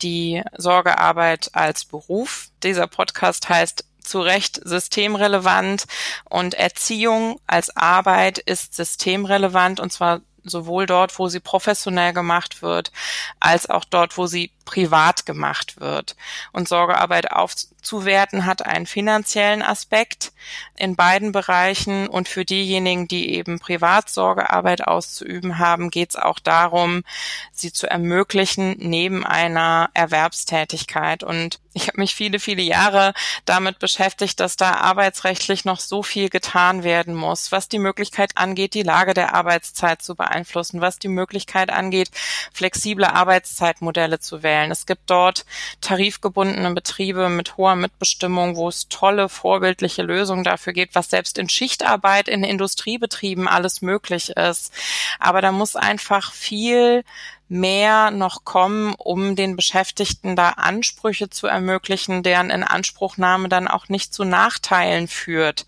die 0.02 0.42
Sorgearbeit 0.58 1.50
als 1.54 1.84
Beruf. 1.84 2.48
Dieser 2.62 2.88
Podcast 2.88 3.48
heißt 3.48 3.84
zu 4.06 4.20
Recht 4.20 4.60
systemrelevant 4.64 5.86
und 6.24 6.54
Erziehung 6.54 7.40
als 7.46 7.76
Arbeit 7.76 8.38
ist 8.38 8.74
systemrelevant 8.74 9.80
und 9.80 9.92
zwar 9.92 10.20
sowohl 10.50 10.86
dort, 10.86 11.18
wo 11.18 11.28
sie 11.28 11.40
professionell 11.40 12.12
gemacht 12.12 12.62
wird, 12.62 12.92
als 13.40 13.68
auch 13.68 13.84
dort, 13.84 14.16
wo 14.16 14.26
sie 14.26 14.52
privat 14.64 15.26
gemacht 15.26 15.80
wird. 15.80 16.16
Und 16.52 16.68
Sorgearbeit 16.68 17.30
aufzuwerten 17.30 18.46
hat 18.46 18.64
einen 18.64 18.86
finanziellen 18.86 19.62
Aspekt 19.62 20.32
in 20.76 20.96
beiden 20.96 21.32
Bereichen. 21.32 22.08
Und 22.08 22.28
für 22.28 22.44
diejenigen, 22.44 23.08
die 23.08 23.34
eben 23.34 23.58
privat 23.58 24.08
Sorgearbeit 24.08 24.86
auszuüben 24.86 25.58
haben, 25.58 25.90
geht 25.90 26.10
es 26.10 26.16
auch 26.16 26.38
darum, 26.38 27.04
sie 27.52 27.72
zu 27.72 27.88
ermöglichen 27.88 28.76
neben 28.78 29.24
einer 29.24 29.90
Erwerbstätigkeit. 29.94 31.22
Und 31.22 31.60
ich 31.76 31.88
habe 31.88 32.00
mich 32.00 32.14
viele, 32.14 32.40
viele 32.40 32.62
Jahre 32.62 33.12
damit 33.44 33.78
beschäftigt, 33.78 34.40
dass 34.40 34.56
da 34.56 34.76
arbeitsrechtlich 34.76 35.66
noch 35.66 35.78
so 35.78 36.02
viel 36.02 36.30
getan 36.30 36.84
werden 36.84 37.14
muss, 37.14 37.52
was 37.52 37.68
die 37.68 37.78
Möglichkeit 37.78 38.32
angeht, 38.36 38.72
die 38.72 38.82
Lage 38.82 39.12
der 39.12 39.34
Arbeitszeit 39.34 40.00
zu 40.00 40.14
beeinflussen, 40.14 40.80
was 40.80 40.98
die 40.98 41.08
Möglichkeit 41.08 41.70
angeht, 41.70 42.10
flexible 42.50 43.04
Arbeitszeitmodelle 43.04 44.18
zu 44.20 44.42
wählen. 44.42 44.70
Es 44.70 44.86
gibt 44.86 45.10
dort 45.10 45.44
tarifgebundene 45.82 46.72
Betriebe 46.72 47.28
mit 47.28 47.58
hoher 47.58 47.76
Mitbestimmung, 47.76 48.56
wo 48.56 48.68
es 48.68 48.88
tolle, 48.88 49.28
vorbildliche 49.28 50.02
Lösungen 50.02 50.44
dafür 50.44 50.72
gibt, 50.72 50.94
was 50.94 51.10
selbst 51.10 51.36
in 51.36 51.50
Schichtarbeit 51.50 52.26
in 52.26 52.42
Industriebetrieben 52.42 53.48
alles 53.48 53.82
möglich 53.82 54.30
ist. 54.30 54.72
Aber 55.18 55.42
da 55.42 55.52
muss 55.52 55.76
einfach 55.76 56.32
viel 56.32 57.04
mehr 57.48 58.10
noch 58.10 58.44
kommen, 58.44 58.94
um 58.94 59.36
den 59.36 59.54
Beschäftigten 59.54 60.34
da 60.34 60.50
Ansprüche 60.50 61.30
zu 61.30 61.46
ermöglichen, 61.46 62.22
deren 62.22 62.50
Inanspruchnahme 62.50 63.48
dann 63.48 63.68
auch 63.68 63.88
nicht 63.88 64.12
zu 64.12 64.24
Nachteilen 64.24 65.06
führt. 65.06 65.66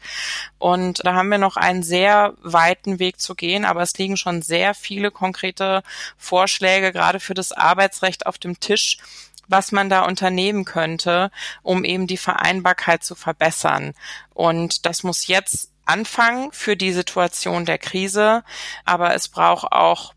Und 0.59 1.05
da 1.05 1.14
haben 1.14 1.29
wir 1.29 1.39
noch 1.39 1.57
einen 1.57 1.83
sehr 1.83 2.35
weiten 2.43 2.99
Weg 2.99 3.20
zu 3.20 3.35
gehen, 3.35 3.64
aber 3.64 3.83
es 3.83 3.97
liegen 3.97 4.16
schon 4.16 4.43
sehr 4.43 4.74
viele 4.74 5.11
konkrete 5.11 5.83
Vorschläge 6.16 6.93
gerade 6.93 7.20
für 7.20 7.35
das 7.35 7.53
Arbeitsrecht 7.53 8.26
auf 8.26 8.39
dem 8.39 8.59
Tisch, 8.59 8.99
was 9.47 9.72
man 9.72 9.89
da 9.89 10.03
unternehmen 10.03 10.64
könnte, 10.64 11.31
um 11.62 11.85
eben 11.85 12.07
die 12.07 12.18
Vereinbarkeit 12.18 13.05
zu 13.05 13.14
verbessern. 13.14 13.95
Und 14.35 14.85
das 14.85 15.05
muss 15.05 15.26
jetzt 15.26 15.70
anfangen 15.87 16.53
für 16.53 16.76
die 16.76 16.93
Situation 16.93 17.64
der 17.64 17.79
Krise, 17.79 18.45
aber 18.85 19.14
es 19.14 19.29
braucht 19.29 19.72
auch 19.72 20.12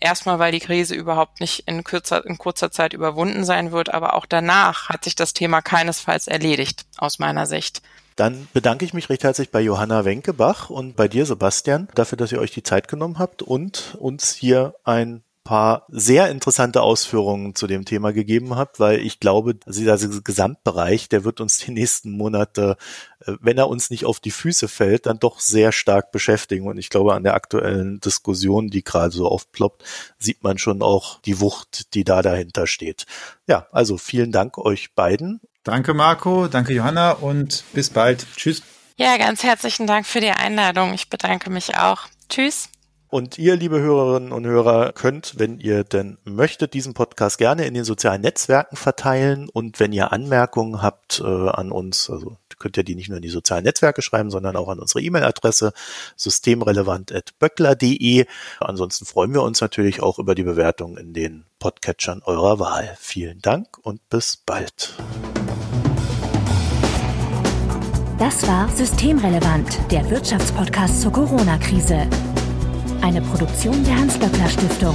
Erstmal, 0.00 0.38
weil 0.38 0.52
die 0.52 0.60
Krise 0.60 0.94
überhaupt 0.94 1.40
nicht 1.40 1.64
in, 1.66 1.84
kürzer, 1.84 2.24
in 2.24 2.38
kurzer 2.38 2.70
Zeit 2.70 2.94
überwunden 2.94 3.44
sein 3.44 3.70
wird, 3.70 3.92
aber 3.92 4.14
auch 4.14 4.26
danach 4.26 4.88
hat 4.88 5.04
sich 5.04 5.14
das 5.14 5.34
Thema 5.34 5.60
keinesfalls 5.60 6.26
erledigt, 6.26 6.86
aus 6.96 7.18
meiner 7.18 7.46
Sicht. 7.46 7.82
Dann 8.16 8.48
bedanke 8.52 8.84
ich 8.84 8.94
mich 8.94 9.08
recht 9.08 9.24
herzlich 9.24 9.50
bei 9.50 9.60
Johanna 9.60 10.04
Wenkebach 10.04 10.70
und 10.70 10.96
bei 10.96 11.06
dir, 11.06 11.26
Sebastian, 11.26 11.88
dafür, 11.94 12.18
dass 12.18 12.32
ihr 12.32 12.40
euch 12.40 12.50
die 12.50 12.62
Zeit 12.62 12.88
genommen 12.88 13.18
habt 13.18 13.42
und 13.42 13.96
uns 13.98 14.34
hier 14.34 14.74
ein 14.84 15.22
paar 15.50 15.84
sehr 15.88 16.30
interessante 16.30 16.80
Ausführungen 16.80 17.56
zu 17.56 17.66
dem 17.66 17.84
Thema 17.84 18.12
gegeben 18.12 18.54
habt, 18.54 18.78
weil 18.78 19.00
ich 19.00 19.18
glaube, 19.18 19.56
dieser 19.66 19.98
Gesamtbereich, 19.98 21.08
der 21.08 21.24
wird 21.24 21.40
uns 21.40 21.58
die 21.58 21.72
nächsten 21.72 22.12
Monate, 22.12 22.76
äh, 23.26 23.32
wenn 23.40 23.58
er 23.58 23.66
uns 23.66 23.90
nicht 23.90 24.04
auf 24.04 24.20
die 24.20 24.30
Füße 24.30 24.68
fällt, 24.68 25.06
dann 25.06 25.18
doch 25.18 25.40
sehr 25.40 25.72
stark 25.72 26.12
beschäftigen. 26.12 26.68
Und 26.68 26.78
ich 26.78 26.88
glaube, 26.88 27.14
an 27.14 27.24
der 27.24 27.34
aktuellen 27.34 27.98
Diskussion, 27.98 28.68
die 28.68 28.84
gerade 28.84 29.10
so 29.10 29.26
aufploppt, 29.26 29.82
sieht 30.20 30.44
man 30.44 30.56
schon 30.56 30.82
auch 30.82 31.20
die 31.22 31.40
Wucht, 31.40 31.94
die 31.94 32.04
da 32.04 32.22
dahinter 32.22 32.68
steht. 32.68 33.06
Ja, 33.48 33.66
also 33.72 33.98
vielen 33.98 34.30
Dank 34.30 34.56
euch 34.56 34.94
beiden. 34.94 35.40
Danke 35.64 35.94
Marco, 35.94 36.46
danke 36.46 36.74
Johanna 36.74 37.10
und 37.10 37.64
bis 37.72 37.90
bald. 37.90 38.24
Tschüss. 38.36 38.62
Ja, 38.96 39.16
ganz 39.16 39.42
herzlichen 39.42 39.88
Dank 39.88 40.06
für 40.06 40.20
die 40.20 40.30
Einladung. 40.30 40.94
Ich 40.94 41.10
bedanke 41.10 41.50
mich 41.50 41.76
auch. 41.76 42.02
Tschüss. 42.28 42.68
Und 43.10 43.38
ihr, 43.38 43.56
liebe 43.56 43.80
Hörerinnen 43.80 44.30
und 44.30 44.46
Hörer, 44.46 44.92
könnt, 44.92 45.36
wenn 45.36 45.58
ihr 45.58 45.82
denn 45.82 46.18
möchtet, 46.24 46.74
diesen 46.74 46.94
Podcast 46.94 47.38
gerne 47.38 47.66
in 47.66 47.74
den 47.74 47.82
sozialen 47.82 48.20
Netzwerken 48.20 48.76
verteilen. 48.76 49.48
Und 49.48 49.80
wenn 49.80 49.92
ihr 49.92 50.12
Anmerkungen 50.12 50.80
habt 50.80 51.20
äh, 51.20 51.48
an 51.48 51.72
uns, 51.72 52.08
also 52.08 52.36
könnt 52.60 52.76
ihr 52.76 52.84
die 52.84 52.94
nicht 52.94 53.08
nur 53.08 53.16
in 53.16 53.22
die 53.22 53.28
sozialen 53.28 53.64
Netzwerke 53.64 54.00
schreiben, 54.00 54.30
sondern 54.30 54.54
auch 54.54 54.68
an 54.68 54.78
unsere 54.78 55.02
E-Mail-Adresse 55.02 55.72
systemrelevant.böckler.de. 56.14 58.26
Ansonsten 58.60 59.06
freuen 59.06 59.34
wir 59.34 59.42
uns 59.42 59.60
natürlich 59.60 60.00
auch 60.00 60.20
über 60.20 60.36
die 60.36 60.44
Bewertung 60.44 60.96
in 60.96 61.12
den 61.12 61.46
Podcatchern 61.58 62.22
eurer 62.24 62.60
Wahl. 62.60 62.96
Vielen 63.00 63.42
Dank 63.42 63.76
und 63.82 64.08
bis 64.08 64.36
bald. 64.36 64.94
Das 68.18 68.46
war 68.46 68.68
Systemrelevant, 68.68 69.80
der 69.90 70.08
Wirtschaftspodcast 70.10 71.02
zur 71.02 71.10
Corona-Krise. 71.10 72.06
Eine 73.02 73.22
Produktion 73.22 73.82
der 73.84 73.96
Hans-Böckler 73.96 74.48
Stiftung. 74.48 74.94